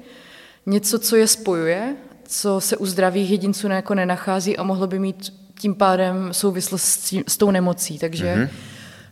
něco, 0.66 1.00
co 1.00 1.16
je 1.16 1.28
spojuje, 1.28 1.96
co 2.28 2.62
se 2.62 2.78
u 2.78 2.86
zdravých 2.86 3.32
jedinců 3.32 3.68
jako 3.68 3.96
nenachází 3.96 4.58
a 4.58 4.64
mohlo 4.64 4.88
by 4.88 5.00
mít 5.00 5.34
tím 5.60 5.76
pádem 5.76 6.30
souvislost 6.32 6.84
s, 6.84 6.98
tím, 6.98 7.24
s 7.28 7.38
tou 7.38 7.52
nemocí. 7.52 8.00
Takže 8.00 8.36
mm-hmm. 8.36 8.50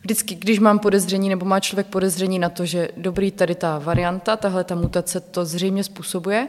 vždycky, 0.00 0.34
když 0.34 0.58
mám 0.58 0.78
podezření 0.78 1.28
nebo 1.28 1.46
má 1.46 1.60
člověk 1.60 1.86
podezření 1.86 2.38
na 2.38 2.48
to, 2.48 2.66
že 2.66 2.88
dobrý, 2.96 3.30
tady 3.30 3.54
ta 3.54 3.78
varianta, 3.78 4.36
tahle 4.36 4.64
ta 4.64 4.74
mutace 4.74 5.20
to 5.20 5.44
zřejmě 5.44 5.84
způsobuje, 5.84 6.48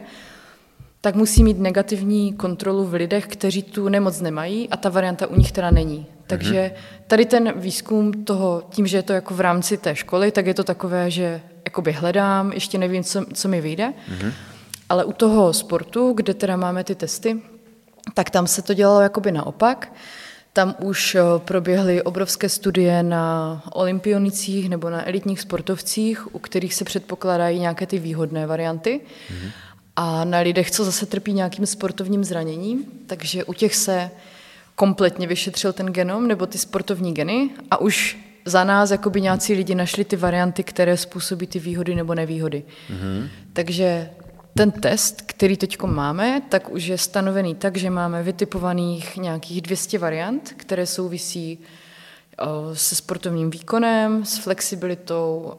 tak 1.00 1.14
musí 1.14 1.44
mít 1.44 1.58
negativní 1.58 2.32
kontrolu 2.32 2.84
v 2.84 2.94
lidech, 2.94 3.26
kteří 3.26 3.62
tu 3.62 3.88
nemoc 3.88 4.20
nemají 4.20 4.68
a 4.68 4.76
ta 4.76 4.88
varianta 4.88 5.26
u 5.26 5.36
nich 5.36 5.52
teda 5.52 5.70
není. 5.70 6.06
Takže 6.26 6.72
tady 7.06 7.24
ten 7.24 7.52
výzkum 7.56 8.24
toho, 8.24 8.62
tím, 8.70 8.86
že 8.86 8.96
je 8.96 9.02
to 9.02 9.12
jako 9.12 9.34
v 9.34 9.40
rámci 9.40 9.76
té 9.76 9.96
školy, 9.96 10.30
tak 10.30 10.46
je 10.46 10.54
to 10.54 10.64
takové, 10.64 11.10
že 11.10 11.40
jakoby 11.64 11.92
hledám, 11.92 12.52
ještě 12.52 12.78
nevím, 12.78 13.04
co, 13.04 13.24
co 13.34 13.48
mi 13.48 13.60
vyjde. 13.60 13.86
Mm-hmm. 13.86 14.32
Ale 14.88 15.04
u 15.04 15.12
toho 15.12 15.52
sportu, 15.52 16.12
kde 16.12 16.34
teda 16.34 16.56
máme 16.56 16.84
ty 16.84 16.94
testy, 16.94 17.40
tak 18.14 18.30
tam 18.30 18.46
se 18.46 18.62
to 18.62 18.74
dělalo 18.74 19.00
jakoby 19.00 19.32
naopak. 19.32 19.92
Tam 20.52 20.74
už 20.78 21.14
eh, 21.14 21.22
proběhly 21.38 22.02
obrovské 22.02 22.48
studie 22.48 23.02
na 23.02 23.62
olympionicích 23.72 24.68
nebo 24.68 24.90
na 24.90 25.08
elitních 25.08 25.40
sportovcích, 25.40 26.34
u 26.34 26.38
kterých 26.38 26.74
se 26.74 26.84
předpokládají 26.84 27.58
nějaké 27.60 27.86
ty 27.86 27.98
výhodné 27.98 28.46
varianty. 28.46 29.00
Mm-hmm. 29.00 29.50
A 29.96 30.24
na 30.24 30.38
lidech, 30.38 30.70
co 30.70 30.84
zase 30.84 31.06
trpí 31.06 31.32
nějakým 31.32 31.66
sportovním 31.66 32.24
zraněním, 32.24 32.84
takže 33.06 33.44
u 33.44 33.52
těch 33.52 33.76
se 33.76 34.10
kompletně 34.74 35.26
vyšetřil 35.26 35.72
ten 35.72 35.86
genom 35.86 36.28
nebo 36.28 36.46
ty 36.46 36.58
sportovní 36.58 37.14
geny 37.14 37.50
a 37.70 37.80
už 37.80 38.18
za 38.44 38.64
nás 38.64 38.90
jakoby 38.90 39.20
nějací 39.20 39.54
lidi 39.54 39.74
našli 39.74 40.04
ty 40.04 40.16
varianty, 40.16 40.62
které 40.62 40.96
způsobí 40.96 41.46
ty 41.46 41.58
výhody 41.58 41.94
nebo 41.94 42.14
nevýhody. 42.14 42.62
Mm-hmm. 42.90 43.28
Takže 43.52 44.10
ten 44.54 44.70
test, 44.70 45.22
který 45.26 45.56
teď 45.56 45.82
máme, 45.82 46.42
tak 46.48 46.70
už 46.70 46.84
je 46.84 46.98
stanovený 46.98 47.54
tak, 47.54 47.76
že 47.76 47.90
máme 47.90 48.22
vytipovaných 48.22 49.16
nějakých 49.16 49.62
200 49.62 49.98
variant, 49.98 50.54
které 50.56 50.86
souvisí 50.86 51.58
se 52.72 52.94
sportovním 52.94 53.50
výkonem, 53.50 54.24
s 54.24 54.38
flexibilitou, 54.38 55.52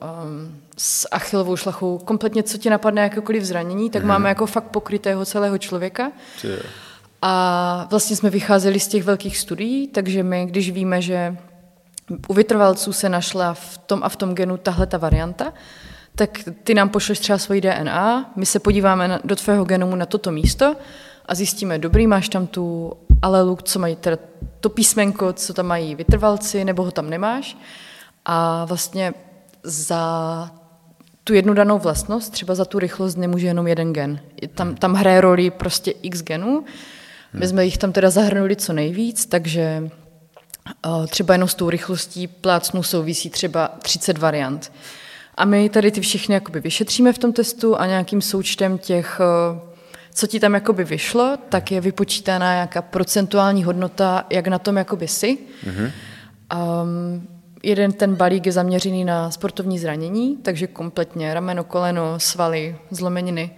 s 0.78 1.08
achilovou 1.12 1.56
šlachou, 1.56 1.98
kompletně 1.98 2.44
co 2.44 2.58
ti 2.58 2.70
napadne 2.70 3.02
jakékoliv 3.02 3.44
zranění, 3.44 3.90
tak 3.90 4.02
mm. 4.02 4.08
máme 4.08 4.30
jako 4.30 4.46
fakt 4.46 4.64
pokrytého 4.64 5.26
celého 5.26 5.58
člověka. 5.58 6.12
A 7.22 7.88
vlastně 7.90 8.16
jsme 8.16 8.30
vycházeli 8.30 8.80
z 8.80 8.88
těch 8.88 9.04
velkých 9.04 9.38
studií, 9.38 9.88
takže 9.88 10.24
my, 10.24 10.46
když 10.46 10.72
víme, 10.72 11.02
že 11.02 11.38
u 12.28 12.34
vytrvalců 12.34 12.94
se 12.94 13.10
našla 13.10 13.54
v 13.54 13.78
tom 13.78 14.04
a 14.04 14.10
v 14.10 14.16
tom 14.16 14.36
genu 14.36 14.58
tahle 14.58 14.88
ta 14.88 14.98
varianta, 14.98 15.54
tak 16.16 16.40
ty 16.64 16.74
nám 16.74 16.90
pošleš 16.90 17.20
třeba 17.20 17.38
svoji 17.38 17.62
DNA, 17.62 18.32
my 18.36 18.46
se 18.46 18.60
podíváme 18.60 19.08
na, 19.08 19.20
do 19.24 19.36
tvého 19.36 19.66
genomu 19.66 19.96
na 19.96 20.06
toto 20.06 20.32
místo 20.32 20.76
a 21.26 21.36
zjistíme, 21.36 21.80
dobrý, 21.80 22.08
máš 22.08 22.30
tam 22.30 22.48
tu 22.48 22.94
alelu, 23.22 23.58
co 23.64 23.80
mají 23.80 23.96
teda 23.96 24.18
to 24.60 24.70
písmenko, 24.70 25.34
co 25.34 25.54
tam 25.54 25.66
mají 25.66 25.96
vytrvalci, 25.96 26.66
nebo 26.66 26.84
ho 26.84 26.92
tam 26.92 27.10
nemáš. 27.10 27.58
A 28.26 28.66
vlastně 28.66 29.14
za 29.64 30.52
tu 31.24 31.34
jednu 31.34 31.54
danou 31.54 31.80
vlastnost, 31.80 32.32
třeba 32.32 32.56
za 32.56 32.66
tu 32.66 32.80
rychlost 32.80 33.16
nemůže 33.16 33.48
jenom 33.48 33.68
jeden 33.68 33.94
gen. 33.94 34.20
Tam, 34.56 34.76
tam 34.76 34.94
hraje 34.94 35.22
roli 35.22 35.52
prostě 35.52 35.92
x 35.92 36.22
genů. 36.22 36.66
My 37.34 37.48
jsme 37.48 37.66
jich 37.66 37.78
tam 37.78 37.92
teda 37.92 38.10
zahrnuli 38.10 38.56
co 38.56 38.74
nejvíc, 38.74 39.26
takže 39.26 39.90
třeba 41.08 41.34
jenom 41.34 41.50
s 41.50 41.56
tou 41.56 41.70
rychlostí 41.70 42.28
plácnu 42.28 42.84
souvisí 42.84 43.30
třeba 43.30 43.68
30 43.82 44.18
variant. 44.18 44.72
A 45.40 45.46
my 45.46 45.70
tady 45.70 45.92
ty 45.92 46.02
všechny 46.02 46.34
jakoby 46.34 46.60
vyšetříme 46.60 47.14
v 47.14 47.18
tom 47.18 47.34
testu 47.34 47.80
a 47.80 47.86
nějakým 47.86 48.22
součtem 48.22 48.78
těch, 48.78 49.22
eh, 49.22 49.60
co 50.14 50.28
ti 50.28 50.40
tam 50.40 50.54
jakoby 50.54 50.84
vyšlo, 50.84 51.38
tak 51.50 51.72
je 51.72 51.82
vypočítaná 51.82 52.54
nějaká 52.54 52.82
procentuální 52.82 53.64
hodnota, 53.64 54.26
jak 54.30 54.48
na 54.48 54.60
tom 54.60 54.78
jakoby 54.78 55.08
jsi. 55.08 55.38
Mm-hmm. 55.38 55.92
Um, 56.84 57.28
jeden 57.64 57.92
ten 57.92 58.16
balík 58.16 58.46
je 58.46 58.52
zaměřený 58.52 59.06
na 59.06 59.32
sportovní 59.32 59.80
zranění, 59.80 60.38
takže 60.38 60.68
kompletně 60.68 61.34
rameno, 61.34 61.64
koleno, 61.64 62.20
svaly, 62.20 62.76
zlomeniny. 62.92 63.52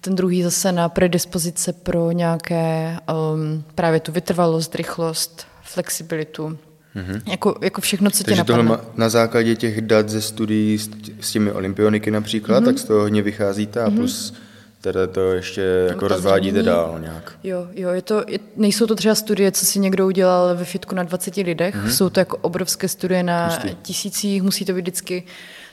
Ten 0.00 0.14
druhý 0.14 0.42
zase 0.42 0.72
na 0.72 0.88
predispozice 0.88 1.72
pro 1.72 2.12
nějaké 2.12 2.96
um, 3.34 3.64
právě 3.74 4.00
tu 4.00 4.12
vytrvalost, 4.12 4.74
rychlost, 4.74 5.46
flexibilitu, 5.62 6.58
Mm-hmm. 6.96 7.30
Jako, 7.30 7.58
jako 7.62 7.80
všechno, 7.80 8.10
co 8.10 8.24
Takže 8.24 8.42
tě 8.42 8.52
napadne. 8.52 8.68
tohle 8.68 8.92
na 8.96 9.08
základě 9.08 9.56
těch 9.56 9.80
dat 9.80 10.08
ze 10.08 10.20
studií 10.20 10.78
s, 10.78 10.90
s 11.20 11.32
těmi 11.32 11.52
olympioniky 11.52 12.10
například, 12.10 12.62
mm-hmm. 12.62 12.66
tak 12.66 12.78
z 12.78 12.84
toho 12.84 13.00
hodně 13.00 13.22
vycházíte 13.22 13.80
a 13.80 13.88
mm-hmm. 13.88 13.96
plus 13.96 14.34
teda 14.80 15.06
to 15.06 15.32
ještě 15.32 15.86
jako 15.88 16.08
rozvádíte 16.08 16.62
dál 16.62 16.98
nějak. 17.00 17.32
Jo, 17.44 17.68
jo, 17.74 17.88
je 17.90 18.02
to, 18.02 18.24
je, 18.28 18.38
nejsou 18.56 18.86
to 18.86 18.94
třeba 18.94 19.14
studie, 19.14 19.52
co 19.52 19.66
si 19.66 19.78
někdo 19.78 20.06
udělal 20.06 20.56
ve 20.56 20.64
fitku 20.64 20.94
na 20.94 21.02
20 21.02 21.36
lidech, 21.36 21.74
mm-hmm. 21.74 21.88
jsou 21.88 22.10
to 22.10 22.20
jako 22.20 22.36
obrovské 22.36 22.88
studie 22.88 23.22
na 23.22 23.48
Pustý. 23.48 23.76
tisících, 23.82 24.42
musí 24.42 24.64
to 24.64 24.72
být 24.72 24.80
vždycky 24.80 25.22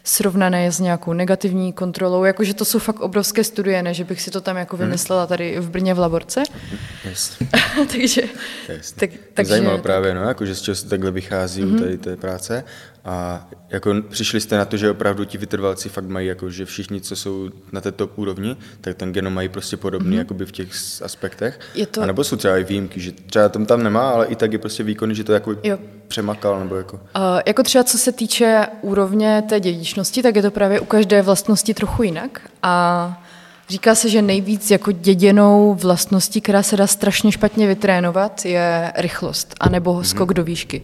srovnané 0.08 0.72
s 0.72 0.80
nějakou 0.80 1.14
negativní 1.14 1.74
kontrolou, 1.74 2.24
jakože 2.24 2.54
to 2.54 2.66
jsou 2.66 2.80
fakt 2.80 3.00
obrovské 3.00 3.44
studie, 3.44 3.84
ne, 3.84 3.94
že 3.94 4.04
bych 4.04 4.22
si 4.22 4.32
to 4.32 4.42
tam 4.42 4.58
jako 4.58 4.78
mhm. 4.78 4.86
vymyslela 4.86 5.28
tady 5.28 5.60
v 5.60 5.70
Brně 5.70 5.94
v 5.94 6.00
laborce. 6.00 6.44
Yes. 7.06 7.38
takže, 7.92 8.22
yes. 8.70 8.92
tak, 8.92 9.10
takže... 9.34 9.50
Zajímalo 9.50 9.78
právě, 9.78 10.14
no, 10.14 10.22
jakože 10.22 10.56
z 10.56 10.62
čeho 10.62 10.76
se 10.76 10.90
takhle 10.90 11.12
vychází 11.12 11.64
mm-hmm. 11.64 11.76
u 11.76 11.80
tady 11.80 11.98
té 11.98 12.16
práce. 12.16 12.64
A 13.06 13.48
jako 13.70 13.96
přišli 14.10 14.42
jste 14.42 14.58
na 14.58 14.66
to, 14.66 14.78
že 14.78 14.92
opravdu 14.92 15.26
ti 15.26 15.38
vytrvalci 15.38 15.90
fakt 15.90 16.08
mají, 16.08 16.28
jako, 16.28 16.50
že 16.50 16.66
všichni, 16.66 17.02
co 17.02 17.16
jsou 17.16 17.50
na 17.72 17.82
té 17.82 17.92
top 17.92 18.18
úrovni, 18.18 18.58
tak 18.82 18.98
ten 18.98 19.14
genom 19.14 19.34
mají 19.34 19.50
prostě 19.50 19.78
podobný 19.78 20.12
mm-hmm. 20.12 20.18
jakoby 20.18 20.46
v 20.46 20.52
těch 20.52 20.70
aspektech. 21.02 21.60
Je 21.76 21.86
to... 21.86 22.02
A 22.02 22.06
nebo 22.06 22.24
jsou 22.24 22.36
třeba 22.36 22.58
i 22.58 22.64
výjimky, 22.64 23.00
že 23.00 23.12
třeba 23.12 23.50
tam 23.50 23.66
tam 23.66 23.84
nemá, 23.84 24.10
ale 24.10 24.26
i 24.26 24.36
tak 24.36 24.54
je 24.54 24.60
prostě 24.60 24.84
výkonný, 24.84 25.16
že 25.16 25.24
to 25.24 25.34
jako 25.34 25.56
jo. 25.64 25.78
Přemakal. 26.08 26.60
Nebo 26.60 26.76
jako... 26.76 26.96
Uh, 26.96 27.02
jako 27.46 27.64
třeba 27.64 27.84
co 27.84 27.98
se 27.98 28.12
týče 28.12 28.68
úrovně 28.82 29.44
té 29.50 29.60
dědičnosti, 29.60 30.24
tak 30.24 30.36
je 30.36 30.42
to 30.42 30.52
právě 30.52 30.80
u 30.80 30.86
každé 30.86 31.22
vlastnosti 31.22 31.74
trochu 31.74 32.04
jinak. 32.04 32.42
A 32.64 33.24
Říká 33.70 33.96
se, 33.96 34.10
že 34.10 34.22
nejvíc 34.22 34.72
jako 34.72 34.92
děděnou 34.92 35.74
vlastností, 35.74 36.42
která 36.42 36.64
se 36.64 36.78
dá 36.78 36.88
strašně 36.88 37.32
špatně 37.32 37.68
vytrénovat, 37.68 38.46
je 38.46 38.92
rychlost, 38.96 39.56
anebo 39.60 39.94
mm-hmm. 39.94 40.04
skok 40.04 40.34
do 40.34 40.44
výšky. 40.44 40.84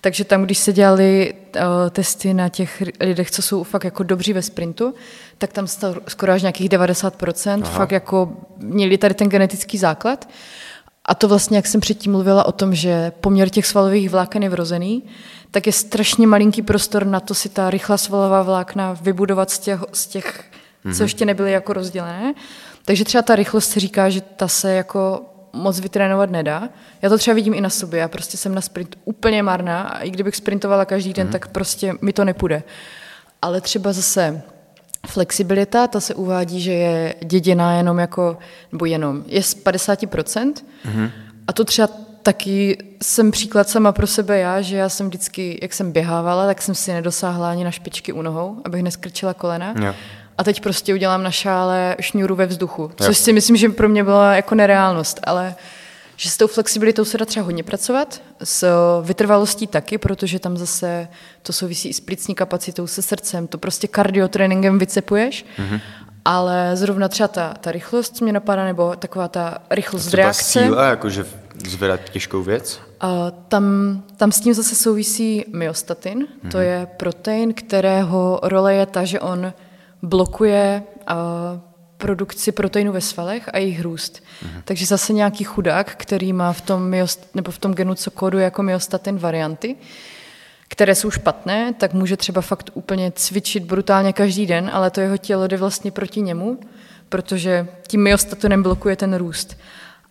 Takže 0.00 0.24
tam, 0.24 0.42
když 0.42 0.58
se 0.58 0.72
dělali 0.72 1.34
uh, 1.56 1.62
testy 1.90 2.34
na 2.34 2.48
těch 2.48 2.82
lidech, 3.00 3.30
co 3.30 3.42
jsou 3.42 3.62
fakt 3.62 3.84
jako 3.84 4.02
dobří 4.02 4.32
ve 4.32 4.42
sprintu, 4.42 4.94
tak 5.38 5.52
tam 5.52 5.66
skoro 6.08 6.32
až 6.32 6.42
nějakých 6.42 6.68
90% 6.68 7.62
Aha. 7.62 7.72
fakt 7.72 7.92
jako 7.92 8.32
měli 8.56 8.98
tady 8.98 9.14
ten 9.14 9.28
genetický 9.28 9.78
základ. 9.78 10.28
A 11.04 11.14
to 11.14 11.28
vlastně, 11.28 11.58
jak 11.58 11.66
jsem 11.66 11.80
předtím 11.80 12.12
mluvila 12.12 12.46
o 12.46 12.52
tom, 12.52 12.74
že 12.74 13.12
poměr 13.20 13.48
těch 13.48 13.66
svalových 13.66 14.10
vláken 14.10 14.42
je 14.42 14.48
vrozený, 14.48 15.02
tak 15.50 15.66
je 15.66 15.72
strašně 15.72 16.26
malinký 16.26 16.62
prostor 16.62 17.06
na 17.06 17.20
to 17.20 17.34
si 17.34 17.48
ta 17.48 17.70
rychlá 17.70 17.96
svalová 17.96 18.42
vlákna 18.42 18.92
vybudovat 19.02 19.50
z 19.50 19.58
těch, 19.58 19.80
z 19.92 20.06
těch 20.06 20.40
mm-hmm. 20.84 20.92
co 20.92 20.96
mhm. 20.96 21.02
ještě 21.02 21.24
nebyly 21.24 21.52
jako 21.52 21.72
rozdělené. 21.72 22.34
Takže 22.84 23.04
třeba 23.04 23.22
ta 23.22 23.36
rychlost 23.36 23.70
se 23.70 23.80
říká, 23.80 24.10
že 24.10 24.20
ta 24.20 24.48
se 24.48 24.72
jako 24.72 25.22
moc 25.52 25.80
vytrénovat 25.80 26.30
nedá. 26.30 26.68
Já 27.02 27.08
to 27.08 27.18
třeba 27.18 27.34
vidím 27.34 27.54
i 27.54 27.60
na 27.60 27.70
sobě, 27.70 28.00
já 28.00 28.08
prostě 28.08 28.36
jsem 28.36 28.54
na 28.54 28.60
sprint 28.60 28.98
úplně 29.04 29.42
marná 29.42 29.82
a 29.82 29.98
i 29.98 30.10
kdybych 30.10 30.36
sprintovala 30.36 30.84
každý 30.84 31.12
den, 31.12 31.26
mm. 31.26 31.32
tak 31.32 31.48
prostě 31.48 31.94
mi 32.00 32.12
to 32.12 32.24
nepůjde. 32.24 32.62
Ale 33.42 33.60
třeba 33.60 33.92
zase 33.92 34.42
flexibilita, 35.06 35.86
ta 35.86 36.00
se 36.00 36.14
uvádí, 36.14 36.60
že 36.60 36.72
je 36.72 37.14
děděná 37.24 37.76
jenom 37.76 37.98
jako, 37.98 38.38
nebo 38.72 38.84
jenom, 38.84 39.24
je 39.26 39.42
z 39.42 39.56
50%. 39.56 40.52
Mm. 40.94 41.08
A 41.46 41.52
to 41.52 41.64
třeba 41.64 41.88
taky 42.22 42.78
jsem 43.02 43.30
příklad 43.30 43.68
sama 43.68 43.92
pro 43.92 44.06
sebe 44.06 44.38
já, 44.38 44.60
že 44.60 44.76
já 44.76 44.88
jsem 44.88 45.06
vždycky, 45.06 45.58
jak 45.62 45.72
jsem 45.72 45.92
běhávala, 45.92 46.46
tak 46.46 46.62
jsem 46.62 46.74
si 46.74 46.92
nedosáhla 46.92 47.50
ani 47.50 47.64
na 47.64 47.70
špičky 47.70 48.12
u 48.12 48.22
nohou, 48.22 48.56
abych 48.64 48.82
neskrčila 48.82 49.34
kolena. 49.34 49.74
Yeah 49.80 49.96
a 50.38 50.44
teď 50.44 50.60
prostě 50.60 50.94
udělám 50.94 51.22
na 51.22 51.30
šále 51.30 51.96
šňůru 52.00 52.34
ve 52.34 52.46
vzduchu, 52.46 52.90
což 52.96 53.18
jo. 53.18 53.24
si 53.24 53.32
myslím, 53.32 53.56
že 53.56 53.68
pro 53.68 53.88
mě 53.88 54.04
byla 54.04 54.34
jako 54.34 54.54
nereálnost, 54.54 55.20
ale 55.24 55.54
že 56.16 56.30
s 56.30 56.36
tou 56.36 56.46
flexibilitou 56.46 57.04
se 57.04 57.18
dá 57.18 57.24
třeba 57.24 57.44
hodně 57.44 57.62
pracovat, 57.62 58.22
s 58.44 58.66
vytrvalostí 59.02 59.66
taky, 59.66 59.98
protože 59.98 60.38
tam 60.38 60.56
zase 60.56 61.08
to 61.42 61.52
souvisí 61.52 61.88
i 61.88 61.94
s 61.94 62.00
plicní 62.00 62.34
kapacitou, 62.34 62.86
se 62.86 63.02
srdcem, 63.02 63.46
to 63.46 63.58
prostě 63.58 63.86
kardiotréninkem 63.86 64.78
vycepuješ, 64.78 65.44
mm-hmm. 65.58 65.80
ale 66.24 66.70
zrovna 66.74 67.08
třeba 67.08 67.28
ta, 67.28 67.54
ta 67.60 67.72
rychlost 67.72 68.20
mě 68.20 68.32
napadá, 68.32 68.64
nebo 68.64 68.96
taková 68.96 69.28
ta 69.28 69.58
rychlost 69.70 70.06
třeba 70.06 70.22
reakce. 70.22 70.60
síla, 70.60 70.84
jakože 70.84 71.26
zvedat 71.68 72.00
těžkou 72.10 72.42
věc? 72.42 72.80
A 73.00 73.30
tam, 73.48 73.64
tam 74.16 74.32
s 74.32 74.40
tím 74.40 74.54
zase 74.54 74.74
souvisí 74.74 75.44
myostatin, 75.52 76.18
mm-hmm. 76.18 76.50
to 76.50 76.58
je 76.58 76.86
protein, 76.96 77.54
kterého 77.54 78.40
role 78.42 78.74
je 78.74 78.86
ta, 78.86 79.04
že 79.04 79.20
on 79.20 79.52
blokuje 80.02 80.82
uh, 81.10 81.16
produkci 82.02 82.52
proteinu 82.52 82.92
ve 82.92 83.00
svalech 83.00 83.48
a 83.52 83.58
jejich 83.58 83.80
růst. 83.80 84.22
Mhm. 84.42 84.62
Takže 84.64 84.86
zase 84.86 85.12
nějaký 85.12 85.44
chudák, 85.44 85.94
který 85.96 86.32
má 86.32 86.52
v 86.52 86.60
tom, 86.60 86.82
myost, 86.82 87.34
nebo 87.34 87.50
v 87.50 87.58
tom 87.58 87.74
genu, 87.74 87.94
co 87.94 88.10
kóduje 88.10 88.44
jako 88.44 88.62
myostatin 88.62 89.18
varianty, 89.18 89.76
které 90.68 90.94
jsou 90.94 91.10
špatné, 91.10 91.74
tak 91.78 91.92
může 91.92 92.16
třeba 92.16 92.40
fakt 92.40 92.70
úplně 92.74 93.12
cvičit 93.14 93.64
brutálně 93.64 94.12
každý 94.12 94.46
den, 94.46 94.70
ale 94.72 94.90
to 94.90 95.00
jeho 95.00 95.16
tělo 95.16 95.46
jde 95.46 95.56
vlastně 95.56 95.90
proti 95.90 96.20
němu, 96.20 96.58
protože 97.08 97.66
tím 97.88 98.02
myostatonem 98.02 98.62
blokuje 98.62 98.96
ten 98.96 99.14
růst. 99.14 99.56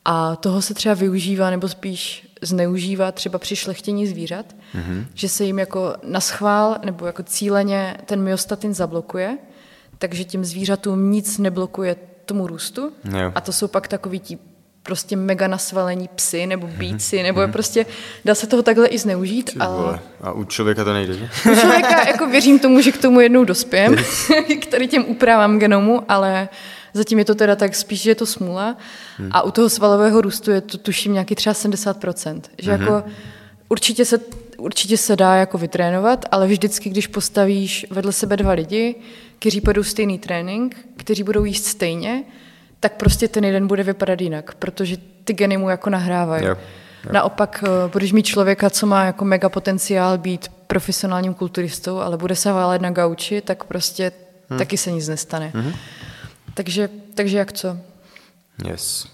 A 0.05 0.35
toho 0.35 0.61
se 0.61 0.73
třeba 0.73 0.95
využívá, 0.95 1.49
nebo 1.49 1.67
spíš 1.67 2.27
zneužívá 2.41 3.11
třeba 3.11 3.39
při 3.39 3.55
šlechtění 3.55 4.07
zvířat, 4.07 4.45
mm-hmm. 4.75 5.05
že 5.13 5.29
se 5.29 5.43
jim 5.43 5.59
jako 5.59 5.95
naschvál 6.03 6.77
nebo 6.85 7.05
jako 7.05 7.23
cíleně 7.23 7.97
ten 8.05 8.21
myostatin 8.21 8.73
zablokuje, 8.73 9.37
takže 10.01 10.23
tím 10.23 10.45
zvířatům 10.45 11.11
nic 11.11 11.37
neblokuje 11.37 11.95
tomu 12.25 12.47
růstu. 12.47 12.91
Jo. 13.17 13.31
A 13.35 13.41
to 13.41 13.51
jsou 13.51 13.67
pak 13.67 13.87
takový 13.87 14.19
ti 14.19 14.37
prostě 14.83 15.15
mega 15.15 15.47
nasvalení 15.47 16.09
psy 16.15 16.45
nebo 16.45 16.67
Mhm. 16.67 16.75
býci, 16.75 17.23
nebo 17.23 17.41
je 17.41 17.47
prostě, 17.47 17.85
dá 18.25 18.35
se 18.35 18.47
toho 18.47 18.63
takhle 18.63 18.87
i 18.87 18.97
zneužít. 18.97 19.51
Ale. 19.59 19.99
A 20.21 20.31
u 20.31 20.43
člověka 20.43 20.83
to 20.83 20.93
nejde, 20.93 21.13
že? 21.13 21.29
u 21.51 21.55
člověka 21.55 22.07
jako 22.07 22.27
věřím 22.27 22.59
tomu, 22.59 22.81
že 22.81 22.91
k 22.91 22.97
tomu 22.97 23.19
jednou 23.19 23.43
dospějem, 23.43 23.95
k 24.61 24.65
tady 24.65 24.87
těm 24.87 25.05
úpravám 25.05 25.59
genomu, 25.59 26.01
ale 26.09 26.49
zatím 26.93 27.19
je 27.19 27.25
to 27.25 27.35
teda 27.35 27.55
tak 27.55 27.75
spíš, 27.75 28.01
že 28.01 28.11
je 28.11 28.15
to 28.15 28.25
smůla. 28.25 28.77
Hmm. 29.17 29.29
A 29.31 29.41
u 29.41 29.51
toho 29.51 29.69
svalového 29.69 30.21
růstu 30.21 30.51
je 30.51 30.61
to 30.61 30.77
tuším 30.77 31.13
nějaký 31.13 31.35
třeba 31.35 31.53
70%. 31.53 32.41
Že 32.59 32.71
Mhm. 32.71 32.81
jako 32.81 33.03
určitě 33.69 34.05
se, 34.05 34.19
určitě 34.57 34.97
se 34.97 35.15
dá 35.15 35.35
jako 35.35 35.57
vytrénovat, 35.57 36.25
ale 36.31 36.47
vždycky, 36.47 36.89
když 36.89 37.07
postavíš 37.07 37.85
vedle 37.91 38.11
sebe 38.11 38.37
dva 38.37 38.51
lidi, 38.51 38.95
kteří 39.41 39.61
půjdou 39.61 39.83
stejný 39.83 40.19
trénink, 40.19 40.75
kteří 40.97 41.23
budou 41.23 41.45
jíst 41.45 41.65
stejně, 41.65 42.23
tak 42.79 42.93
prostě 42.93 43.27
ten 43.27 43.43
jeden 43.43 43.67
bude 43.67 43.83
vypadat 43.83 44.21
jinak, 44.21 44.55
protože 44.55 44.97
ty 45.23 45.33
geny 45.33 45.57
mu 45.57 45.69
jako 45.69 45.89
nahrávají. 45.89 46.45
Jo. 46.45 46.57
Naopak 47.11 47.63
eh, 47.67 47.89
budeš 47.91 48.11
mít 48.11 48.25
člověka, 48.25 48.69
co 48.69 48.85
má 48.85 49.03
jako 49.03 49.25
mega 49.25 49.49
potenciál 49.49 50.17
být 50.17 50.47
profesionálním 50.67 51.33
kulturistou, 51.33 51.99
ale 51.99 52.17
bude 52.17 52.35
se 52.35 52.51
válet 52.51 52.81
na 52.81 52.91
gauči, 52.91 53.41
tak 53.41 53.63
prostě 53.63 54.11
hmm. 54.49 54.59
taky 54.59 54.77
se 54.77 54.91
nic 54.91 55.07
nestane. 55.07 55.51
Hmm. 55.55 55.73
Takže, 56.53 56.89
takže 57.15 57.37
jak 57.37 57.53
co? 57.53 57.77
Yes. 58.67 59.07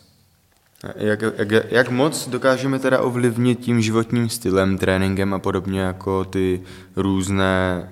Jak, 0.95 1.21
jak, 1.37 1.71
jak 1.71 1.89
moc 1.89 2.27
dokážeme 2.27 2.79
teda 2.79 3.01
ovlivnit 3.01 3.59
tím 3.59 3.81
životním 3.81 4.29
stylem, 4.29 4.77
tréninkem 4.77 5.33
a 5.33 5.39
podobně 5.39 5.81
jako 5.81 6.25
ty 6.25 6.61
různé 6.95 7.87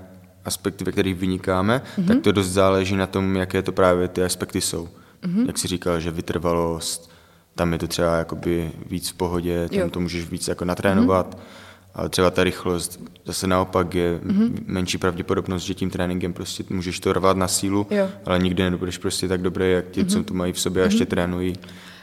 aspekty, 0.45 0.83
ve 0.83 0.91
kterých 0.91 1.15
vynikáme, 1.15 1.81
mm-hmm. 1.97 2.07
tak 2.07 2.21
to 2.21 2.31
dost 2.31 2.47
záleží 2.47 2.95
na 2.95 3.07
tom, 3.07 3.35
jaké 3.35 3.61
to 3.61 3.71
právě 3.71 4.07
ty 4.07 4.23
aspekty 4.23 4.61
jsou. 4.61 4.89
Mm-hmm. 5.23 5.47
Jak 5.47 5.57
jsi 5.57 5.67
říkal, 5.67 5.99
že 5.99 6.11
vytrvalost, 6.11 7.11
tam 7.55 7.73
je 7.73 7.79
to 7.79 7.87
třeba 7.87 8.17
jakoby 8.17 8.71
víc 8.89 9.09
v 9.09 9.13
pohodě, 9.13 9.69
tam 9.69 9.79
Jo. 9.79 9.89
to 9.89 9.99
můžeš 9.99 10.29
víc 10.29 10.47
jako 10.47 10.65
natrénovat, 10.65 11.35
mm-hmm. 11.35 11.95
ale 11.95 12.09
třeba 12.09 12.31
ta 12.31 12.43
rychlost, 12.43 12.99
zase 13.25 13.47
naopak 13.47 13.95
je 13.95 14.19
mm-hmm. 14.25 14.51
menší 14.65 14.97
pravděpodobnost, 14.97 15.63
že 15.63 15.73
tím 15.73 15.89
tréninkem 15.89 16.33
prostě 16.33 16.63
můžeš 16.69 16.99
to 16.99 17.13
rvat 17.13 17.37
na 17.37 17.47
sílu, 17.47 17.87
Jo. 17.89 18.09
ale 18.25 18.39
nikdy 18.39 18.69
nebudeš 18.69 18.97
prostě 18.97 19.27
tak 19.27 19.41
dobrý, 19.41 19.71
jak 19.71 19.89
ti, 19.89 20.03
mm-hmm. 20.03 20.07
co 20.07 20.23
to 20.23 20.33
mají 20.33 20.53
v 20.53 20.59
sobě 20.59 20.83
a 20.83 20.85
ještě 20.85 21.05
trénují. 21.05 21.53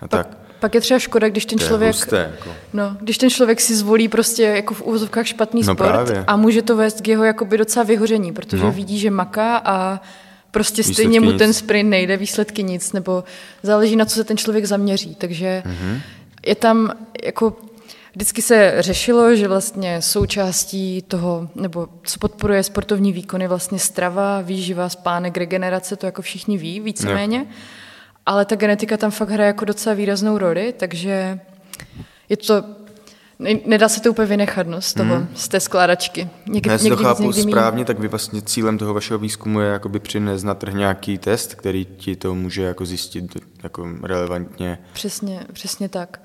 A 0.01 0.09
tak. 0.09 0.39
Pak 0.63 0.75
je 0.75 0.81
třeba 0.81 0.99
škoda, 1.01 1.29
když 1.29 1.47
ten 1.47 1.59
To 1.59 1.65
člověk... 1.67 1.95
husté, 1.95 2.31
jako. 2.37 2.51
No, 2.73 2.97
když 3.01 3.19
ten 3.19 3.31
člověk 3.31 3.61
si 3.61 3.77
zvolí 3.77 4.09
prostě 4.09 4.43
jako 4.43 4.75
v 4.75 4.83
úvozovkách 4.83 5.27
špatný 5.27 5.63
No 5.63 5.75
sport 5.75 5.89
právě. 5.89 6.25
a 6.27 6.37
může 6.37 6.63
to 6.63 6.77
vést 6.77 7.01
k 7.01 7.09
jeho 7.09 7.25
jakoby 7.25 7.59
docela 7.59 7.85
vyhoření, 7.85 8.33
protože 8.33 8.63
No. 8.65 8.73
vidí, 8.73 8.99
že 8.99 9.11
maká 9.11 9.57
a 9.57 10.01
prostě 10.51 10.77
Výsledky 10.83 10.95
stejně 10.95 11.21
mu 11.21 11.31
nic. 11.31 11.39
ten 11.39 11.53
sprint 11.53 11.91
nejde, 11.91 12.17
výsledky 12.17 12.63
nic, 12.63 12.93
nebo 12.93 13.25
záleží 13.63 13.97
na 13.97 14.05
co 14.05 14.15
se 14.15 14.25
ten 14.25 14.37
člověk 14.37 14.65
zaměří. 14.65 15.15
Takže 15.15 15.63
Mhm. 15.67 16.01
je 16.47 16.55
tam 16.55 16.93
jako 17.25 17.57
Vždycky 18.15 18.43
se 18.43 18.75
řešilo, 18.79 19.37
že 19.37 19.49
vlastně 19.49 20.03
součástí 20.03 21.03
toho, 21.09 21.49
nebo 21.55 21.89
co 22.05 22.19
podporuje 22.19 22.63
sportovní 22.63 23.13
výkony, 23.13 23.49
vlastně 23.49 23.79
strava, 23.79 24.41
výživa, 24.41 24.89
spánek, 24.89 25.37
regenerace, 25.37 25.97
to 25.97 26.07
jako 26.07 26.23
všichni 26.23 26.59
ví 26.59 26.81
víceméně. 26.81 27.47
Ale 28.27 28.45
ta 28.45 28.57
genetika 28.57 28.97
tam 28.97 29.11
fakt 29.11 29.31
hraje 29.31 29.47
jako 29.47 29.65
docela 29.65 29.95
výraznou 29.95 30.39
roli, 30.39 30.75
takže 30.77 31.41
je 32.29 32.37
to, 32.37 32.65
ne, 33.39 33.51
nedá 33.67 33.89
se 33.89 34.01
to 34.01 34.11
úplně 34.11 34.27
vynechat 34.27 34.67
no, 34.67 34.81
z 34.81 34.95
toho, 34.95 35.27
z 35.35 35.49
té 35.49 35.61
skládačky. 35.61 36.29
Něk, 36.47 36.67
Já 36.67 36.79
to 36.79 36.97
chápu 36.97 37.23
někdy 37.23 37.43
správně, 37.43 37.85
tak 37.85 37.99
vy 37.99 38.09
vlastně 38.09 38.43
cílem 38.43 38.79
toho 38.79 38.95
vašeho 38.95 39.19
výzkumu 39.19 39.61
je 39.61 39.69
jakoby 39.69 40.01
přinést 40.01 40.43
na 40.43 40.55
trh 40.55 40.75
nějaký 40.75 41.19
test, 41.19 41.55
který 41.55 41.85
ti 41.85 42.17
to 42.17 42.35
může 42.35 42.63
jako 42.63 42.87
zjistit 42.87 43.25
jako 43.63 43.89
relevantně. 44.03 44.79
Přesně, 44.93 45.47
přesně 45.53 45.89
tak. 45.89 46.21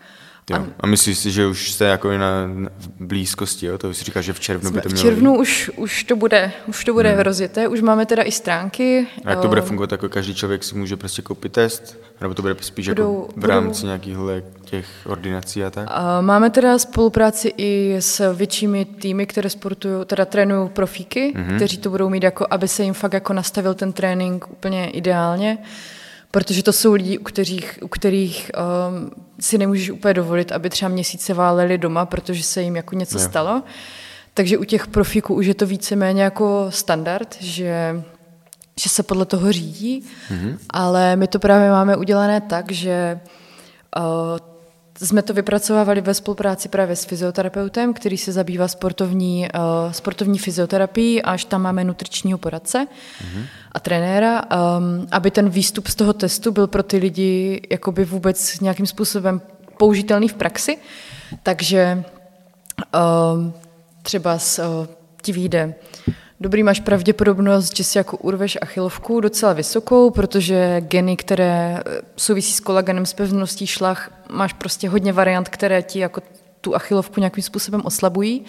Jo. 0.52 0.66
A 0.80 0.88
myslíš 0.88 1.18
si, 1.18 1.32
že 1.32 1.48
už 1.48 1.72
jste 1.72 1.86
jako 1.86 2.18
na, 2.18 2.50
v 2.80 2.90
blízkosti, 3.00 3.66
jo? 3.66 3.78
To 3.78 3.94
si 3.94 4.04
říkáš, 4.04 4.26
že 4.26 4.34
v 4.34 4.40
červnu 4.40 4.72
by 4.72 4.82
to 4.82 4.90
v 4.90 4.92
mělo 4.92 5.10
červnu 5.10 5.38
už, 5.38 5.72
už 5.76 6.04
to 6.04 6.16
bude, 6.16 6.52
už 6.68 6.86
to 6.86 6.94
bude 6.94 7.12
hmm. 7.12 7.20
rozjeté, 7.20 7.68
už 7.68 7.82
máme 7.82 8.06
teda 8.06 8.24
i 8.24 8.32
stránky. 8.32 9.08
A 9.26 9.30
jak 9.30 9.40
to 9.40 9.48
bude 9.48 9.62
eh, 9.62 9.66
fungovat, 9.66 9.92
jako 9.92 10.10
každý 10.10 10.36
člověk 10.36 10.64
si 10.64 10.76
může 10.76 10.98
prostě 10.98 11.22
koupit 11.22 11.52
test? 11.52 11.98
Nebo 12.22 12.34
to 12.34 12.42
bude 12.42 12.56
spíš 12.62 12.88
Budou- 12.88 13.22
jako 13.22 13.32
v 13.32 13.36
budou- 13.36 13.48
rámci 13.48 13.86
nějakých 13.86 14.18
těch 14.64 14.86
ordinací 15.06 15.64
a 15.64 15.70
tak? 15.70 15.88
A 15.92 16.22
máme 16.22 16.50
teda 16.50 16.80
spolupráci 16.80 17.54
i 17.58 17.96
s 18.00 18.34
většími 18.34 18.86
týmy, 18.86 19.26
které 19.26 19.50
sportují, 19.50 20.06
teda 20.06 20.26
trénují 20.26 20.70
profíky, 20.70 21.34
mm-hmm. 21.36 21.56
kteří 21.56 21.78
to 21.78 21.90
budou 21.90 22.10
mít 22.10 22.24
jako, 22.24 22.48
aby 22.50 22.68
se 22.68 22.84
jim 22.84 22.94
fakt 22.94 23.14
jako 23.14 23.34
nastavil 23.34 23.74
ten 23.74 23.94
trénink 23.94 24.52
úplně 24.52 24.90
ideálně, 24.90 25.58
protože 26.32 26.64
to 26.64 26.74
jsou 26.74 26.94
lidi, 26.94 27.18
u 27.18 27.24
kterých, 27.24 27.80
u 27.82 27.88
kterých 27.88 28.52
um, 28.90 29.12
si 29.40 29.58
nemůžeš 29.58 29.90
úplně 29.90 30.14
dovolit, 30.14 30.52
aby 30.52 30.70
třeba 30.70 30.90
měsíce 30.90 31.34
váleli 31.34 31.78
doma, 31.78 32.06
protože 32.06 32.44
se 32.44 32.62
jim 32.62 32.76
jako 32.76 32.96
něco 32.96 33.18
Jo. 33.18 33.24
stalo. 33.24 33.64
Takže 34.34 34.58
u 34.58 34.64
těch 34.64 34.88
profíků 34.88 35.36
už 35.36 35.46
je 35.46 35.54
to 35.54 35.66
víceméně 35.66 36.24
jako 36.24 36.66
standard, 36.70 37.38
že 37.40 38.04
že 38.80 38.90
se 38.90 39.04
podle 39.04 39.26
toho 39.26 39.52
řídí, 39.52 40.04
mm-hmm. 40.30 40.58
ale 40.70 41.16
my 41.16 41.28
to 41.28 41.40
právě 41.40 41.70
máme 41.70 41.96
udělané 41.96 42.42
tak, 42.42 42.72
že 42.72 43.20
uh, 43.98 44.04
jsme 45.06 45.22
to 45.22 45.34
vypracovávali 45.34 46.02
ve 46.02 46.14
spolupráci 46.14 46.70
právě 46.70 46.96
s 46.96 47.06
fyzioterapeutem, 47.06 47.94
který 47.94 48.18
se 48.18 48.32
zabývá 48.32 48.68
sportovní, 48.68 49.48
uh, 49.56 49.92
sportovní 49.92 50.40
fyzioterapií, 50.40 51.22
až 51.24 51.46
tam 51.46 51.62
máme 51.62 51.84
nutričního 51.84 52.38
poradce 52.38 52.88
mm-hmm. 52.88 53.46
a 53.72 53.80
trenéra, 53.80 54.42
um, 54.42 55.08
aby 55.12 55.32
ten 55.32 55.50
výstup 55.50 55.88
z 55.88 55.96
toho 55.96 56.14
testu 56.14 56.52
byl 56.52 56.68
pro 56.68 56.84
ty 56.84 56.98
lidi 56.98 57.62
jakoby 57.70 58.06
vůbec 58.06 58.60
nějakým 58.60 58.86
způsobem 58.86 59.42
použitelný 59.78 60.28
v 60.28 60.34
praxi. 60.34 60.78
Takže 61.44 62.04
um, 63.36 63.54
třeba 64.02 64.40
s, 64.40 64.60
uh, 64.60 64.88
ti 65.22 65.32
vyjde 65.32 65.76
Dobrý, 66.40 66.64
máš 66.64 66.80
pravděpodobnost, 66.80 67.78
že 67.78 67.84
si 67.84 67.98
jako 67.98 68.18
urveš 68.18 68.58
achilovku 68.62 69.20
docela 69.20 69.54
vysokou, 69.54 70.10
protože 70.10 70.82
geny, 70.82 71.18
které 71.18 71.80
eh, 71.80 72.02
souvisí 72.18 72.54
s 72.54 72.60
kolagenem, 72.60 73.06
s 73.06 73.14
pevností 73.14 73.68
šlach, 73.68 74.12
máš 74.32 74.54
prostě 74.54 74.90
hodně 74.90 75.14
variant, 75.14 75.50
které 75.50 75.82
ti 75.82 76.00
jako 76.00 76.22
tu 76.62 76.76
achilovku 76.76 77.20
nějakým 77.20 77.44
způsobem 77.44 77.82
oslabují. 77.86 78.46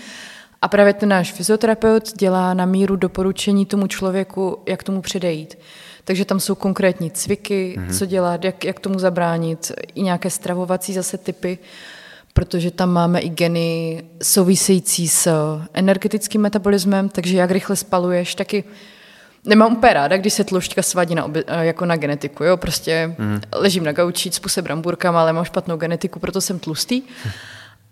A 0.62 0.68
právě 0.68 0.92
ten 0.92 1.08
náš 1.08 1.32
fyzioterapeut 1.32 2.18
dělá 2.18 2.54
na 2.54 2.66
míru 2.66 2.96
doporučení 2.96 3.66
tomu 3.66 3.86
člověku, 3.86 4.58
jak 4.66 4.82
tomu 4.82 5.02
předejít. 5.02 5.58
Takže 6.04 6.24
tam 6.24 6.40
jsou 6.40 6.54
konkrétní 6.54 7.10
cviky, 7.10 7.76
mm-hmm. 7.78 7.98
co 7.98 8.06
dělat, 8.06 8.44
jak, 8.44 8.64
jak 8.64 8.80
tomu 8.80 8.98
zabránit, 8.98 9.72
i 9.94 10.02
nějaké 10.02 10.30
stravovací 10.30 10.92
zase 10.92 11.18
typy, 11.18 11.58
protože 12.38 12.70
tam 12.70 12.90
máme 12.90 13.20
i 13.20 13.28
geny 13.28 14.02
související 14.22 15.08
s 15.08 15.30
energetickým 15.74 16.40
metabolismem, 16.40 17.08
takže 17.08 17.36
jak 17.36 17.50
rychle 17.50 17.76
spaluješ, 17.76 18.34
taky 18.34 18.64
nemám 19.44 19.72
úplně 19.72 19.92
ráda, 19.92 20.16
když 20.16 20.32
se 20.32 20.44
tloušťka 20.44 20.82
svádí 20.82 21.14
na 21.14 21.24
obě, 21.24 21.44
jako 21.60 21.86
na 21.86 21.96
genetiku. 21.96 22.44
Jo? 22.44 22.56
Prostě 22.56 23.14
mm. 23.18 23.40
ležím 23.54 23.84
na 23.84 23.92
gauči, 23.92 24.30
cpu 24.30 24.48
se 24.48 24.62
bramburkama, 24.62 25.20
ale 25.20 25.32
mám 25.32 25.44
špatnou 25.44 25.76
genetiku, 25.76 26.18
proto 26.18 26.40
jsem 26.40 26.58
tlustý. 26.58 27.02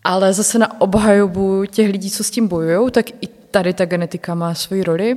Ale 0.04 0.32
zase 0.32 0.58
na 0.58 0.80
obhajobu 0.80 1.64
těch 1.64 1.90
lidí, 1.90 2.10
co 2.10 2.24
s 2.24 2.30
tím 2.30 2.48
bojují, 2.48 2.90
tak 2.90 3.10
i 3.10 3.26
tady 3.50 3.72
ta 3.72 3.84
genetika 3.84 4.34
má 4.34 4.54
svoji 4.54 4.84
roli. 4.84 5.16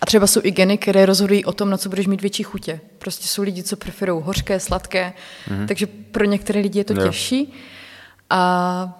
A 0.00 0.06
třeba 0.06 0.26
jsou 0.26 0.40
i 0.44 0.50
geny, 0.50 0.78
které 0.78 1.06
rozhodují 1.06 1.44
o 1.44 1.52
tom, 1.52 1.70
na 1.70 1.76
co 1.76 1.88
budeš 1.88 2.06
mít 2.06 2.20
větší 2.20 2.42
chutě. 2.42 2.80
Prostě 2.98 3.28
jsou 3.28 3.42
lidi, 3.42 3.62
co 3.62 3.76
preferují 3.76 4.22
hořké, 4.24 4.60
sladké, 4.60 5.12
mm. 5.50 5.66
takže 5.66 5.86
pro 5.86 6.24
některé 6.24 6.60
lidi 6.60 6.78
je 6.78 6.84
to 6.84 6.92
Jo. 6.92 7.06
těžší. 7.06 7.54
A 8.30 8.98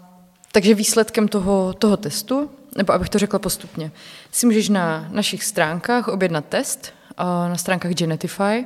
takže 0.53 0.75
výsledkem 0.75 1.29
toho, 1.29 1.73
toho 1.73 1.97
testu, 1.97 2.51
nebo 2.77 2.93
abych 2.93 3.09
to 3.09 3.19
řekla 3.19 3.39
postupně, 3.39 3.93
si 4.33 4.47
můžeš 4.47 4.69
na 4.69 5.09
našich 5.11 5.45
stránkách 5.45 6.09
objednat 6.09 6.45
test, 6.49 6.93
a 7.17 7.49
na 7.49 7.57
stránkách 7.57 7.93
Genetify, 7.93 8.65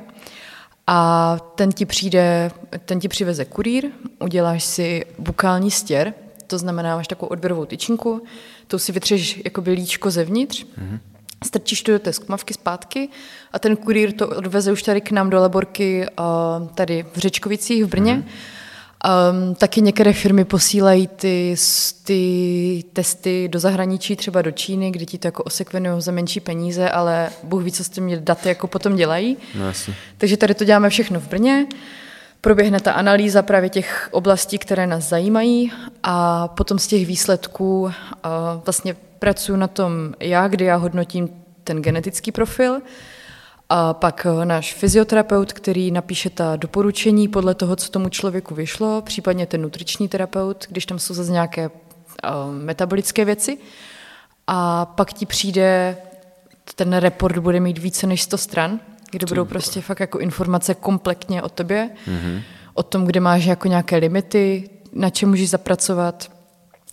a 0.87 1.37
ten 1.55 1.71
ti 1.71 1.85
přijde, 1.85 2.51
ten 2.85 2.99
ti 2.99 3.07
přiveze 3.07 3.45
kurýr, 3.45 3.85
uděláš 4.19 4.63
si 4.63 5.05
bukální 5.19 5.71
stěr, 5.71 6.13
to 6.47 6.57
znamená, 6.57 6.95
máš 6.95 7.07
takovou 7.07 7.29
odběrovou 7.29 7.65
tyčinku, 7.65 8.23
tou 8.67 8.77
si 8.77 8.91
vytřeš 8.91 9.41
jakoby 9.45 9.71
líčko 9.71 10.11
zevnitř, 10.11 10.63
mm-hmm. 10.63 10.99
strčíš 11.45 11.81
to 11.81 11.91
do 11.91 11.99
té 11.99 12.13
skmavky 12.13 12.53
zpátky 12.53 13.09
a 13.53 13.59
ten 13.59 13.75
kurýr 13.75 14.11
to 14.11 14.27
odveze 14.27 14.71
už 14.71 14.83
tady 14.83 15.01
k 15.01 15.11
nám 15.11 15.29
do 15.29 15.39
laborky 15.39 16.05
a 16.17 16.59
tady 16.75 17.05
v 17.13 17.17
Řečkovicích 17.17 17.85
v 17.85 17.87
Brně. 17.87 18.15
Mm-hmm. 18.15 18.54
Um, 19.05 19.55
taky 19.55 19.81
některé 19.81 20.13
firmy 20.13 20.45
posílají 20.45 21.07
ty, 21.07 21.55
ty 22.03 22.83
testy 22.93 23.47
do 23.47 23.59
zahraničí, 23.59 24.15
třeba 24.15 24.41
do 24.41 24.51
Číny, 24.51 24.91
kde 24.91 25.05
ti 25.05 25.17
to 25.17 25.27
jako 25.27 25.43
osekvenují 25.43 26.01
za 26.01 26.11
menší 26.11 26.39
peníze, 26.39 26.89
ale 26.89 27.29
Bůh 27.43 27.63
ví, 27.63 27.71
co 27.71 27.83
s 27.83 27.89
těmi 27.89 28.17
daty 28.17 28.49
jako 28.49 28.67
potom 28.67 28.95
dělají. 28.95 29.37
No, 29.55 29.67
jasně. 29.67 29.95
Takže 30.17 30.37
tady 30.37 30.53
to 30.53 30.63
děláme 30.63 30.89
všechno 30.89 31.19
v 31.19 31.27
Brně. 31.27 31.67
Proběhne 32.41 32.79
ta 32.79 32.91
analýza 32.91 33.41
právě 33.41 33.69
těch 33.69 34.09
oblastí, 34.11 34.57
které 34.57 34.87
nás 34.87 35.09
zajímají 35.09 35.71
a 36.03 36.47
potom 36.47 36.79
z 36.79 36.87
těch 36.87 37.05
výsledků 37.05 37.81
uh, 37.81 37.91
vlastně 38.65 38.95
pracuji 39.19 39.55
na 39.55 39.67
tom 39.67 40.13
já, 40.19 40.47
kdy 40.47 40.65
já 40.65 40.75
hodnotím 40.75 41.29
ten 41.63 41.81
genetický 41.81 42.31
profil, 42.31 42.81
a 43.69 43.93
pak 43.93 44.27
eh, 44.41 44.45
náš 44.45 44.73
fyzioterapeut, 44.73 45.53
který 45.53 45.91
napíše 45.91 46.29
ta 46.29 46.55
doporučení 46.55 47.27
podle 47.27 47.55
toho, 47.55 47.75
co 47.75 47.91
tomu 47.91 48.09
člověku 48.09 48.55
vyšlo, 48.55 49.01
případně 49.01 49.45
ten 49.45 49.61
nutriční 49.61 50.07
terapeut, 50.07 50.65
když 50.69 50.85
tam 50.85 50.99
jsou 50.99 51.13
zase 51.13 51.31
nějaké 51.31 51.69
uh, 51.69 52.53
metabolické 52.53 53.25
věci. 53.25 53.57
A 54.47 54.85
pak 54.85 55.13
ti 55.13 55.25
přijde, 55.25 55.97
ten 56.75 56.93
report 56.93 57.37
bude 57.37 57.59
mít 57.59 57.77
více 57.77 58.07
než 58.07 58.21
100 58.21 58.37
stran, 58.37 58.79
kde 59.11 59.25
budou 59.25 59.45
prostě 59.45 59.81
fakt 59.81 59.99
jako 59.99 60.19
informace 60.19 60.73
kompletně 60.73 61.41
o 61.41 61.49
tobě, 61.49 61.89
mm-hmm. 62.07 62.41
o 62.73 62.83
tom, 62.83 63.05
kde 63.05 63.19
máš 63.19 63.45
jako 63.45 63.67
nějaké 63.67 63.97
limity, 63.97 64.69
na 64.93 65.09
čem 65.09 65.29
můžeš 65.29 65.49
zapracovat. 65.49 66.31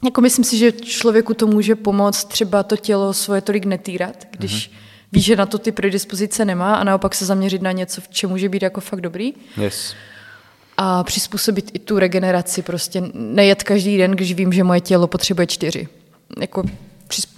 Jako 0.05 0.21
myslím 0.21 0.45
si, 0.45 0.59
že 0.59 0.73
člověku 0.73 1.35
to 1.35 1.47
může 1.47 1.75
pomoct 1.75 2.25
třeba 2.25 2.63
to 2.63 2.77
tělo 2.77 3.13
svoje 3.13 3.41
tolik 3.41 3.65
netýrat, 3.65 4.17
když 4.31 4.71
mm-hmm 4.71 4.92
ví, 5.13 5.21
že 5.21 5.37
na 5.37 5.47
to 5.47 5.59
ty 5.59 5.73
predispozice 5.73 6.45
nemá 6.45 6.75
a 6.75 6.85
naopak 6.85 7.15
se 7.15 7.25
zaměřit 7.25 7.63
na 7.63 7.73
něco, 7.73 8.01
v 8.01 8.09
čem 8.09 8.31
může 8.31 8.49
být 8.49 8.63
jako 8.63 8.81
fakt 8.81 9.01
dobrý. 9.01 9.33
Yes. 9.57 9.95
A 10.77 11.05
přizpůsobit 11.05 11.71
i 11.75 11.79
tu 11.79 11.99
regeneraci, 11.99 12.63
prostě 12.63 13.03
nejet 13.15 13.63
každý 13.63 13.99
den, 13.99 14.11
když 14.11 14.35
vím, 14.35 14.53
že 14.53 14.65
moje 14.65 14.81
tělo 14.81 15.07
potřebuje 15.07 15.47
čtyři. 15.47 15.89
Jako 16.41 16.63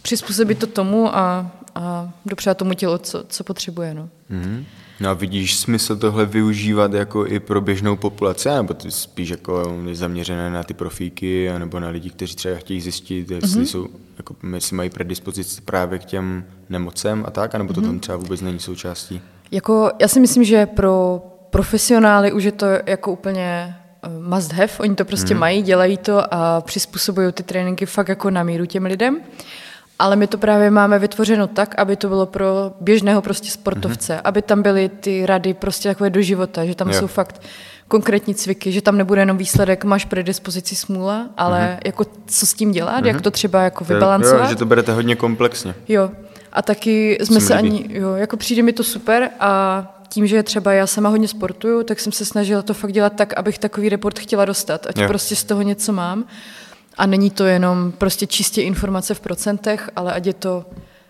přizpůsobit 0.03 0.59
to 0.59 0.67
tomu 0.67 1.17
a, 1.17 1.51
a 1.75 2.13
dopřát 2.27 2.59
tomu 2.59 2.75
tělo, 2.75 2.99
co, 2.99 3.25
co 3.29 3.45
potřebuje. 3.45 3.95
No. 3.95 4.09
Mm-hmm. 4.31 4.65
No 5.01 5.11
a 5.11 5.13
vidíš 5.13 5.57
smysl 5.57 5.97
tohle 5.97 6.27
využívat 6.27 6.93
jako 6.93 7.27
i 7.27 7.41
pro 7.41 7.61
běžnou 7.61 7.97
populaci, 7.97 8.49
nebo 8.49 8.75
ty 8.75 8.91
spíš 8.91 9.29
jako 9.29 9.77
zaměřené 9.93 10.51
na 10.51 10.63
ty 10.63 10.75
profíky, 10.75 11.51
nebo 11.59 11.81
na 11.81 11.89
lidi, 11.89 12.11
kteří 12.11 12.35
třeba 12.37 12.57
chtějí 12.57 12.81
zjistit, 12.81 13.31
jestli 13.31 13.61
mm-hmm. 13.61 13.65
jsou, 13.65 13.89
jako, 14.17 14.37
jestli 14.55 14.77
mají 14.77 14.91
predispozici 14.91 15.61
právě 15.61 15.99
k 15.99 16.05
těm 16.05 16.45
nemocem 16.69 17.25
a 17.27 17.31
tak, 17.31 17.55
anebo 17.55 17.73
to 17.73 17.81
mm-hmm. 17.81 17.87
tam 17.87 17.99
třeba 17.99 18.19
vůbec 18.19 18.41
není 18.41 18.59
součástí? 18.59 19.21
Jako, 19.51 19.91
já 20.01 20.09
si 20.09 20.21
myslím, 20.21 20.45
že 20.45 20.67
pro 20.67 21.23
profesionály 21.51 22.33
už 22.33 22.45
je 22.45 22.53
to 22.53 22.67
jako 22.87 23.13
úplně 23.13 23.77
eh, 24.03 24.09
must 24.09 24.53
have, 24.53 24.73
oni 24.79 24.95
to 24.95 25.05
prostě 25.05 25.35
mm-hmm. 25.35 25.39
mají, 25.39 25.63
dělají 25.63 25.97
to 25.97 26.35
a 26.35 26.61
přizpůsobují 26.61 27.33
ty 27.33 27.43
tréninky 27.43 27.87
fakt 27.87 28.09
jako 28.09 28.31
na 28.31 28.43
míru 28.43 28.67
těm 28.67 28.85
lidem. 28.85 29.21
Ale 29.99 30.17
my 30.17 30.27
to 30.27 30.39
právě 30.39 30.71
máme 30.71 30.99
vytvořeno 30.99 31.47
tak, 31.47 31.75
aby 31.79 31.97
to 31.97 32.09
bylo 32.09 32.27
pro 32.27 32.73
běžného 32.81 33.23
prostě 33.23 33.51
sportovce, 33.51 34.15
mm-hmm. 34.15 34.21
aby 34.25 34.43
tam 34.43 34.63
byly 34.63 34.89
ty 34.89 35.27
rady 35.27 35.55
prostě 35.55 35.89
takové 35.89 36.11
do 36.11 36.23
života, 36.23 36.65
že 36.65 36.75
tam 36.75 36.89
jo. 36.89 36.95
jsou 37.01 37.07
fakt 37.07 37.43
konkrétní 37.89 38.35
cviky, 38.35 38.73
že 38.73 38.83
tam 38.83 38.99
nebude 38.99 39.21
jenom 39.21 39.37
výsledek, 39.37 39.85
máš 39.85 40.05
predispozici 40.05 40.77
smůla, 40.77 41.29
ale 41.37 41.61
mm-hmm. 41.61 41.87
jako 41.87 42.05
co 42.27 42.47
s 42.47 42.55
tím 42.55 42.73
dělat, 42.73 43.05
mm-hmm. 43.05 43.07
jak 43.07 43.21
to 43.21 43.31
třeba 43.31 43.63
jako 43.63 43.85
vybalancovat. 43.85 44.43
Jo, 44.43 44.49
že 44.49 44.57
to 44.57 44.67
berete 44.67 44.93
hodně 44.93 45.17
komplexně. 45.17 45.75
Jo. 45.89 46.11
A 46.55 46.63
taky 46.63 47.19
jsme 47.25 47.41
se 47.41 47.55
ani, 47.55 47.87
jo, 47.89 48.15
jako 48.15 48.37
přijde 48.37 48.63
mi 48.63 48.73
to 48.73 48.85
super 48.85 49.31
a 49.41 49.91
tím, 50.09 50.27
že 50.27 50.43
třeba 50.43 50.73
já 50.73 50.87
sama 50.87 51.09
hodně 51.09 51.29
sportuju, 51.29 51.83
tak 51.83 52.01
jsem 52.01 52.13
se 52.13 52.25
snažila 52.25 52.63
to 52.63 52.75
fakt 52.75 52.93
dělat 52.93 53.13
tak, 53.17 53.33
abych 53.33 53.59
takový 53.59 53.89
report 53.89 54.19
chtěla 54.19 54.45
dostat, 54.45 54.87
ať 54.87 54.99
jo. 54.99 55.09
prostě 55.09 55.37
z 55.37 55.45
toho 55.45 55.63
něco 55.63 55.93
mám. 55.93 56.25
A 56.97 57.07
není 57.07 57.31
to 57.31 57.45
jenom 57.45 57.93
prostě 57.93 58.27
čistě 58.27 58.63
informace 58.63 59.15
v 59.15 59.21
procentech, 59.21 59.91
ale 59.97 60.13
ať 60.13 60.27
je 60.27 60.35
to 60.35 60.65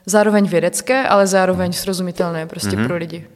zároveň 0.06 0.46
vědecké, 0.46 1.08
ale 1.08 1.26
zároveň 1.26 1.72
srozumitelné 1.72 2.46
prostě 2.46 2.70
mm-hmm. 2.70 2.86
pro 2.86 2.96
lidi 2.96 3.26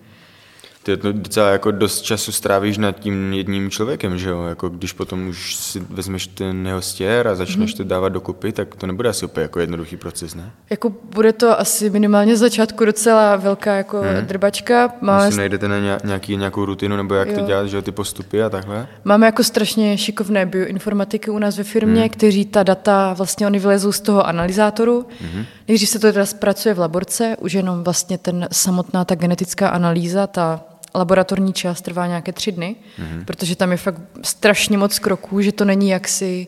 ty 0.96 1.02
to 1.02 1.12
docela 1.12 1.50
jako 1.50 1.70
dost 1.70 2.02
času 2.02 2.32
strávíš 2.32 2.78
nad 2.78 2.92
tím 2.92 3.32
jedním 3.32 3.70
člověkem, 3.70 4.18
že 4.18 4.30
jo? 4.30 4.42
Jako 4.42 4.68
když 4.68 4.92
potom 4.92 5.28
už 5.28 5.56
si 5.56 5.80
vezmeš 5.90 6.26
ten 6.26 6.66
jeho 6.66 6.82
stěr 6.82 7.28
a 7.28 7.34
začneš 7.34 7.74
mm-hmm. 7.74 7.76
to 7.76 7.84
dávat 7.84 8.08
dokupy, 8.08 8.52
tak 8.52 8.74
to 8.74 8.86
nebude 8.86 9.08
asi 9.08 9.24
úplně 9.24 9.42
jako 9.42 9.60
jednoduchý 9.60 9.96
proces, 9.96 10.34
ne? 10.34 10.50
Jako 10.70 10.92
bude 11.14 11.32
to 11.32 11.60
asi 11.60 11.90
minimálně 11.90 12.36
z 12.36 12.40
začátku 12.40 12.84
docela 12.84 13.36
velká 13.36 13.74
jako 13.74 14.00
hmm. 14.00 14.26
drbačka. 14.26 14.92
Máme... 15.00 15.24
Jestli 15.24 15.38
najdete 15.38 15.68
na 15.68 15.78
nějaký, 16.04 16.36
nějakou 16.36 16.64
rutinu, 16.64 16.96
nebo 16.96 17.14
jak 17.14 17.28
jo. 17.28 17.34
to 17.38 17.46
dělat, 17.46 17.66
že 17.66 17.76
jo, 17.76 17.82
ty 17.82 17.92
postupy 17.92 18.42
a 18.42 18.50
takhle? 18.50 18.86
Máme 19.04 19.26
jako 19.26 19.44
strašně 19.44 19.98
šikovné 19.98 20.46
bioinformatiky 20.46 21.30
u 21.30 21.38
nás 21.38 21.58
ve 21.58 21.64
firmě, 21.64 22.00
hmm. 22.00 22.08
kteří 22.08 22.44
ta 22.44 22.62
data, 22.62 23.12
vlastně 23.12 23.46
oni 23.46 23.58
vylezou 23.58 23.92
z 23.92 24.00
toho 24.00 24.26
analyzátoru. 24.26 25.06
Hmm. 25.20 25.44
Nejdřív 25.68 25.88
se 25.88 25.98
to 25.98 26.12
teda 26.12 26.26
zpracuje 26.26 26.74
v 26.74 26.78
laborce, 26.78 27.36
už 27.40 27.52
jenom 27.52 27.84
vlastně 27.84 28.18
ten 28.18 28.48
samotná 28.52 29.04
ta 29.04 29.14
genetická 29.14 29.68
analýza, 29.68 30.26
ta 30.26 30.60
laboratorní 30.94 31.52
část 31.52 31.80
trvá 31.80 32.06
nějaké 32.06 32.32
tři 32.32 32.52
dny, 32.52 32.76
mm-hmm. 32.98 33.24
protože 33.24 33.56
tam 33.56 33.70
je 33.70 33.76
fakt 33.76 34.00
strašně 34.22 34.78
moc 34.78 34.98
kroků, 34.98 35.40
že 35.40 35.52
to 35.52 35.64
není, 35.64 35.88
jak 35.88 36.08
si 36.08 36.46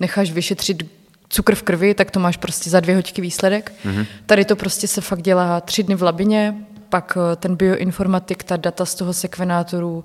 necháš 0.00 0.30
vyšetřit 0.30 0.82
cukr 1.28 1.54
v 1.54 1.62
krvi, 1.62 1.94
tak 1.94 2.10
to 2.10 2.20
máš 2.20 2.36
prostě 2.36 2.70
za 2.70 2.80
dvě 2.80 2.96
hoďky 2.96 3.22
výsledek. 3.22 3.72
Mm-hmm. 3.84 4.06
Tady 4.26 4.44
to 4.44 4.56
prostě 4.56 4.88
se 4.88 5.00
fakt 5.00 5.22
dělá 5.22 5.60
tři 5.60 5.82
dny 5.82 5.94
v 5.94 6.02
labině, 6.02 6.54
pak 6.88 7.18
eh, 7.32 7.36
ten 7.36 7.56
bioinformatik, 7.56 8.42
ta 8.42 8.56
data 8.56 8.84
z 8.84 8.94
toho 8.94 9.12
sekvenátoru 9.12 10.04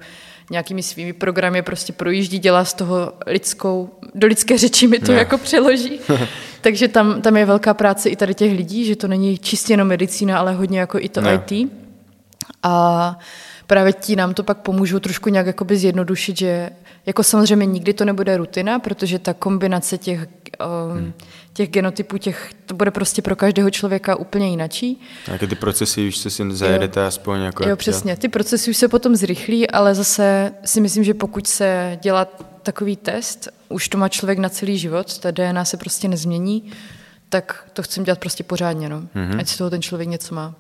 nějakými 0.52 0.84
svými 0.84 1.14
programy 1.14 1.62
prostě 1.62 1.94
projíždí, 1.94 2.40
dělá 2.40 2.66
z 2.66 2.74
toho 2.74 3.14
lidskou, 3.26 3.90
do 4.16 4.28
lidské 4.28 4.58
řeči 4.58 4.88
mi 4.88 5.00
to 5.00 5.12
ne. 5.12 5.18
jako 5.18 5.38
přeloží. 5.38 6.00
Takže 6.62 6.88
tam, 6.88 7.22
tam 7.22 7.38
je 7.38 7.46
velká 7.46 7.74
práce 7.74 8.10
i 8.10 8.16
tady 8.16 8.34
těch 8.34 8.58
lidí, 8.58 8.86
že 8.86 8.96
to 8.96 9.08
není 9.08 9.38
čistě 9.38 9.74
jenom 9.74 9.88
medicína, 9.88 10.40
ale 10.40 10.54
hodně 10.54 10.80
jako 10.80 11.00
i 11.00 11.10
to 11.10 11.22
ne. 11.22 11.42
IT. 11.48 11.72
A 12.64 13.20
právě 13.68 13.94
ti 13.94 14.16
nám 14.16 14.34
to 14.34 14.44
pak 14.44 14.58
pomůžou 14.58 15.00
trošku 15.00 15.30
nějak 15.30 15.48
jakoby 15.48 15.78
zjednodušit, 15.78 16.38
že 16.38 16.70
jako 17.06 17.24
samozřejmě 17.24 17.66
nikdy 17.66 17.94
to 17.94 18.06
nebude 18.06 18.38
rutina, 18.38 18.80
protože 18.80 19.20
ta 19.20 19.34
kombinace 19.34 19.98
těch, 19.98 20.28
um, 20.92 21.14
těch 21.54 21.70
genotypů, 21.70 22.18
těch, 22.18 22.52
to 22.66 22.76
bude 22.76 22.92
prostě 22.92 23.22
pro 23.22 23.36
každého 23.36 23.70
člověka 23.70 24.16
úplně 24.16 24.48
jinačí. 24.48 25.02
Jaké 25.28 25.48
ty 25.48 25.56
procesy 25.56 26.08
už 26.08 26.18
se 26.18 26.30
si 26.30 26.44
zajedete 26.52 27.00
jo. 27.00 27.06
aspoň 27.06 27.42
jako... 27.42 27.70
Jo, 27.70 27.76
přesně. 27.76 28.18
Ty 28.18 28.28
procesy 28.28 28.70
už 28.70 28.78
se 28.78 28.88
potom 28.88 29.16
zrychlí, 29.16 29.70
ale 29.70 29.96
zase 29.96 30.54
si 30.66 30.82
myslím, 30.82 31.04
že 31.04 31.14
pokud 31.14 31.48
se 31.48 31.98
dělá 32.02 32.28
takový 32.64 32.96
test, 32.96 33.48
už 33.70 33.90
to 33.90 33.98
má 33.98 34.10
člověk 34.10 34.40
na 34.40 34.50
celý 34.50 34.78
život, 34.78 35.20
ta 35.20 35.32
DNA 35.32 35.66
se 35.66 35.78
prostě 35.78 36.08
nezmění, 36.08 36.72
tak 37.30 37.70
to 37.74 37.84
chcem 37.84 38.04
dělat 38.04 38.20
prostě 38.20 38.44
pořádně, 38.44 38.90
no. 38.90 39.02
Mm-hmm. 39.02 39.40
Ať 39.40 39.48
z 39.48 39.58
toho 39.58 39.70
ten 39.70 39.82
člověk 39.82 40.10
něco 40.10 40.36
má. 40.36 40.56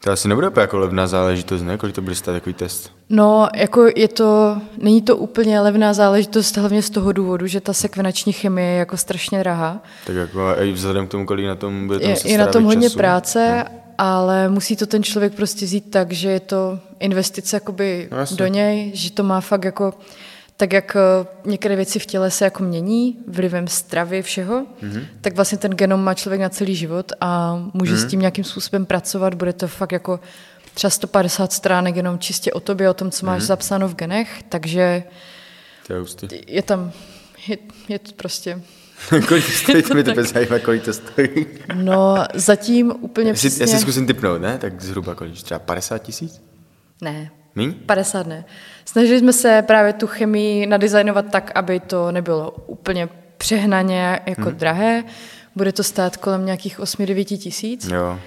To 0.00 0.12
asi 0.12 0.28
nebude 0.28 0.50
jako 0.56 0.78
levná 0.78 1.06
záležitost, 1.06 1.62
ne? 1.62 1.76
Kolik 1.78 1.94
to 1.94 2.02
bude 2.02 2.14
stát 2.14 2.32
takový 2.32 2.54
test? 2.54 2.92
No, 3.08 3.48
jako 3.54 3.86
je 3.96 4.08
to, 4.08 4.58
není 4.78 5.02
to 5.02 5.16
úplně 5.16 5.60
levná 5.60 5.92
záležitost, 5.92 6.56
hlavně 6.56 6.82
z 6.82 6.90
toho 6.90 7.12
důvodu, 7.12 7.46
že 7.46 7.60
ta 7.60 7.72
sekvenační 7.72 8.32
chemie 8.32 8.68
je 8.70 8.78
jako 8.78 8.96
strašně 8.96 9.40
drahá. 9.40 9.82
Tak 10.06 10.16
jako 10.16 10.40
i 10.60 10.72
vzhledem 10.72 11.06
k 11.06 11.10
tomu, 11.10 11.26
kolik 11.26 11.46
na 11.46 11.54
tom 11.54 11.86
bude 11.86 11.98
tam 11.98 12.10
Je, 12.10 12.16
je 12.24 12.38
na 12.38 12.46
tom 12.46 12.64
hodně 12.64 12.86
času. 12.88 12.98
práce, 12.98 13.64
no. 13.70 13.78
ale 13.98 14.48
musí 14.48 14.76
to 14.76 14.86
ten 14.86 15.02
člověk 15.02 15.34
prostě 15.34 15.64
vzít 15.64 15.90
tak, 15.90 16.12
že 16.12 16.30
je 16.30 16.40
to 16.40 16.78
investice 17.00 17.56
jakoby 17.56 18.08
no, 18.10 18.36
do 18.36 18.46
něj, 18.46 18.90
že 18.94 19.10
to 19.12 19.22
má 19.22 19.40
fakt 19.40 19.64
jako 19.64 19.94
tak 20.58 20.72
jak 20.72 20.96
eh, 20.96 21.26
některé 21.44 21.76
věci 21.76 21.98
v 21.98 22.06
těle 22.06 22.30
se 22.30 22.44
jako 22.44 22.62
mění 22.62 23.18
vlivem 23.26 23.68
stravy, 23.68 24.22
všeho, 24.22 24.66
mm-hmm. 24.82 25.04
tak 25.20 25.34
vlastně 25.34 25.58
ten 25.58 25.72
genom 25.72 26.04
má 26.04 26.14
člověk 26.14 26.40
na 26.40 26.48
celý 26.48 26.74
život 26.74 27.12
a 27.20 27.56
může 27.74 27.94
mm-hmm. 27.94 28.06
s 28.06 28.10
tím 28.10 28.20
nějakým 28.20 28.44
způsobem 28.44 28.86
pracovat. 28.86 29.34
Bude 29.34 29.52
to 29.52 29.68
fakt 29.68 29.92
jako 29.92 30.20
třeba 30.74 30.90
150 30.90 31.52
stránek 31.52 31.96
jenom 31.96 32.18
čistě 32.18 32.52
o 32.52 32.60
tobě, 32.60 32.90
o 32.90 32.94
tom, 32.94 33.10
co 33.10 33.26
máš 33.26 33.42
mm-hmm. 33.42 33.46
zapsáno 33.46 33.88
v 33.88 33.94
genech, 33.94 34.42
takže 34.48 35.02
je, 35.90 36.40
je 36.46 36.62
tam, 36.62 36.92
je, 37.48 37.58
je 37.88 37.98
to 37.98 38.12
prostě... 38.12 38.62
kolik 39.28 39.46
to 39.46 39.52
stojí, 39.52 39.82
to 39.82 39.94
mi 39.94 40.04
to 40.04 40.24
zajímá, 40.24 40.58
kolik 40.58 40.84
to 40.84 40.92
stojí. 40.92 41.46
no, 41.74 42.24
zatím 42.34 42.92
úplně 43.00 43.32
přesně... 43.32 43.62
Já 43.62 43.66
si 43.66 43.78
zkusím 43.78 44.06
typnout, 44.06 44.40
ne? 44.40 44.58
Tak 44.58 44.82
zhruba 44.82 45.14
kolik? 45.14 45.34
Třeba 45.34 45.58
50 45.58 45.98
tisíc? 45.98 46.42
Ne. 47.00 47.30
Míň? 47.54 47.74
50 47.86 48.26
ne. 48.26 48.44
Snažili 48.88 49.18
jsme 49.18 49.32
se 49.32 49.62
právě 49.66 49.92
tu 49.92 50.06
chemii 50.06 50.66
nadizajnovat 50.66 51.24
tak, 51.30 51.52
aby 51.54 51.80
to 51.80 52.12
nebylo 52.12 52.50
úplně 52.50 53.08
přehnaně 53.38 54.20
jako 54.26 54.48
hmm. 54.48 54.58
drahé. 54.58 55.04
Bude 55.56 55.72
to 55.72 55.82
stát 55.82 56.16
kolem 56.16 56.46
nějakých 56.46 56.80
8-9 56.80 57.38
tisíc. 57.38 57.88
Jo. 57.88 58.18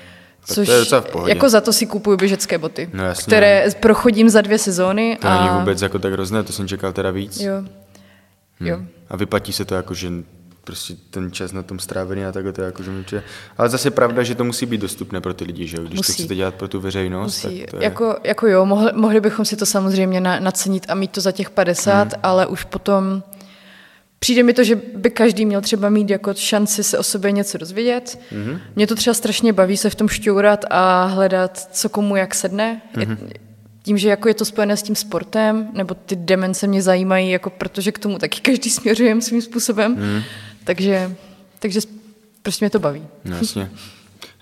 Což 0.45 0.67
to 0.67 0.95
je 0.95 1.01
v 1.01 1.11
pohodě. 1.11 1.31
jako 1.31 1.49
za 1.49 1.61
to 1.61 1.73
si 1.73 1.85
kupuju 1.85 2.17
běžecké 2.17 2.57
boty, 2.57 2.89
no, 2.93 3.03
jasně. 3.03 3.23
které 3.27 3.65
prochodím 3.79 4.29
za 4.29 4.41
dvě 4.41 4.57
sezóny. 4.57 5.17
To 5.21 5.27
a... 5.27 5.45
není 5.45 5.59
vůbec 5.59 5.81
jako 5.81 5.99
tak 5.99 6.13
hrozné, 6.13 6.43
to 6.43 6.53
jsem 6.53 6.67
čekal 6.67 6.93
teda 6.93 7.11
víc. 7.11 7.39
Jo. 7.39 7.55
Hmm. 8.59 8.69
jo. 8.69 8.79
A 9.09 9.17
vyplatí 9.17 9.53
se 9.53 9.65
to 9.65 9.75
jako, 9.75 9.93
že 9.93 10.09
prostě 10.63 10.95
ten 11.09 11.31
čas 11.31 11.51
na 11.51 11.63
tom 11.63 11.79
strávený 11.79 12.25
a 12.25 12.31
takhle 12.31 12.53
to 12.53 12.61
jako, 12.61 12.83
že 12.83 12.91
mě 12.91 13.23
Ale 13.57 13.69
zase 13.69 13.91
pravda, 13.91 14.23
že 14.23 14.35
to 14.35 14.43
musí 14.43 14.65
být 14.65 14.81
dostupné 14.81 15.21
pro 15.21 15.33
ty 15.33 15.43
lidi, 15.43 15.67
že 15.67 15.77
Když 15.77 15.97
musí. 15.97 16.07
to 16.07 16.13
chcete 16.13 16.35
dělat 16.35 16.55
pro 16.55 16.67
tu 16.67 16.79
veřejnost, 16.79 17.43
musí. 17.43 17.59
tak 17.59 17.71
to 17.71 17.77
je... 17.77 17.83
Jako, 17.83 18.15
jako 18.23 18.47
jo, 18.47 18.65
mohli, 18.65 18.91
mohli 18.95 19.21
bychom 19.21 19.45
si 19.45 19.55
to 19.55 19.65
samozřejmě 19.65 20.21
na, 20.21 20.39
nacenit 20.39 20.85
a 20.89 20.95
mít 20.95 21.11
to 21.11 21.21
za 21.21 21.31
těch 21.31 21.49
50, 21.49 22.01
hmm. 22.01 22.21
ale 22.23 22.47
už 22.47 22.63
potom 22.63 23.23
přijde 24.23 24.43
mi 24.43 24.53
to, 24.53 24.63
že 24.63 24.75
by 24.75 25.09
každý 25.09 25.45
měl 25.45 25.61
třeba 25.61 25.89
mít 25.89 26.09
jako 26.09 26.33
šanci 26.33 26.83
se 26.83 26.97
o 26.97 27.03
sobě 27.03 27.31
něco 27.31 27.57
dozvědět. 27.57 28.19
Mm-hmm. 28.31 28.59
Mě 28.75 28.87
to 28.87 28.95
třeba 28.95 29.13
strašně 29.13 29.53
baví 29.53 29.77
se 29.77 29.89
v 29.89 29.95
tom 29.95 30.07
šťourat 30.07 30.65
a 30.69 31.05
hledat, 31.05 31.69
co 31.71 31.89
komu 31.89 32.15
jak 32.15 32.35
sedne. 32.35 32.81
Mm-hmm. 32.95 33.17
Tím, 33.83 33.97
že 33.97 34.09
jako 34.09 34.27
je 34.27 34.33
to 34.33 34.45
spojené 34.45 34.77
s 34.77 34.83
tím 34.83 34.95
sportem, 34.95 35.69
nebo 35.73 35.93
ty 35.93 36.15
demence 36.15 36.67
mě 36.67 36.81
zajímají, 36.81 37.31
jako 37.31 37.49
protože 37.49 37.91
k 37.91 37.99
tomu 37.99 38.17
taky 38.17 38.41
každý 38.41 38.69
směřujeme 38.69 39.21
svým 39.21 39.41
způsobem. 39.41 39.91
Mm. 39.91 40.21
Takže, 40.63 41.15
takže 41.59 41.79
prostě 42.41 42.65
mě 42.65 42.69
to 42.69 42.79
baví. 42.79 43.07
No, 43.25 43.37
jasně. 43.37 43.71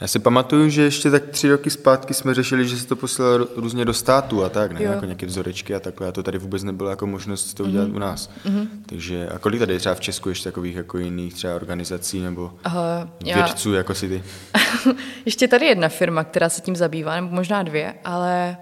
Já 0.01 0.07
si 0.07 0.19
pamatuju, 0.19 0.69
že 0.69 0.81
ještě 0.81 1.11
tak 1.11 1.23
tři 1.27 1.49
roky 1.49 1.69
zpátky 1.69 2.13
jsme 2.13 2.33
řešili, 2.33 2.67
že 2.67 2.77
se 2.77 2.87
to 2.87 2.95
posílalo 2.95 3.47
různě 3.55 3.85
do 3.85 3.93
státu 3.93 4.43
a 4.43 4.49
tak, 4.49 4.71
ne? 4.71 4.83
Jo. 4.83 4.91
Jako 4.91 5.05
nějaké 5.05 5.25
vzorečky 5.25 5.75
a 5.75 5.79
takhle. 5.79 6.07
A 6.07 6.11
to 6.11 6.23
tady 6.23 6.37
vůbec 6.37 6.63
nebylo 6.63 6.89
jako 6.89 7.07
možnost 7.07 7.53
to 7.53 7.63
udělat 7.63 7.87
mm-hmm. 7.87 7.95
u 7.95 7.99
nás. 7.99 8.29
Mm-hmm. 8.45 8.67
Takže 8.85 9.29
a 9.29 9.39
kolik 9.39 9.59
tady 9.59 9.73
je 9.73 9.79
třeba 9.79 9.95
v 9.95 9.99
Česku 9.99 10.29
ještě 10.29 10.49
takových 10.49 10.75
jako 10.75 10.97
jiných 10.97 11.33
třeba 11.33 11.55
organizací 11.55 12.19
nebo 12.19 12.51
uh, 12.65 13.33
vědců 13.33 13.71
já... 13.71 13.77
jako 13.77 13.95
si 13.95 14.09
ty? 14.09 14.23
ještě 15.25 15.47
tady 15.47 15.65
jedna 15.65 15.89
firma, 15.89 16.23
která 16.23 16.49
se 16.49 16.61
tím 16.61 16.75
zabývá, 16.75 17.15
nebo 17.15 17.35
možná 17.35 17.63
dvě, 17.63 17.93
ale 18.05 18.57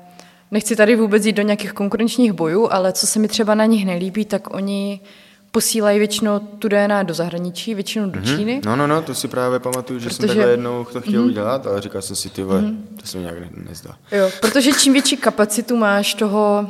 nechci 0.51 0.75
tady 0.75 0.95
vůbec 0.95 1.25
jít 1.25 1.35
do 1.35 1.41
nějakých 1.41 1.73
konkurenčních 1.73 2.33
bojů, 2.33 2.67
ale 2.71 2.93
co 2.93 3.07
se 3.07 3.19
mi 3.19 3.27
třeba 3.27 3.55
na 3.55 3.65
nich 3.65 3.85
nelíbí, 3.85 4.25
tak 4.25 4.53
oni 4.53 4.99
posílají 5.57 5.99
většinou 5.99 6.39
tu 6.39 6.67
DNA 6.67 7.03
do 7.03 7.13
zahraničí, 7.13 7.75
většinou 7.75 8.09
do 8.09 8.19
mm-hmm. 8.19 8.37
Číny. 8.37 8.61
No, 8.65 8.75
no, 8.75 8.87
no, 8.87 9.01
to 9.01 9.15
si 9.15 9.27
právě 9.27 9.59
pamatuju, 9.59 9.99
že 9.99 10.09
protože... 10.09 10.15
jsem 10.15 10.27
takhle 10.27 10.51
jednou 10.51 10.85
to 10.85 11.01
chtěl 11.01 11.21
mm-hmm. 11.21 11.25
udělat, 11.25 11.67
ale 11.67 11.81
říkal 11.81 12.01
jsem 12.01 12.15
si, 12.15 12.29
ty 12.29 12.43
mm-hmm. 12.43 12.75
to 13.01 13.07
se 13.07 13.17
mi 13.17 13.23
nějak 13.23 13.39
ne, 13.39 13.49
nezdá. 13.69 13.97
Jo, 14.11 14.29
protože 14.41 14.71
čím 14.73 14.93
větší 14.93 15.17
kapacitu 15.17 15.77
máš 15.77 16.13
toho, 16.13 16.69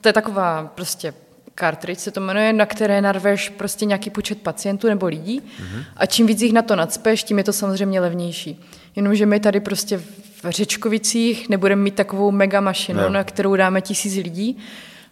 to 0.00 0.08
je 0.08 0.12
taková 0.12 0.72
prostě 0.74 1.14
cartridge 1.58 2.00
se 2.00 2.10
to 2.10 2.20
jmenuje, 2.20 2.52
na 2.52 2.66
které 2.66 3.00
narveš 3.00 3.48
prostě 3.48 3.84
nějaký 3.84 4.10
počet 4.10 4.42
pacientů 4.42 4.88
nebo 4.88 5.06
lidí 5.06 5.40
mm-hmm. 5.40 5.84
a 5.96 6.06
čím 6.06 6.26
víc 6.26 6.42
jich 6.42 6.52
na 6.52 6.62
to 6.62 6.76
nadspeš, 6.76 7.24
tím 7.24 7.38
je 7.38 7.44
to 7.44 7.52
samozřejmě 7.52 8.00
levnější. 8.00 8.64
Jenomže 8.96 9.26
my 9.26 9.40
tady 9.40 9.60
prostě 9.60 9.98
v 10.42 10.50
Řečkovicích 10.50 11.48
nebudeme 11.48 11.82
mít 11.82 11.94
takovou 11.94 12.30
mega 12.30 12.60
mašinu, 12.60 13.00
no. 13.00 13.08
na 13.08 13.24
kterou 13.24 13.56
dáme 13.56 13.80
tisíc 13.80 14.14
lidí, 14.14 14.58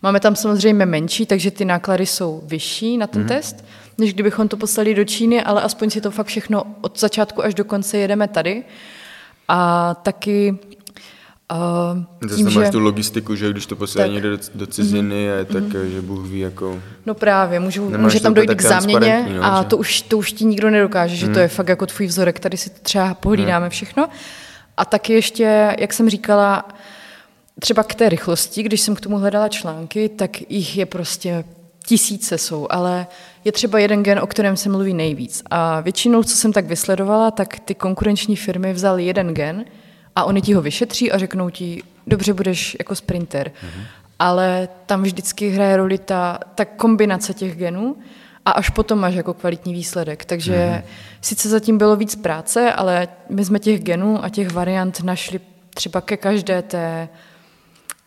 Máme 0.04 0.20
tam 0.20 0.36
samozřejmě 0.36 0.86
menší, 0.86 1.26
takže 1.26 1.50
ty 1.50 1.64
náklady 1.64 2.06
jsou 2.06 2.42
vyšší 2.44 2.96
na 2.98 3.06
ten 3.06 3.22
mm. 3.22 3.28
test, 3.28 3.64
než 3.98 4.14
kdybychom 4.14 4.48
to 4.48 4.56
poslali 4.56 4.94
do 4.94 5.04
Číny, 5.04 5.42
ale 5.42 5.62
aspoň 5.62 5.90
si 5.90 6.00
to 6.00 6.10
fakt 6.10 6.26
všechno 6.26 6.64
od 6.80 7.00
začátku 7.00 7.44
až 7.44 7.54
do 7.54 7.64
konce 7.64 7.98
jedeme 7.98 8.28
tady. 8.28 8.64
A 9.48 9.94
taky 9.94 10.58
Uh, 12.22 12.28
tím, 12.36 12.50
že... 12.50 12.60
máš 12.60 12.70
tu 12.70 12.78
logistiku, 12.78 13.34
že 13.34 13.50
když 13.50 13.66
to 13.66 13.76
posílá 13.76 14.06
někde 14.06 14.30
do, 14.30 14.38
do 14.54 14.66
ciziny, 14.66 15.28
mm, 15.38 15.46
tak 15.46 15.62
mm. 15.62 15.90
že 15.90 16.02
Bůh 16.02 16.26
ví, 16.26 16.38
jako... 16.38 16.80
No 17.06 17.14
právě, 17.14 17.60
můžu, 17.60 17.90
může 17.98 18.20
tam 18.20 18.34
dojít 18.34 18.54
k 18.54 18.62
záměně 18.62 19.28
no, 19.36 19.44
a 19.44 19.62
že... 19.62 19.68
to 19.68 19.76
už, 19.76 20.02
to 20.02 20.18
už 20.18 20.32
ti 20.32 20.44
nikdo 20.44 20.70
nedokáže, 20.70 21.16
že 21.16 21.26
mm. 21.26 21.34
to 21.34 21.38
je 21.38 21.48
fakt 21.48 21.68
jako 21.68 21.86
tvůj 21.86 22.06
vzorek, 22.06 22.40
tady 22.40 22.56
si 22.56 22.70
to 22.70 22.76
třeba 22.82 23.14
pohlídáme 23.14 23.66
mm. 23.66 23.70
všechno. 23.70 24.08
A 24.76 24.84
taky 24.84 25.12
ještě, 25.12 25.76
jak 25.78 25.92
jsem 25.92 26.10
říkala, 26.10 26.64
třeba 27.60 27.82
k 27.82 27.94
té 27.94 28.08
rychlosti, 28.08 28.62
když 28.62 28.80
jsem 28.80 28.94
k 28.94 29.00
tomu 29.00 29.18
hledala 29.18 29.48
články, 29.48 30.08
tak 30.08 30.50
jich 30.50 30.76
je 30.76 30.86
prostě 30.86 31.44
tisíce 31.86 32.38
jsou, 32.38 32.66
ale 32.70 33.06
je 33.44 33.52
třeba 33.52 33.78
jeden 33.78 34.02
gen, 34.02 34.18
o 34.18 34.26
kterém 34.26 34.56
se 34.56 34.68
mluví 34.68 34.94
nejvíc. 34.94 35.42
A 35.50 35.80
většinou, 35.80 36.22
co 36.22 36.36
jsem 36.36 36.52
tak 36.52 36.64
vysledovala, 36.66 37.30
tak 37.30 37.58
ty 37.58 37.74
konkurenční 37.74 38.36
firmy 38.36 38.72
vzali 38.72 39.04
jeden 39.04 39.34
gen 39.34 39.64
a 40.16 40.24
oni 40.24 40.40
ti 40.40 40.54
ho 40.54 40.62
vyšetří 40.62 41.12
a 41.12 41.18
řeknou 41.18 41.50
ti, 41.50 41.82
dobře, 42.06 42.32
budeš 42.32 42.76
jako 42.78 42.94
sprinter. 42.94 43.48
Mm-hmm. 43.48 43.84
Ale 44.18 44.68
tam 44.86 45.02
vždycky 45.02 45.50
hraje 45.50 45.76
roli 45.76 45.98
ta, 45.98 46.38
ta 46.54 46.64
kombinace 46.64 47.34
těch 47.34 47.56
genů 47.56 47.96
a 48.44 48.50
až 48.50 48.70
potom 48.70 48.98
máš 48.98 49.14
jako 49.14 49.34
kvalitní 49.34 49.72
výsledek. 49.72 50.24
Takže 50.24 50.54
mm-hmm. 50.54 50.82
sice 51.20 51.48
zatím 51.48 51.78
bylo 51.78 51.96
víc 51.96 52.16
práce, 52.16 52.72
ale 52.72 53.08
my 53.30 53.44
jsme 53.44 53.58
těch 53.58 53.82
genů 53.82 54.24
a 54.24 54.28
těch 54.28 54.52
variant 54.52 55.00
našli 55.00 55.40
třeba 55.74 56.00
ke 56.00 56.16
každé 56.16 56.62
té 56.62 57.08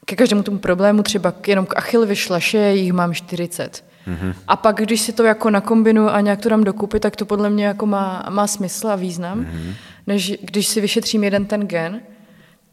ke 0.07 0.15
každému 0.15 0.43
tomu 0.43 0.57
problému, 0.57 1.03
třeba 1.03 1.33
jenom 1.47 1.65
k 1.65 1.77
Achillovi 1.77 2.15
šlaše, 2.15 2.71
jich 2.71 2.93
mám 2.93 3.13
40. 3.13 3.83
Mm-hmm. 4.07 4.33
A 4.47 4.55
pak, 4.55 4.75
když 4.75 5.01
si 5.01 5.13
to 5.13 5.23
jako 5.23 5.49
nakombinu 5.49 6.09
a 6.09 6.21
nějak 6.21 6.41
to 6.41 6.49
dám 6.49 6.63
dokupy, 6.63 6.99
tak 6.99 7.15
to 7.15 7.25
podle 7.25 7.49
mě 7.49 7.65
jako 7.65 7.85
má, 7.85 8.25
má 8.29 8.47
smysl 8.47 8.87
a 8.87 8.95
význam, 8.95 9.43
mm-hmm. 9.43 9.73
než 10.07 10.37
když 10.41 10.67
si 10.67 10.81
vyšetřím 10.81 11.23
jeden 11.23 11.45
ten 11.45 11.67
gen. 11.67 12.01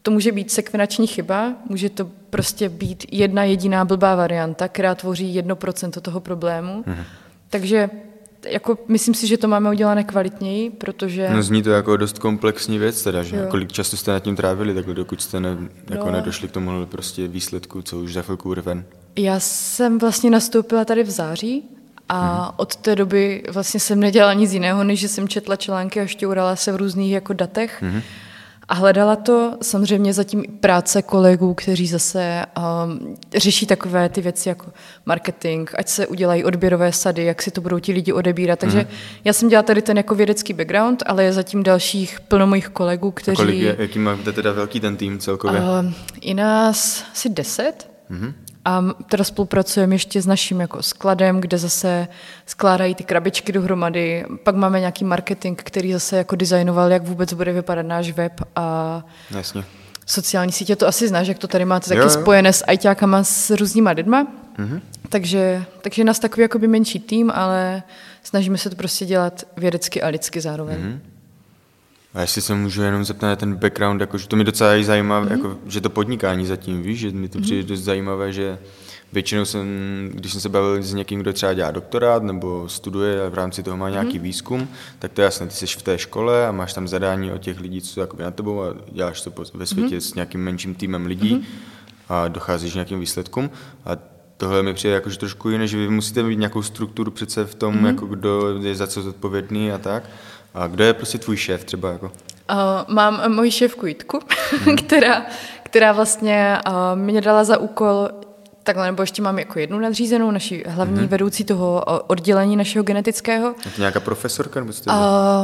To 0.01 0.11
může 0.11 0.31
být 0.31 0.51
sekvenační 0.51 1.07
chyba, 1.07 1.53
může 1.69 1.89
to 1.89 2.09
prostě 2.29 2.69
být 2.69 3.05
jedna 3.11 3.43
jediná 3.43 3.85
blbá 3.85 4.15
varianta, 4.15 4.67
která 4.67 4.95
tvoří 4.95 5.35
jedno 5.35 5.55
procento 5.55 6.01
toho 6.01 6.19
problému. 6.19 6.81
Mm-hmm. 6.81 7.03
Takže 7.49 7.89
jako 8.47 8.77
myslím 8.87 9.13
si, 9.13 9.27
že 9.27 9.37
to 9.37 9.47
máme 9.47 9.69
udělané 9.69 10.03
kvalitněji, 10.03 10.69
protože... 10.69 11.29
No 11.29 11.43
zní 11.43 11.63
to 11.63 11.69
jako 11.69 11.97
dost 11.97 12.19
komplexní 12.19 12.77
věc 12.77 13.03
teda, 13.03 13.23
že 13.23 13.35
jo. 13.35 13.45
kolik 13.49 13.71
času 13.71 13.97
jste 13.97 14.11
nad 14.11 14.19
tím 14.19 14.35
trávili, 14.35 14.73
takhle 14.73 14.93
dokud 14.93 15.21
jste 15.21 15.39
ne, 15.39 15.57
jako 15.89 16.05
no. 16.05 16.11
nedošli 16.11 16.47
k 16.47 16.51
tomu 16.51 16.85
prostě 16.85 17.27
výsledku, 17.27 17.81
co 17.81 17.99
už 17.99 18.13
za 18.13 18.21
chvilku 18.21 18.49
bude 18.49 18.61
ven. 18.61 18.85
Já 19.15 19.39
jsem 19.39 19.99
vlastně 19.99 20.29
nastoupila 20.29 20.85
tady 20.85 21.03
v 21.03 21.09
září 21.09 21.63
a 22.09 22.43
hmm. 22.43 22.53
od 22.57 22.75
té 22.75 22.95
doby 22.95 23.43
vlastně 23.51 23.79
jsem 23.79 23.99
nedělala 23.99 24.33
nic 24.33 24.53
jiného, 24.53 24.83
než 24.83 24.99
že 24.99 25.07
jsem 25.07 25.27
četla 25.27 25.55
články 25.55 26.01
a 26.01 26.05
šťourala 26.05 26.55
se 26.55 26.71
v 26.71 26.75
různých 26.75 27.11
jako 27.11 27.33
datech. 27.33 27.77
Hmm 27.81 28.01
a 28.67 28.73
hledala 28.73 29.15
to 29.15 29.57
samozřejmě 29.61 30.13
zatím 30.13 30.43
práce 30.59 31.01
kolegů, 31.01 31.53
kteří 31.53 31.87
zase 31.87 32.45
um, 32.57 33.17
řeší 33.35 33.65
takové 33.65 34.09
ty 34.09 34.21
věci 34.21 34.49
jako 34.49 34.65
marketing, 35.05 35.69
ať 35.77 35.87
se 35.87 36.07
udělají 36.07 36.43
odběrové 36.43 36.91
sady, 36.91 37.25
jak 37.25 37.41
si 37.41 37.51
to 37.51 37.61
budou 37.61 37.79
ti 37.79 37.91
lidi 37.93 38.13
odebírat. 38.13 38.59
Takže 38.59 38.79
mm. 38.79 38.87
já 39.23 39.33
jsem 39.33 39.49
dělala 39.49 39.63
tady 39.63 39.81
ten 39.81 39.97
jako 39.97 40.15
vědecký 40.15 40.53
background, 40.53 41.03
ale 41.05 41.23
je 41.23 41.33
zatím 41.33 41.63
dalších 41.63 42.19
plno 42.19 42.47
mojich 42.47 42.69
kolegů, 42.69 43.11
kteří... 43.11 43.37
A 43.37 43.45
kolik 43.45 43.59
je, 43.59 43.75
jaký 43.79 43.99
máte 43.99 44.33
teda 44.33 44.51
velký 44.51 44.79
ten 44.79 44.97
tým 44.97 45.19
celkově? 45.19 45.61
Uh, 45.61 45.93
I 46.21 46.33
nás 46.33 47.05
asi 47.11 47.29
deset. 47.29 47.89
Mm-hmm. 48.11 48.33
A 48.65 48.83
teda 49.09 49.23
spolupracujeme 49.23 49.95
ještě 49.95 50.21
s 50.21 50.25
naším 50.25 50.59
jako 50.59 50.83
skladem, 50.83 51.41
kde 51.41 51.57
zase 51.57 52.07
skládají 52.45 52.95
ty 52.95 53.03
krabičky 53.03 53.51
dohromady. 53.51 54.25
Pak 54.43 54.55
máme 54.55 54.79
nějaký 54.79 55.05
marketing, 55.05 55.59
který 55.63 55.93
zase 55.93 56.17
jako 56.17 56.35
designoval, 56.35 56.91
jak 56.91 57.03
vůbec 57.03 57.33
bude 57.33 57.53
vypadat 57.53 57.85
náš 57.85 58.11
web 58.11 58.41
a 58.55 59.03
Jasně. 59.31 59.63
sociální 60.05 60.51
sítě. 60.51 60.75
To 60.75 60.87
asi 60.87 61.07
znáš, 61.07 61.27
jak 61.27 61.37
to 61.37 61.47
tady 61.47 61.65
máte 61.65 61.89
taky 61.89 61.99
jo, 61.99 62.03
jo. 62.03 62.09
spojené 62.09 62.53
s 62.53 62.65
ITákama, 62.71 63.23
s 63.23 63.49
různýma 63.49 63.91
lidma. 63.91 64.27
Mm-hmm. 64.57 64.81
Takže, 65.09 65.65
takže 65.81 66.03
nás 66.03 66.19
takový 66.19 66.41
jakoby 66.41 66.67
menší 66.67 66.99
tým, 66.99 67.31
ale 67.35 67.83
snažíme 68.23 68.57
se 68.57 68.69
to 68.69 68.75
prostě 68.75 69.05
dělat 69.05 69.43
vědecky 69.57 70.01
a 70.01 70.07
lidsky 70.07 70.41
zároveň. 70.41 70.77
Mm-hmm. 70.77 71.14
A 72.15 72.21
jestli 72.21 72.41
se 72.41 72.55
můžu 72.55 72.81
jenom 72.81 73.05
zeptat 73.05 73.27
na 73.27 73.35
ten 73.35 73.55
background, 73.55 74.01
jako, 74.01 74.17
že 74.17 74.27
to 74.27 74.35
mi 74.35 74.43
docela 74.43 74.75
i 74.75 74.83
zajímavé, 74.83 75.25
mm-hmm. 75.25 75.31
jako, 75.31 75.57
že 75.65 75.81
to 75.81 75.89
podnikání 75.89 76.45
zatím, 76.45 76.83
víš, 76.83 76.99
že 76.99 77.11
mi 77.11 77.29
to 77.29 77.41
přijde 77.41 77.61
mm-hmm. 77.61 77.67
dost 77.67 77.79
zajímavé, 77.79 78.33
že 78.33 78.57
většinou 79.13 79.45
jsem, 79.45 79.67
když 80.13 80.31
jsem 80.31 80.41
se 80.41 80.49
bavil 80.49 80.83
s 80.83 80.93
někým, 80.93 81.19
kdo 81.19 81.33
třeba 81.33 81.53
dělá 81.53 81.71
doktorát 81.71 82.23
nebo 82.23 82.69
studuje 82.69 83.25
a 83.25 83.29
v 83.29 83.33
rámci 83.33 83.63
toho 83.63 83.77
má 83.77 83.89
nějaký 83.89 84.19
mm-hmm. 84.19 84.23
výzkum, 84.23 84.67
tak 84.99 85.11
to 85.11 85.21
je 85.21 85.25
jasné, 85.25 85.47
ty 85.47 85.53
jsi 85.53 85.67
v 85.67 85.81
té 85.81 85.97
škole 85.97 86.47
a 86.47 86.51
máš 86.51 86.73
tam 86.73 86.87
zadání 86.87 87.31
od 87.31 87.37
těch 87.37 87.59
lidí, 87.59 87.81
co 87.81 87.93
jsou 87.93 88.07
na 88.19 88.31
tebou 88.31 88.63
a 88.63 88.75
děláš 88.91 89.21
to 89.21 89.31
ve 89.53 89.65
světě 89.65 89.97
mm-hmm. 89.97 90.09
s 90.11 90.13
nějakým 90.13 90.43
menším 90.43 90.75
týmem 90.75 91.05
lidí 91.05 91.35
mm-hmm. 91.35 91.43
a 92.09 92.27
docházíš 92.27 92.71
k 92.71 92.75
nějakým 92.75 92.99
výsledkům. 92.99 93.49
A 93.85 93.97
tohle 94.37 94.63
mi 94.63 94.73
přijde 94.73 94.93
jakože 94.93 95.17
trošku 95.17 95.49
jiné, 95.49 95.67
že 95.67 95.77
vy 95.77 95.89
musíte 95.89 96.23
mít 96.23 96.39
nějakou 96.39 96.61
strukturu 96.61 97.11
přece 97.11 97.45
v 97.45 97.55
tom, 97.55 97.75
mm-hmm. 97.75 97.87
jako 97.87 98.05
kdo 98.05 98.59
je 98.61 98.75
za 98.75 98.87
co 98.87 99.01
zodpovědný 99.01 99.71
a 99.71 99.77
tak. 99.77 100.09
A 100.55 100.67
kdo 100.67 100.83
je 100.83 100.93
prostě 100.93 101.17
tvůj 101.17 101.37
šéf 101.37 101.63
třeba? 101.63 101.91
Jako? 101.91 102.05
Uh, 102.05 102.95
mám 102.95 103.33
moji 103.33 103.51
šéfku 103.51 103.85
Jitku, 103.85 104.19
hmm. 104.65 104.75
která, 104.85 105.25
která 105.63 105.91
vlastně 105.91 106.57
uh, 106.67 106.73
mě 106.95 107.21
dala 107.21 107.43
za 107.43 107.57
úkol 107.57 108.09
takhle, 108.65 108.85
nebo 108.85 109.03
ještě 109.03 109.21
mám 109.21 109.39
jako 109.39 109.59
jednu 109.59 109.79
nadřízenou, 109.79 110.31
naši 110.31 110.63
hlavní 110.67 110.99
mm-hmm. 110.99 111.07
vedoucí 111.07 111.43
toho 111.43 111.83
oddělení 112.07 112.55
našeho 112.55 112.83
genetického. 112.83 113.55
Je 113.65 113.71
to 113.71 113.81
nějaká 113.81 113.99
profesorka? 113.99 114.59
Nebo 114.59 114.71
uh, 114.87 114.93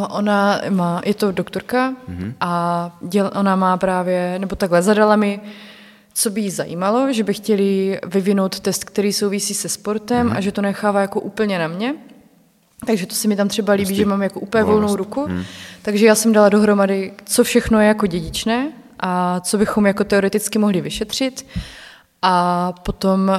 ona 0.10 0.62
má, 0.70 1.02
je 1.06 1.14
to 1.14 1.32
doktorka 1.32 1.92
mm-hmm. 1.92 2.34
a 2.40 2.92
děl, 3.02 3.32
ona 3.36 3.56
má 3.56 3.78
právě, 3.78 4.40
nebo 4.40 4.56
takhle, 4.56 4.82
zadala 4.82 5.16
mi, 5.16 5.42
co 6.14 6.30
by 6.30 6.42
jí 6.42 6.50
zajímalo, 6.50 7.14
že 7.14 7.24
by 7.24 7.34
chtěli 7.34 8.00
vyvinout 8.06 8.60
test, 8.60 8.84
který 8.84 9.14
souvisí 9.14 9.54
se 9.54 9.70
sportem 9.70 10.30
mm-hmm. 10.30 10.38
a 10.38 10.42
že 10.42 10.52
to 10.52 10.62
nechává 10.62 11.02
jako 11.02 11.20
úplně 11.20 11.60
na 11.60 11.68
mě. 11.68 11.96
Takže 12.86 13.06
to 13.06 13.16
se 13.16 13.28
mi 13.28 13.36
tam 13.36 13.48
třeba 13.48 13.74
líbí, 13.74 13.86
prostě 13.86 13.96
že 13.96 14.06
mám 14.06 14.22
jako 14.22 14.40
úplně 14.40 14.64
volnou 14.64 14.96
ruku. 14.96 15.26
Hmm. 15.26 15.44
Takže 15.82 16.06
já 16.06 16.16
jsem 16.16 16.34
dala 16.34 16.50
dohromady, 16.50 17.14
co 17.26 17.44
všechno 17.44 17.80
je 17.80 17.88
jako 17.88 18.08
dědičné 18.08 18.72
a 19.00 19.40
co 19.40 19.58
bychom 19.58 19.86
jako 19.86 20.04
teoreticky 20.04 20.60
mohli 20.60 20.82
vyšetřit. 20.82 21.46
A 22.22 22.72
potom 22.72 23.32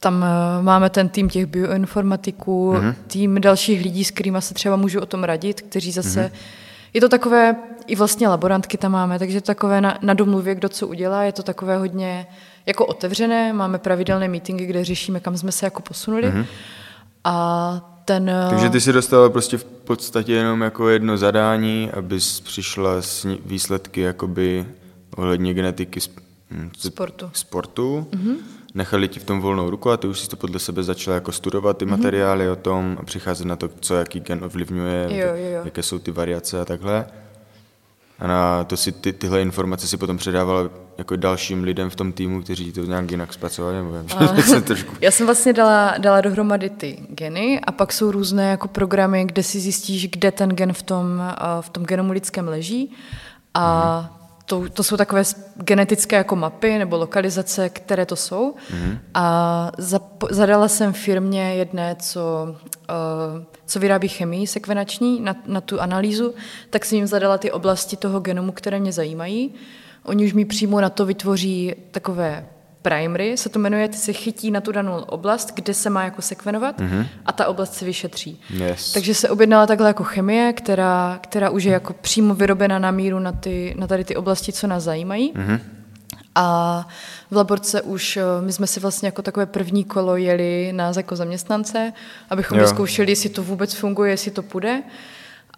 tam 0.00 0.24
eh, 0.24 0.62
máme 0.62 0.90
ten 0.90 1.08
tým 1.08 1.28
těch 1.28 1.46
bioinformatiků, 1.46 2.70
hmm. 2.70 2.94
tým 3.06 3.40
dalších 3.40 3.82
lidí, 3.82 4.04
s 4.04 4.10
kterými 4.10 4.38
se 4.40 4.54
třeba 4.54 4.76
můžu 4.76 5.00
o 5.00 5.06
tom 5.06 5.24
radit, 5.24 5.60
kteří 5.60 5.92
zase... 5.92 6.20
Hmm. 6.20 6.30
Je 6.94 7.00
to 7.00 7.08
takové, 7.08 7.56
i 7.86 7.96
vlastně 7.96 8.28
laborantky 8.28 8.76
tam 8.78 8.92
máme, 8.92 9.18
takže 9.18 9.40
to 9.40 9.46
takové 9.46 9.80
na, 9.80 9.98
na 10.02 10.14
domluvě, 10.14 10.54
kdo 10.54 10.68
co 10.68 10.86
udělá, 10.86 11.22
je 11.22 11.32
to 11.32 11.42
takové 11.42 11.76
hodně 11.76 12.26
jako 12.66 12.86
otevřené, 12.86 13.52
máme 13.52 13.78
pravidelné 13.78 14.28
meetingy, 14.28 14.66
kde 14.66 14.84
řešíme, 14.84 15.20
kam 15.20 15.36
jsme 15.36 15.52
se 15.52 15.66
jako 15.66 15.82
posunuli. 15.82 16.30
Hmm. 16.30 16.44
A 17.24 17.97
ten... 18.08 18.30
Takže 18.50 18.70
ty 18.70 18.80
si 18.80 18.92
dostala 18.92 19.28
prostě 19.28 19.58
v 19.58 19.64
podstatě 19.64 20.32
jenom 20.32 20.60
jako 20.60 20.88
jedno 20.88 21.16
zadání, 21.16 21.90
abys 21.90 22.40
přišla 22.40 23.02
s 23.02 23.26
výsledky 23.46 24.00
jakoby 24.00 24.66
ohledně 25.16 25.54
genetiky 25.54 26.00
hm, 26.50 26.70
sportu. 26.78 27.30
sportu. 27.32 28.06
Mm-hmm. 28.10 28.36
Nechali 28.74 29.08
ti 29.08 29.20
v 29.20 29.24
tom 29.24 29.40
volnou 29.40 29.70
ruku 29.70 29.90
a 29.90 29.96
ty 29.96 30.06
už 30.06 30.20
si 30.20 30.28
to 30.28 30.36
podle 30.36 30.58
sebe 30.58 30.82
začala 30.82 31.14
jako 31.14 31.32
studovat 31.32 31.78
ty 31.78 31.84
mm-hmm. 31.84 31.90
materiály 31.90 32.50
o 32.50 32.56
tom 32.56 32.96
a 33.00 33.04
přicházet 33.04 33.46
na 33.46 33.56
to, 33.56 33.68
co 33.80 33.94
jaký 33.94 34.20
gen 34.20 34.44
ovlivňuje, 34.44 35.06
jo, 35.10 35.26
jo, 35.28 35.50
jo. 35.52 35.60
jaké 35.64 35.82
jsou 35.82 35.98
ty 35.98 36.10
variace 36.10 36.60
a 36.60 36.64
takhle. 36.64 37.06
A 38.18 38.26
na 38.26 38.64
to 38.64 38.76
si 38.76 38.92
ty, 38.92 39.12
tyhle 39.12 39.42
informace 39.42 39.88
si 39.88 39.96
potom 39.96 40.16
předával 40.16 40.70
jako 40.98 41.16
dalším 41.16 41.64
lidem 41.64 41.90
v 41.90 41.96
tom 41.96 42.12
týmu, 42.12 42.42
kteří 42.42 42.72
to 42.72 42.84
nějak 42.84 43.10
jinak 43.10 43.32
zpracovali? 43.32 43.76
Nebo 43.76 44.42
jsem 44.42 44.62
trošku... 44.72 44.94
Já 45.00 45.10
jsem 45.10 45.26
vlastně 45.26 45.52
dala, 45.52 45.94
dala 45.98 46.20
dohromady 46.20 46.70
ty 46.70 46.98
geny 47.08 47.60
a 47.60 47.72
pak 47.72 47.92
jsou 47.92 48.10
různé 48.10 48.50
jako 48.50 48.68
programy, 48.68 49.24
kde 49.24 49.42
si 49.42 49.60
zjistíš, 49.60 50.08
kde 50.08 50.32
ten 50.32 50.50
gen 50.50 50.72
v 50.72 50.82
tom, 50.82 51.22
v 51.60 51.68
tom 51.68 51.84
genomu 51.84 52.12
lidském 52.12 52.48
leží. 52.48 52.92
A 53.54 53.98
hmm 53.98 54.17
to, 54.48 54.68
to 54.68 54.82
jsou 54.82 54.96
takové 54.96 55.22
genetické 55.56 56.16
jako 56.16 56.36
mapy 56.36 56.78
nebo 56.78 56.96
lokalizace, 56.96 57.68
které 57.68 58.06
to 58.06 58.16
jsou. 58.16 58.54
Mm-hmm. 58.54 58.98
A 59.14 59.72
zadala 60.30 60.68
jsem 60.68 60.92
firmě 60.92 61.54
jedné, 61.54 61.96
co, 61.98 62.20
uh, 62.50 63.44
co 63.66 63.80
vyrábí 63.80 64.08
chemii 64.08 64.46
sekvenační 64.46 65.20
na, 65.20 65.36
na 65.46 65.60
tu 65.60 65.80
analýzu, 65.80 66.34
tak 66.70 66.84
jsem 66.84 66.96
jim 66.96 67.06
zadala 67.06 67.38
ty 67.38 67.52
oblasti 67.52 67.96
toho 67.96 68.20
genomu, 68.20 68.52
které 68.52 68.80
mě 68.80 68.92
zajímají. 68.92 69.54
Oni 70.04 70.26
už 70.26 70.32
mi 70.32 70.44
přímo 70.44 70.80
na 70.80 70.90
to 70.90 71.06
vytvoří 71.06 71.74
takové 71.90 72.46
primary, 72.82 73.36
se 73.36 73.48
to 73.48 73.58
jmenuje, 73.58 73.88
ty 73.88 73.96
se 73.96 74.12
chytí 74.12 74.50
na 74.50 74.60
tu 74.60 74.72
danou 74.72 75.00
oblast, 75.00 75.54
kde 75.54 75.74
se 75.74 75.90
má 75.90 76.04
jako 76.04 76.22
sekvenovat 76.22 76.80
mm-hmm. 76.80 77.06
a 77.26 77.32
ta 77.32 77.46
oblast 77.46 77.74
se 77.74 77.84
vyšetří. 77.84 78.40
Yes. 78.50 78.92
Takže 78.92 79.14
se 79.14 79.30
objednala 79.30 79.66
takhle 79.66 79.88
jako 79.88 80.04
chemie, 80.04 80.52
která, 80.52 81.18
která 81.22 81.50
už 81.50 81.64
je 81.64 81.72
jako 81.72 81.92
přímo 81.92 82.34
vyrobena 82.34 82.78
na 82.78 82.90
míru 82.90 83.18
na, 83.18 83.32
ty, 83.32 83.74
na 83.78 83.86
tady 83.86 84.04
ty 84.04 84.16
oblasti, 84.16 84.52
co 84.52 84.66
nás 84.66 84.82
zajímají. 84.82 85.32
Mm-hmm. 85.32 85.60
A 86.34 86.88
v 87.30 87.36
laborce 87.36 87.82
už 87.82 88.16
eh, 88.16 88.22
my 88.40 88.52
jsme 88.52 88.66
si 88.66 88.80
vlastně 88.80 89.08
jako 89.08 89.22
takové 89.22 89.46
první 89.46 89.84
kolo 89.84 90.16
jeli 90.16 90.72
nás 90.72 90.96
jako 90.96 91.16
zaměstnance, 91.16 91.92
abychom 92.30 92.58
vyzkoušeli, 92.58 93.12
jestli 93.12 93.28
to 93.28 93.42
vůbec 93.42 93.74
funguje, 93.74 94.10
jestli 94.10 94.30
to 94.30 94.42
půjde. 94.42 94.82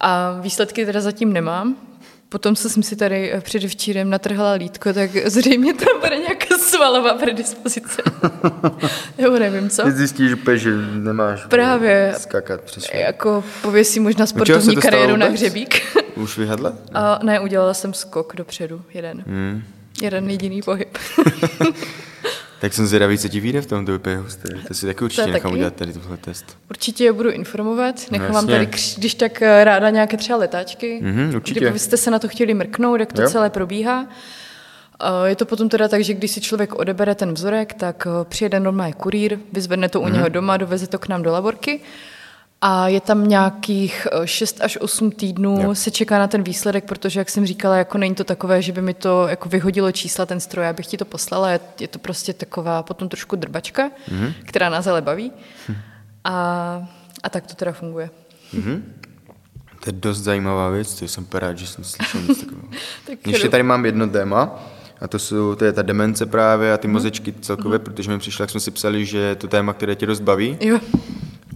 A 0.01 0.33
výsledky 0.41 0.87
teda 0.87 1.01
zatím 1.01 1.33
nemám, 1.33 1.77
Potom, 2.31 2.57
co 2.57 2.71
jsem 2.71 2.83
si 2.83 2.97
tady 2.97 3.33
eh, 3.33 3.41
předevčírem 3.41 4.11
natrhla 4.11 4.53
lítko, 4.53 4.93
tak 4.93 5.11
zřejmě 5.25 5.75
tam 5.75 6.01
bude 6.01 6.17
nějaká 6.17 6.50
svalová 6.61 7.15
predispozice. 7.15 8.03
Nebo 9.19 9.39
nevím 9.39 9.71
co. 9.71 9.83
Ty 9.83 9.93
zjistíš, 9.93 10.31
že 10.55 10.71
nemáš 10.93 11.47
Právě 11.47 12.15
skákat 12.19 12.61
přesně. 12.61 13.01
Jako 13.01 13.45
pověsí 13.63 14.01
možná 14.01 14.27
sportovní 14.27 14.77
kariéru 14.77 15.17
na 15.17 15.27
hřebík. 15.27 15.83
Už 16.15 16.39
vyhadla? 16.39 16.73
A, 16.95 17.19
ne, 17.23 17.41
udělala 17.41 17.75
jsem 17.75 17.95
skok 17.95 18.37
dopředu, 18.37 18.83
jeden. 18.95 19.25
Hmm. 19.27 19.63
Jeden 20.03 20.31
jediný 20.31 20.63
pohyb. 20.63 20.99
Tak 22.61 22.75
jsem 22.75 22.87
zvědavý, 22.87 23.19
co 23.19 23.29
ti 23.29 23.41
vyjde 23.41 23.61
v 23.61 23.67
tom, 23.67 23.87
to 23.87 23.95
úplně 23.95 24.17
husté. 24.17 24.49
To 24.69 24.75
si 24.75 24.87
taky 24.87 25.05
určitě 25.05 25.23
to 25.23 25.29
nechám 25.29 25.51
taky? 25.51 25.55
udělat 25.55 25.75
tady 25.75 25.93
tohle 25.93 26.17
test. 26.17 26.59
Určitě 26.71 27.05
je 27.05 27.13
budu 27.13 27.31
informovat, 27.31 27.95
no 27.99 28.07
nechám 28.13 28.29
no, 28.29 28.35
vám 28.35 28.47
tady, 28.47 28.69
když 28.99 29.15
tak 29.15 29.43
eh, 29.43 29.65
ráda 29.65 29.91
nějaké 29.91 30.17
třeba 30.17 30.39
letáčky. 30.39 31.01
Mm-hmm, 31.03 31.37
určitě. 31.37 31.61
Kdybyste 31.61 31.97
se 31.97 32.11
na 32.11 32.19
to 32.19 32.29
chtěli 32.29 32.55
mrknout, 32.55 33.01
jak 33.01 33.13
to 33.13 33.23
jo. 33.23 33.31
celé 33.31 33.51
probíhá. 33.51 34.07
Eh, 35.01 35.29
je 35.29 35.37
to 35.37 35.47
potom 35.47 35.69
teda 35.69 35.89
tak, 35.89 36.05
že 36.05 36.15
když 36.15 36.31
si 36.31 36.41
člověk 36.41 36.75
odebere 36.75 37.15
ten 37.15 37.35
vzorek, 37.35 37.75
tak 37.75 38.07
eh, 38.07 38.25
přijede 38.25 38.61
normálně 38.61 38.93
kurýr, 38.93 39.39
vyzvedne 39.53 39.89
to 39.89 40.01
u 40.01 40.05
mm-hmm. 40.05 40.13
něho 40.13 40.29
doma, 40.29 40.57
doveze 40.57 40.87
to 40.87 40.99
k 40.99 41.09
nám 41.09 41.23
do 41.23 41.33
laborky 41.33 41.81
a 42.61 42.89
je 42.89 43.01
tam 43.01 43.29
nějakých 43.29 44.07
6 44.25 44.61
až 44.61 44.79
8 44.81 45.11
týdnů 45.11 45.61
jo. 45.63 45.75
se 45.75 45.91
čeká 45.91 46.19
na 46.19 46.29
ten 46.29 46.43
výsledek, 46.43 46.85
protože, 46.85 47.21
jak 47.21 47.31
jsem 47.31 47.47
říkala, 47.47 47.77
jako 47.77 47.99
není 47.99 48.15
to 48.15 48.25
takové, 48.25 48.63
že 48.63 48.73
by 48.73 48.83
mi 48.83 48.95
to 48.95 49.29
jako 49.29 49.49
vyhodilo 49.49 49.93
čísla 49.93 50.27
ten 50.27 50.41
stroj, 50.41 50.69
abych 50.69 50.87
ti 50.87 50.97
to 50.97 51.05
poslala. 51.05 51.51
Je, 51.51 51.61
je 51.81 51.89
to 51.89 51.99
prostě 51.99 52.33
taková 52.33 52.83
potom 52.83 53.09
trošku 53.09 53.37
drbačka, 53.37 53.89
mm-hmm. 53.89 54.35
která 54.45 54.69
nás 54.69 54.87
ale 54.87 55.03
baví. 55.03 55.33
Hm. 55.69 55.77
A, 56.25 56.89
a 57.23 57.29
tak 57.31 57.47
to 57.47 57.55
teda 57.55 57.73
funguje. 57.73 58.11
Mm-hmm. 58.55 58.83
To 59.85 59.89
je 59.89 59.93
dost 59.93 60.19
zajímavá 60.19 60.69
věc, 60.69 60.95
to 60.95 61.09
jsem 61.09 61.27
rád, 61.33 61.59
že 61.59 61.67
jsem 61.67 61.85
slyšel 61.85 62.21
nic 62.29 62.41
takového. 62.41 62.69
tak 63.07 63.27
Ještě 63.27 63.49
tady 63.49 63.63
mám 63.63 63.87
jedno 63.87 64.09
téma, 64.09 64.63
a 65.01 65.09
to, 65.09 65.19
jsou, 65.19 65.55
to 65.55 65.65
je 65.65 65.73
ta 65.73 65.83
demence 65.83 66.27
právě 66.27 66.73
a 66.73 66.77
ty 66.77 66.89
mm. 66.89 66.93
mozečky 66.93 67.35
celkově, 67.41 67.79
mm. 67.79 67.85
protože 67.85 68.11
mi 68.11 68.19
přišlo, 68.19 68.43
jak 68.43 68.51
jsme 68.51 68.61
si 68.61 68.71
psali, 68.71 69.05
že 69.05 69.19
je 69.19 69.35
to 69.35 69.49
téma, 69.49 69.73
které 69.73 69.95
tě 69.95 70.07
dost 70.07 70.21
baví. 70.21 70.57
Jo. 70.61 70.79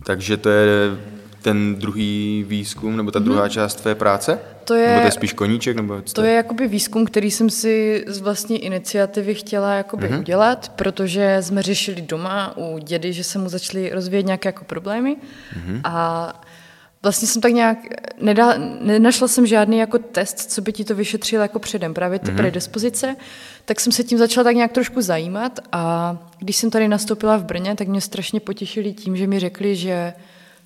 Takže 0.05 0.37
to 0.37 0.49
je 0.49 0.97
ten 1.45 1.75
druhý 1.75 2.45
výzkum, 2.49 2.97
nebo 2.97 3.11
ta 3.11 3.19
mm-hmm. 3.19 3.23
druhá 3.23 3.49
část 3.49 3.75
tvé 3.75 3.95
práce? 3.95 4.39
To 4.65 4.75
je, 4.75 4.89
nebo 4.89 5.01
to 5.01 5.07
je 5.07 5.13
spíš 5.13 5.33
koníček? 5.33 5.77
Nebo 5.77 6.03
to, 6.03 6.13
to 6.13 6.23
je 6.23 6.35
jakoby 6.35 6.69
výzkum, 6.69 7.05
který 7.05 7.31
jsem 7.31 7.51
si 7.51 8.05
z 8.07 8.21
vlastní 8.21 8.65
iniciativy 8.65 9.35
chtěla 9.35 9.75
jakoby 9.75 10.09
mm-hmm. 10.09 10.19
udělat, 10.19 10.69
protože 10.69 11.39
jsme 11.41 11.63
řešili 11.63 12.03
doma 12.03 12.57
u 12.57 12.79
dědy, 12.79 13.13
že 13.13 13.25
se 13.25 13.39
mu 13.39 13.49
začaly 13.49 13.91
rozvíjet 13.95 14.27
nějaké 14.27 14.49
jako 14.49 14.65
problémy 14.65 15.17
mm-hmm. 15.17 15.81
a 15.85 16.43
vlastně 17.05 17.29
jsem 17.29 17.43
tak 17.43 17.53
nějak, 17.53 17.79
nedal, 18.21 18.55
nenašla 18.81 19.29
jsem 19.29 19.47
žádný 19.47 19.79
jako 19.79 19.99
test, 19.99 20.53
co 20.53 20.63
by 20.63 20.73
ti 20.73 20.85
to 20.85 20.95
vyšetřil 20.95 21.41
jako 21.41 21.59
předem, 21.59 21.95
právě 21.95 22.19
ty 22.19 22.31
mm-hmm. 22.31 22.37
predispozice, 22.37 23.17
tak 23.65 23.81
jsem 23.81 23.93
se 23.93 24.05
tím 24.05 24.19
začala 24.19 24.45
tak 24.45 24.57
nějak 24.57 24.73
trošku 24.73 25.03
zajímat 25.03 25.61
a 25.73 26.17
když 26.39 26.57
jsem 26.57 26.71
tady 26.71 26.89
nastoupila 26.89 27.37
v 27.37 27.45
Brně, 27.45 27.75
tak 27.75 27.89
mě 27.89 28.01
strašně 28.01 28.41
potěšili 28.41 28.93
tím, 28.93 29.17
že 29.17 29.27
mi 29.27 29.41
řekli, 29.41 29.77
že 29.77 30.13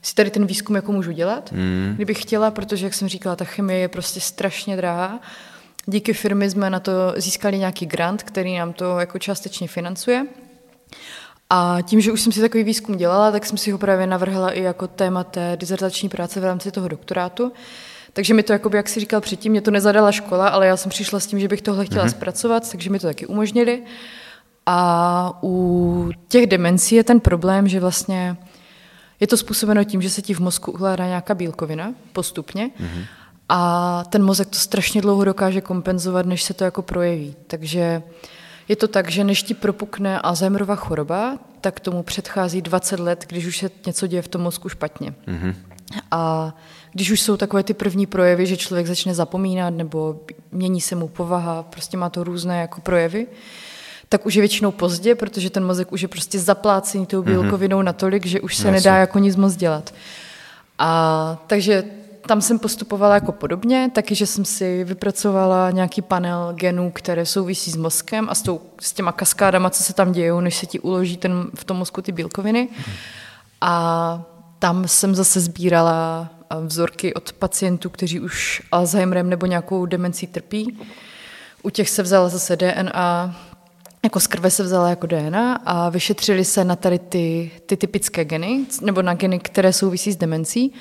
si 0.03 0.14
tady 0.14 0.30
ten 0.30 0.47
výzkum 0.47 0.76
jako 0.76 0.93
můžu 0.93 1.12
dělat, 1.12 1.53
mm. 1.53 1.93
kdybych 1.97 2.22
chtěla, 2.22 2.51
protože, 2.51 2.86
jak 2.86 2.95
jsem 2.95 3.09
říkala, 3.09 3.36
ta 3.36 3.45
chemie 3.45 3.80
je 3.80 3.89
prostě 3.89 4.20
strašně 4.20 4.76
drahá. 4.76 5.20
Díky 5.86 6.12
firmy 6.12 6.51
jsme 6.51 6.70
na 6.70 6.80
to 6.80 6.93
získali 7.16 7.59
nějaký 7.59 7.86
grant, 7.86 8.22
který 8.22 8.59
nám 8.59 8.72
to 8.72 8.99
jako 8.99 9.18
částečně 9.18 9.68
financuje. 9.68 10.26
A 11.51 11.78
tím, 11.82 12.01
že 12.01 12.12
už 12.12 12.20
jsem 12.20 12.32
si 12.32 12.40
takový 12.40 12.64
výzkum 12.64 12.96
dělala, 12.96 13.30
tak 13.30 13.46
jsem 13.46 13.59
si 13.59 13.70
ho 13.70 13.78
právě 13.78 14.07
navrhla 14.07 14.51
i 14.51 14.62
jako 14.62 14.86
téma 14.86 15.24
té 15.24 15.57
dizertační 15.57 16.09
práce 16.09 16.40
v 16.40 16.44
rámci 16.44 16.70
toho 16.70 16.88
doktorátu. 16.88 17.53
Takže 18.12 18.34
mi 18.34 18.42
to, 18.42 18.53
jakoby, 18.53 18.76
jak 18.76 18.88
si 18.88 19.01
říkal 19.01 19.20
předtím, 19.20 19.53
mě 19.53 19.61
to 19.61 19.70
nezadala 19.70 20.12
škola, 20.12 20.49
ale 20.49 20.66
já 20.66 20.76
jsem 20.76 20.90
přišla 20.90 21.20
s 21.20 21.26
tím, 21.26 21.40
že 21.40 21.49
bych 21.49 21.62
tohle 21.62 21.84
chtěla 21.84 22.07
mm-hmm. 22.07 22.11
zpracovat, 22.11 22.70
takže 22.70 22.90
mi 22.90 22.99
to 22.99 23.07
taky 23.07 23.26
umožnili. 23.26 23.82
A 24.66 25.38
u 25.42 26.11
těch 26.28 26.46
demencí 26.46 26.94
je 26.94 27.05
ten 27.05 27.20
problém, 27.20 27.68
že 27.68 27.80
vlastně 27.80 28.36
je 29.20 29.26
to 29.26 29.36
způsobeno 29.36 29.84
tím, 29.84 30.03
že 30.03 30.11
se 30.11 30.22
ti 30.22 30.34
v 30.34 30.40
mozku 30.40 30.72
ukládá 30.72 31.07
nějaká 31.07 31.34
bílkovina 31.34 31.94
postupně 32.12 32.70
mm-hmm. 32.80 33.05
a 33.49 34.03
ten 34.11 34.24
mozek 34.24 34.49
to 34.49 34.59
strašně 34.59 35.01
dlouho 35.01 35.24
dokáže 35.24 35.61
kompenzovat, 35.61 36.26
než 36.26 36.42
se 36.42 36.55
to 36.55 36.64
jako 36.64 36.82
projeví. 36.82 37.36
Takže 37.46 38.03
je 38.68 38.76
to 38.76 38.88
tak, 38.88 39.10
že 39.10 39.24
než 39.24 39.42
ti 39.42 39.54
propukne 39.54 40.20
Alzheimerova 40.20 40.76
choroba, 40.76 41.38
tak 41.60 41.80
tomu 41.80 42.02
předchází 42.02 42.62
20 42.62 43.00
let, 43.00 43.24
když 43.28 43.46
už 43.46 43.58
se 43.58 43.70
něco 43.86 44.06
děje 44.06 44.22
v 44.22 44.28
tom 44.28 44.40
mozku 44.40 44.68
špatně. 44.68 45.14
Mm-hmm. 45.26 45.54
A 46.10 46.54
když 46.92 47.10
už 47.10 47.20
jsou 47.20 47.36
takové 47.36 47.62
ty 47.62 47.74
první 47.74 48.06
projevy, 48.06 48.46
že 48.46 48.56
člověk 48.56 48.86
začne 48.86 49.14
zapomínat 49.14 49.74
nebo 49.74 50.20
mění 50.52 50.80
se 50.80 50.94
mu 50.94 51.08
povaha, 51.08 51.62
prostě 51.62 51.96
má 51.96 52.10
to 52.10 52.24
různé 52.24 52.60
jako 52.60 52.80
projevy, 52.80 53.26
tak 54.08 54.26
už 54.26 54.34
je 54.34 54.42
většinou 54.42 54.70
pozdě, 54.70 55.14
protože 55.14 55.50
ten 55.50 55.64
mozek 55.64 55.92
už 55.92 56.02
je 56.02 56.08
prostě 56.08 56.38
zaplácený 56.38 57.06
tou 57.06 57.22
mhm. 57.22 57.32
bílkovinou 57.32 57.80
mm-hmm. 57.80 57.84
natolik, 57.84 58.26
že 58.26 58.40
už 58.40 58.56
se 58.56 58.68
Jasně. 58.68 58.72
nedá 58.72 58.96
jako 58.96 59.18
nic 59.18 59.36
moc 59.36 59.56
dělat. 59.56 59.94
A 60.78 61.42
takže 61.46 61.84
tam 62.29 62.41
jsem 62.41 62.59
postupovala 62.59 63.14
jako 63.14 63.33
podobně, 63.33 63.91
taky, 63.95 64.14
že 64.14 64.26
jsem 64.26 64.45
si 64.45 64.85
vypracovala 64.85 65.70
nějaký 65.70 66.03
panel 66.03 66.53
genů, 66.55 66.91
které 66.91 67.26
souvisí 67.26 67.70
s 67.70 67.76
mozkem 67.76 68.26
a 68.31 68.35
s, 68.35 68.43
tou, 68.43 68.61
s 68.81 68.93
těma 68.93 69.12
kaskádama, 69.12 69.70
co 69.70 69.83
se 69.83 69.93
tam 69.93 70.12
dějou, 70.12 70.41
než 70.41 70.57
se 70.57 70.66
ti 70.66 70.81
uloží 70.81 71.16
ten, 71.16 71.51
v 71.55 71.64
tom 71.64 71.76
mozku 71.76 72.03
ty 72.03 72.12
bílkoviny. 72.12 72.68
A 73.61 74.22
tam 74.59 74.89
jsem 74.89 75.14
zase 75.14 75.41
sbírala 75.41 76.29
vzorky 76.61 77.14
od 77.14 77.33
pacientů, 77.33 77.91
kteří 77.91 78.20
už 78.20 78.62
Alzheimerem 78.72 79.31
nebo 79.31 79.47
nějakou 79.47 79.87
demencí 79.87 80.26
trpí. 80.26 80.79
U 81.62 81.70
těch 81.70 81.91
se 81.91 82.03
vzala 82.03 82.29
zase 82.29 82.57
DNA, 82.57 83.37
jako 84.03 84.20
z 84.20 84.26
krve 84.26 84.51
se 84.51 84.62
vzala 84.62 84.91
jako 84.91 85.07
DNA 85.07 85.55
a 85.64 85.89
vyšetřili 85.89 86.45
se 86.45 86.64
na 86.64 86.76
tady 86.76 86.99
ty, 86.99 87.51
ty 87.66 87.76
typické 87.76 88.24
geny, 88.24 88.66
nebo 88.83 89.03
na 89.03 89.14
geny, 89.14 89.39
které 89.39 89.72
souvisí 89.72 90.12
s 90.12 90.16
demencí. 90.16 90.74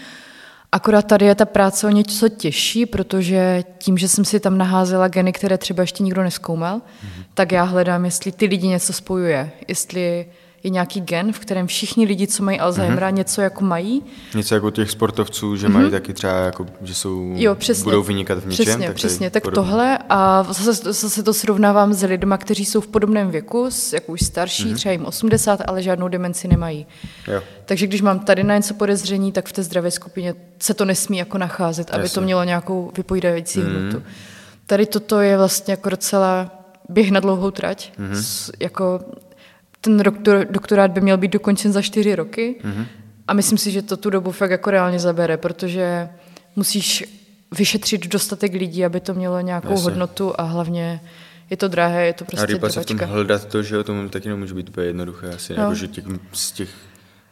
Akorát 0.71 1.01
tady 1.01 1.25
je 1.25 1.35
ta 1.35 1.45
práce 1.45 1.87
o 1.87 1.89
něco 1.89 2.29
těžší, 2.29 2.85
protože 2.85 3.63
tím, 3.77 3.97
že 3.97 4.07
jsem 4.07 4.25
si 4.25 4.39
tam 4.39 4.57
naházela 4.57 5.07
geny, 5.07 5.33
které 5.33 5.57
třeba 5.57 5.83
ještě 5.83 6.03
nikdo 6.03 6.23
neskoumal, 6.23 6.77
mm-hmm. 6.77 7.23
tak 7.33 7.51
já 7.51 7.63
hledám, 7.63 8.05
jestli 8.05 8.31
ty 8.31 8.45
lidi 8.45 8.67
něco 8.67 8.93
spojuje, 8.93 9.51
jestli 9.67 10.25
je 10.63 10.69
nějaký 10.69 11.01
gen, 11.01 11.33
v 11.33 11.39
kterém 11.39 11.67
všichni 11.67 12.05
lidi, 12.05 12.27
co 12.27 12.43
mají 12.43 12.59
Alzheimera, 12.59 13.09
mm-hmm. 13.09 13.13
něco 13.15 13.41
jako 13.41 13.63
mají. 13.63 14.03
Něco 14.35 14.55
jako 14.55 14.71
těch 14.71 14.91
sportovců, 14.91 15.55
že 15.55 15.67
mm-hmm. 15.67 15.71
mají 15.71 15.91
taky 15.91 16.13
třeba, 16.13 16.33
jako, 16.33 16.65
že 16.81 16.93
jsou, 16.93 17.33
jo, 17.35 17.55
přesně, 17.55 17.83
budou 17.83 18.03
vynikat 18.03 18.37
v 18.37 18.47
něčem. 18.47 18.65
Přesně, 18.65 18.87
tak 18.87 18.95
přesně. 18.95 19.29
Tak 19.29 19.43
podobně. 19.43 19.69
tohle 19.69 19.99
a 20.09 20.43
zase, 20.43 20.93
zase 20.93 21.23
to 21.23 21.33
srovnávám 21.33 21.93
s 21.93 22.03
lidmi, 22.03 22.35
kteří 22.37 22.65
jsou 22.65 22.81
v 22.81 22.87
podobném 22.87 23.31
věku, 23.31 23.69
jako 23.93 24.11
už 24.11 24.21
starší, 24.21 24.65
mm-hmm. 24.65 24.75
třeba 24.75 24.91
jim 24.91 25.05
80, 25.05 25.61
ale 25.67 25.83
žádnou 25.83 26.07
demenci 26.07 26.47
nemají. 26.47 26.87
Jo. 27.27 27.41
Takže 27.65 27.87
když 27.87 28.01
mám 28.01 28.19
tady 28.19 28.43
na 28.43 28.55
něco 28.55 28.73
podezření, 28.73 29.31
tak 29.31 29.49
v 29.49 29.51
té 29.51 29.63
zdravé 29.63 29.91
skupině 29.91 30.33
se 30.59 30.73
to 30.73 30.85
nesmí 30.85 31.17
jako 31.17 31.37
nacházet, 31.37 31.91
aby 31.91 32.03
Jasně. 32.03 32.15
to 32.15 32.21
mělo 32.21 32.43
nějakou 32.43 32.91
vypovídající 32.97 33.59
mm-hmm. 33.59 33.79
hmotu. 33.79 34.03
Tady 34.65 34.85
toto 34.85 35.19
je 35.19 35.37
vlastně 35.37 35.71
jako 35.71 35.89
docela 35.89 36.51
běh 36.89 37.11
na 37.11 37.19
dlouhou 37.19 37.51
trať. 37.51 37.91
Mm-hmm. 37.99 38.21
S, 38.21 38.51
jako 38.59 38.99
ten 39.87 39.97
doktor, 39.97 40.47
doktorát 40.49 40.91
by 40.91 41.01
měl 41.01 41.17
být 41.17 41.31
dokončen 41.31 41.71
za 41.71 41.81
čtyři 41.81 42.15
roky 42.15 42.55
mm-hmm. 42.63 42.85
a 43.27 43.33
myslím 43.33 43.57
si, 43.57 43.71
že 43.71 43.81
to 43.81 43.97
tu 43.97 44.09
dobu 44.09 44.31
fakt 44.31 44.51
jako 44.51 44.71
reálně 44.71 44.99
zabere, 44.99 45.37
protože 45.37 46.09
musíš 46.55 47.03
vyšetřit 47.57 48.07
dostatek 48.07 48.53
lidí, 48.53 48.85
aby 48.85 48.99
to 48.99 49.13
mělo 49.13 49.39
nějakou 49.41 49.71
Jasně. 49.71 49.83
hodnotu 49.83 50.41
a 50.41 50.43
hlavně 50.43 51.01
je 51.49 51.57
to 51.57 51.67
drahé, 51.67 52.05
je 52.05 52.13
to 52.13 52.25
prostě 52.25 52.43
A 52.43 52.45
ryba 52.45 52.69
se 52.69 52.81
v 52.81 52.85
tom 52.85 52.97
hledat 52.97 53.45
to, 53.45 53.63
že 53.63 53.77
o 53.77 53.83
tom 53.83 54.09
taky 54.09 54.29
nemůže 54.29 54.53
být 54.53 54.69
úplně 54.69 54.87
jednoduché 54.87 55.29
asi, 55.29 55.53
no. 55.57 55.63
jako, 55.63 55.75
že 55.75 55.87
těch, 55.87 56.03
z 56.33 56.51
těch 56.51 56.69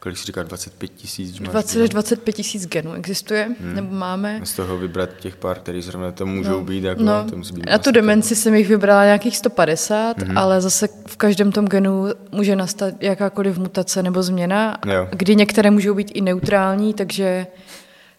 kolik 0.05 0.17
si 0.17 0.25
říká, 0.25 0.43
25 0.43 0.91
tisíc? 0.95 1.39
20 1.39 1.81
až 1.81 1.89
25 1.89 2.33
tisíc 2.33 2.67
genů 2.67 2.93
existuje, 2.93 3.49
hmm. 3.61 3.75
nebo 3.75 3.95
máme. 3.95 4.39
A 4.41 4.45
z 4.45 4.53
toho 4.53 4.77
vybrat 4.77 5.09
těch 5.19 5.35
pár, 5.35 5.59
který 5.59 5.81
zrovna 5.81 6.11
to 6.11 6.25
můžou 6.25 6.49
no. 6.49 6.61
být, 6.61 6.83
jako 6.83 7.03
no. 7.03 7.25
to 7.29 7.37
musí 7.37 7.53
být 7.53 7.69
Na 7.69 7.77
tu 7.77 7.91
demenci 7.91 8.35
jsem 8.35 8.55
jich 8.55 8.67
vybrala 8.67 9.05
nějakých 9.05 9.37
150, 9.37 10.21
hmm. 10.21 10.37
ale 10.37 10.61
zase 10.61 10.89
v 11.07 11.17
každém 11.17 11.51
tom 11.51 11.65
genu 11.65 12.05
může 12.31 12.55
nastat 12.55 12.93
jakákoliv 12.99 13.57
mutace 13.57 14.03
nebo 14.03 14.23
změna, 14.23 14.77
jo. 14.85 15.07
kdy 15.11 15.35
některé 15.35 15.71
můžou 15.71 15.93
být 15.93 16.11
i 16.13 16.21
neutrální, 16.21 16.93
takže 16.93 17.47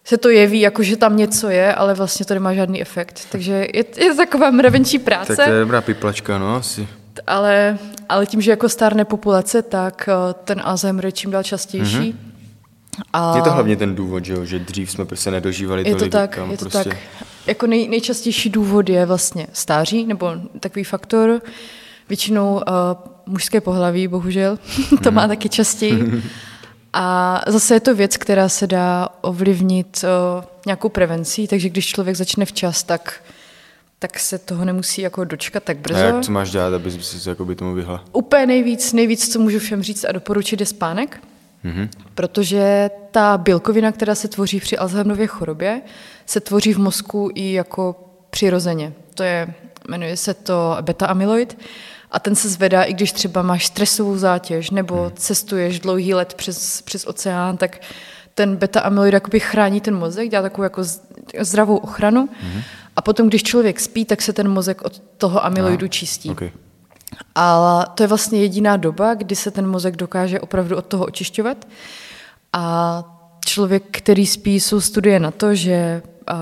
se 0.03 0.17
to 0.17 0.29
jeví, 0.29 0.59
jako 0.59 0.83
že 0.83 0.97
tam 0.97 1.17
něco 1.17 1.49
je, 1.49 1.73
ale 1.73 1.93
vlastně 1.93 2.25
to 2.25 2.33
nemá 2.33 2.53
žádný 2.53 2.81
efekt. 2.81 3.27
Takže 3.31 3.53
je, 3.53 3.85
je 3.97 4.09
to 4.11 4.17
taková 4.17 4.51
mravenčí 4.51 4.99
práce. 4.99 5.35
Tak 5.35 5.45
to 5.45 5.51
je 5.51 5.59
dobrá 5.59 5.81
piplačka, 5.81 6.37
no 6.37 6.55
asi 6.55 6.87
ale, 7.27 7.77
ale 8.09 8.25
tím, 8.25 8.41
že 8.41 8.51
jako 8.51 8.69
stárne 8.69 9.05
populace, 9.05 9.61
tak 9.61 10.09
eh, 10.09 10.33
ten 10.43 10.61
Alzheimer 10.63 11.05
je 11.05 11.11
čím 11.11 11.31
dál 11.31 11.43
častější. 11.43 11.97
Mm-hmm. 11.97 12.27
A... 13.13 13.33
Je 13.35 13.41
to 13.41 13.51
hlavně 13.51 13.75
ten 13.75 13.95
důvod, 13.95 14.25
že, 14.25 14.33
jo? 14.33 14.45
že 14.45 14.59
dřív 14.59 14.91
jsme 14.91 15.05
se 15.13 15.31
nedožívali 15.31 15.89
je 15.89 15.95
to 15.95 16.09
tak, 16.09 16.39
Je 16.51 16.57
to 16.57 16.65
prostě... 16.69 16.89
tak. 16.89 16.97
Jako 17.47 17.67
nej, 17.67 17.87
nejčastější 17.87 18.49
důvod 18.49 18.89
je 18.89 19.05
vlastně 19.05 19.47
stáří, 19.53 20.05
nebo 20.05 20.31
takový 20.59 20.83
faktor. 20.83 21.41
Většinou 22.09 22.53
uh, 22.53 22.61
mužské 23.25 23.61
pohlaví, 23.61 24.07
bohužel, 24.07 24.59
to 25.03 25.11
má 25.11 25.21
mhm. 25.21 25.29
taky 25.29 25.49
častěji. 25.49 26.23
A 26.93 27.41
zase 27.47 27.73
je 27.73 27.79
to 27.79 27.95
věc, 27.95 28.17
která 28.17 28.49
se 28.49 28.67
dá 28.67 29.09
ovlivnit 29.21 30.05
uh, 30.37 30.43
nějakou 30.65 30.89
prevencí, 30.89 31.47
takže 31.47 31.69
když 31.69 31.87
člověk 31.87 32.15
začne 32.15 32.45
včas, 32.45 32.83
tak 32.83 33.23
tak 33.99 34.19
se 34.19 34.37
toho 34.37 34.65
nemusí 34.65 35.01
jako 35.01 35.23
dočkat 35.23 35.63
tak 35.63 35.77
brzo. 35.77 35.99
A 35.99 36.03
jak 36.03 36.21
co 36.21 36.31
máš 36.31 36.51
dělat, 36.51 36.73
aby 36.73 36.91
si 36.91 37.29
jako 37.29 37.45
by 37.45 37.55
tomu 37.55 37.73
vyhla? 37.73 38.05
Úplně 38.13 38.45
nejvíc, 38.45 38.93
nejvíc, 38.93 39.33
co 39.33 39.39
můžu 39.39 39.59
všem 39.59 39.83
říct 39.83 40.05
a 40.05 40.11
doporučit, 40.11 40.59
je 40.59 40.65
spánek. 40.65 41.21
Mm-hmm. 41.65 41.89
Protože 42.15 42.89
ta 43.11 43.37
bílkovina, 43.37 43.91
která 43.91 44.15
se 44.15 44.27
tvoří 44.27 44.59
při 44.59 44.77
Alzheimerově 44.77 45.27
chorobě, 45.27 45.81
se 46.25 46.39
tvoří 46.39 46.73
v 46.73 46.79
mozku 46.79 47.29
i 47.35 47.53
jako 47.53 47.95
přirozeně. 48.29 48.93
To 49.13 49.23
je, 49.23 49.53
jmenuje 49.89 50.17
se 50.17 50.33
to 50.33 50.77
beta-amyloid 50.81 51.57
a 52.11 52.19
ten 52.19 52.35
se 52.35 52.49
zvedá, 52.49 52.83
i 52.83 52.93
když 52.93 53.11
třeba 53.11 53.41
máš 53.41 53.65
stresovou 53.65 54.17
zátěž 54.17 54.69
nebo 54.71 55.01
hmm. 55.01 55.11
cestuješ 55.15 55.79
dlouhý 55.79 56.13
let 56.13 56.33
přes, 56.33 56.81
přes 56.81 57.05
oceán, 57.05 57.57
tak 57.57 57.81
ten 58.33 58.57
beta-amyloid 58.57 59.13
jakoby 59.13 59.39
chrání 59.39 59.81
ten 59.81 59.95
mozek, 59.95 60.29
dělá 60.29 60.41
takovou 60.43 60.63
jako 60.63 60.81
zdravou 61.39 61.77
ochranu. 61.77 62.29
Hmm. 62.41 62.61
A 62.97 63.01
potom, 63.01 63.27
když 63.27 63.43
člověk 63.43 63.79
spí, 63.79 64.05
tak 64.05 64.21
se 64.21 64.33
ten 64.33 64.49
mozek 64.49 64.81
od 64.81 65.01
toho 65.17 65.45
amyloidu 65.45 65.85
no, 65.85 65.87
čistí. 65.87 66.29
Okay. 66.29 66.51
A 67.35 67.85
to 67.95 68.03
je 68.03 68.07
vlastně 68.07 68.41
jediná 68.41 68.77
doba, 68.77 69.13
kdy 69.13 69.35
se 69.35 69.51
ten 69.51 69.67
mozek 69.67 69.95
dokáže 69.95 70.39
opravdu 70.39 70.77
od 70.77 70.85
toho 70.85 71.05
očišťovat. 71.05 71.67
A 72.53 73.03
člověk, 73.45 73.83
který 73.91 74.25
spí, 74.25 74.59
jsou 74.59 74.81
studie 74.81 75.19
na 75.19 75.31
to, 75.31 75.55
že 75.55 76.01
uh, 76.31 76.37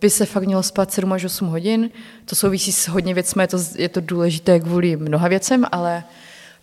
by 0.00 0.10
se 0.10 0.26
fakt 0.26 0.44
mělo 0.44 0.62
spát 0.62 0.92
7 0.92 1.12
až 1.12 1.24
8 1.24 1.48
hodin. 1.48 1.90
To 2.24 2.36
souvisí 2.36 2.72
s 2.72 2.88
hodně 2.88 3.14
věcmi, 3.14 3.42
je 3.42 3.48
to, 3.48 3.58
je 3.76 3.88
to 3.88 4.00
důležité 4.00 4.60
kvůli 4.60 4.96
mnoha 4.96 5.28
věcem, 5.28 5.64
ale 5.72 6.04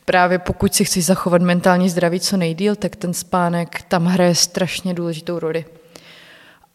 právě 0.06 0.40
pokud 0.40 0.74
si 0.76 0.86
chceš 0.86 1.06
zachovat 1.06 1.42
mentální 1.42 1.90
zdraví 1.90 2.20
co 2.20 2.38
nejdíl, 2.38 2.76
tak 2.76 2.96
ten 2.96 3.14
spánek 3.14 3.82
tam 3.82 4.06
hraje 4.06 4.36
strašně 4.36 4.94
důležitou 4.94 5.40
roli. 5.40 5.66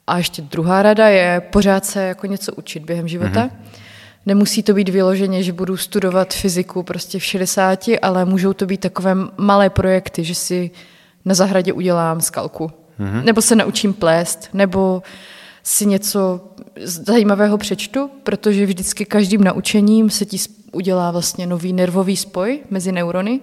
A 0.08 0.18
ještě 0.18 0.42
druhá 0.42 0.82
rada 0.82 1.08
je 1.08 1.40
pořád 1.40 1.84
se 1.84 2.02
jako 2.02 2.26
něco 2.26 2.52
učit 2.52 2.84
během 2.84 3.08
života. 3.08 3.46
Mm-hmm. 3.46 3.78
Nemusí 4.26 4.62
to 4.62 4.74
být 4.74 4.88
vyloženě, 4.88 5.42
že 5.42 5.52
budu 5.52 5.76
studovat 5.76 6.34
fyziku 6.34 6.82
prostě 6.82 7.18
v 7.18 7.24
60, 7.24 7.84
ale 8.02 8.24
můžou 8.24 8.52
to 8.52 8.66
být 8.66 8.80
takové 8.80 9.14
malé 9.36 9.70
projekty, 9.70 10.24
že 10.24 10.34
si 10.34 10.70
na 11.24 11.34
zahradě 11.34 11.72
udělám 11.72 12.20
skalku. 12.20 12.70
Mm-hmm. 13.00 13.24
Nebo 13.24 13.42
se 13.42 13.56
naučím 13.56 13.92
plést, 13.92 14.48
nebo 14.52 15.02
si 15.62 15.86
něco 15.86 16.40
zajímavého 16.84 17.58
přečtu, 17.58 18.10
protože 18.22 18.66
vždycky 18.66 19.04
každým 19.04 19.44
naučením 19.44 20.10
se 20.10 20.24
ti 20.24 20.36
udělá 20.72 21.10
vlastně 21.10 21.46
nový 21.46 21.72
nervový 21.72 22.16
spoj 22.16 22.60
mezi 22.70 22.92
neurony 22.92 23.40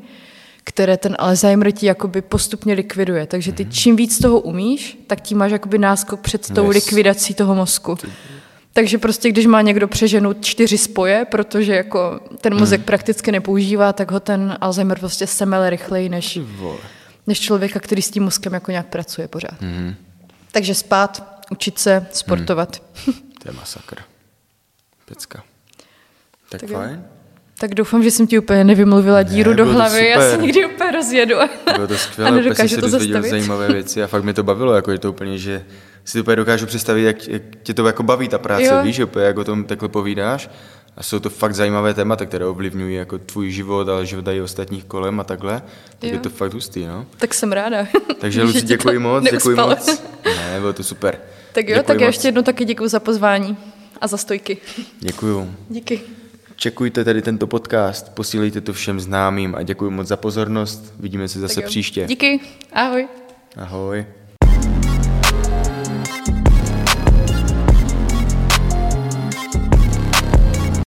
které 0.68 0.98
ten 0.98 1.16
Alzheimer 1.20 1.72
ti 1.72 1.86
jakoby 1.86 2.22
postupně 2.22 2.74
likviduje. 2.74 3.28
Takže 3.28 3.52
ty 3.52 3.64
mhm. 3.64 3.72
čím 3.72 3.96
víc 3.96 4.20
toho 4.20 4.40
umíš, 4.40 4.98
tak 5.08 5.22
tím 5.22 5.38
máš 5.38 5.52
jakoby 5.52 5.78
náskok 5.78 6.20
před 6.20 6.54
tou 6.54 6.66
yes. 6.66 6.76
likvidací 6.76 7.34
toho 7.34 7.56
mozku. 7.56 7.98
Takže 8.74 8.98
prostě, 8.98 9.30
když 9.30 9.46
má 9.46 9.62
někdo 9.62 9.88
přeženu 9.88 10.34
čtyři 10.34 10.78
spoje, 10.78 11.26
protože 11.32 11.76
jako 11.76 12.20
ten 12.42 12.60
mozek 12.60 12.80
mm. 12.80 12.86
prakticky 12.86 13.32
nepoužívá, 13.32 13.94
tak 13.94 14.12
ho 14.12 14.20
ten 14.20 14.58
Alzheimer 14.62 15.00
prostě 15.00 15.28
semele 15.28 15.70
rychleji 15.70 16.10
než, 16.10 16.40
než 17.28 17.40
člověka, 17.40 17.80
který 17.80 18.02
s 18.02 18.12
tím 18.12 18.24
mozkem 18.24 18.54
jako 18.54 18.72
nějak 18.72 18.88
pracuje 18.88 19.28
pořád. 19.28 19.62
Mm. 19.62 19.96
Takže 20.52 20.76
spát, 20.76 21.42
učit 21.52 21.80
se, 21.80 22.08
sportovat. 22.12 22.84
Mm. 23.08 23.14
to 23.14 23.50
je 23.50 23.54
masakr. 23.54 23.98
Pecka. 25.06 25.44
Tak, 26.50 26.62
tak 26.62 26.70
fajn. 26.70 27.04
Jo. 27.10 27.15
Tak 27.60 27.76
doufám, 27.76 28.04
že 28.04 28.12
jsem 28.12 28.28
ti 28.28 28.40
úplně 28.40 28.64
nevymluvila 28.64 29.24
díru 29.24 29.52
ne, 29.52 29.58
do 29.58 29.66
hlavy, 29.66 30.10
já 30.10 30.22
se 30.22 30.38
někdy 30.38 30.66
úplně 30.66 30.92
rozjedu 30.92 31.36
bylo 31.76 31.88
to 31.88 31.98
skvělé, 31.98 32.32
a 32.32 32.34
nedokážu 32.34 32.82
to 32.82 32.90
zastavit. 32.90 33.30
zajímavé 33.30 33.68
věci 33.68 34.04
a 34.04 34.08
fakt 34.08 34.24
mi 34.24 34.34
to 34.34 34.44
bavilo, 34.44 34.74
jako 34.74 34.92
je 34.92 35.00
to 35.00 35.10
úplně, 35.10 35.38
že 35.38 35.66
si 36.06 36.22
úplně 36.22 36.36
dokážu 36.36 36.66
představit, 36.66 37.04
jak, 37.04 37.28
jak 37.28 37.42
tě 37.64 37.74
to 37.74 37.88
jako 37.88 38.04
baví 38.04 38.28
ta 38.28 38.38
práce, 38.38 38.64
jo. 38.64 38.84
víš, 38.84 39.00
úplně 39.00 39.26
jak 39.26 39.38
o 39.38 39.44
tom 39.44 39.64
takhle 39.64 39.90
povídáš. 39.90 40.50
A 40.98 41.04
jsou 41.04 41.20
to 41.20 41.30
fakt 41.30 41.56
zajímavé 41.56 41.94
témata, 41.94 42.26
které 42.26 42.46
ovlivňují 42.46 42.96
jako 42.96 43.18
tvůj 43.18 43.52
život, 43.52 43.90
ale 43.90 44.06
život 44.06 44.28
i 44.28 44.42
ostatních 44.42 44.86
kolem 44.86 45.20
a 45.20 45.24
takhle. 45.24 45.62
Tak 46.00 46.10
jo. 46.10 46.14
je 46.14 46.20
to 46.20 46.30
fakt 46.30 46.54
hustý, 46.54 46.86
no. 46.86 47.06
Tak 47.18 47.34
jsem 47.34 47.52
ráda. 47.52 47.88
Takže 48.20 48.44
Luci, 48.44 48.62
děkuji 48.62 49.00
moc, 49.00 49.24
děkuji 49.32 49.56
moc. 49.56 50.02
Ne, 50.26 50.60
bylo 50.60 50.74
to 50.74 50.84
super. 50.84 51.18
Tak 51.54 51.70
jo, 51.70 51.76
děkuji 51.76 51.88
tak 51.88 51.98
moc. 51.98 52.06
ještě 52.06 52.28
jednou 52.28 52.42
taky 52.42 52.66
děkuji 52.66 52.88
za 52.88 53.00
pozvání 53.00 53.58
a 54.02 54.08
za 54.08 54.18
stojky. 54.18 54.58
Děkuju. 55.00 55.56
Díky. 55.70 56.02
Čekujte 56.56 57.04
tedy 57.04 57.22
tento 57.22 57.48
podcast, 57.48 58.16
posílejte 58.16 58.62
to 58.62 58.74
všem 58.74 59.00
známým 59.00 59.56
a 59.56 59.64
děkuji 59.64 59.92
moc 59.92 60.08
za 60.08 60.18
pozornost. 60.18 60.94
Vidíme 61.00 61.28
se 61.28 61.40
zase 61.40 61.62
příště. 61.62 62.06
Díky, 62.08 62.40
ahoj. 62.74 63.08
Ahoj. 63.56 64.06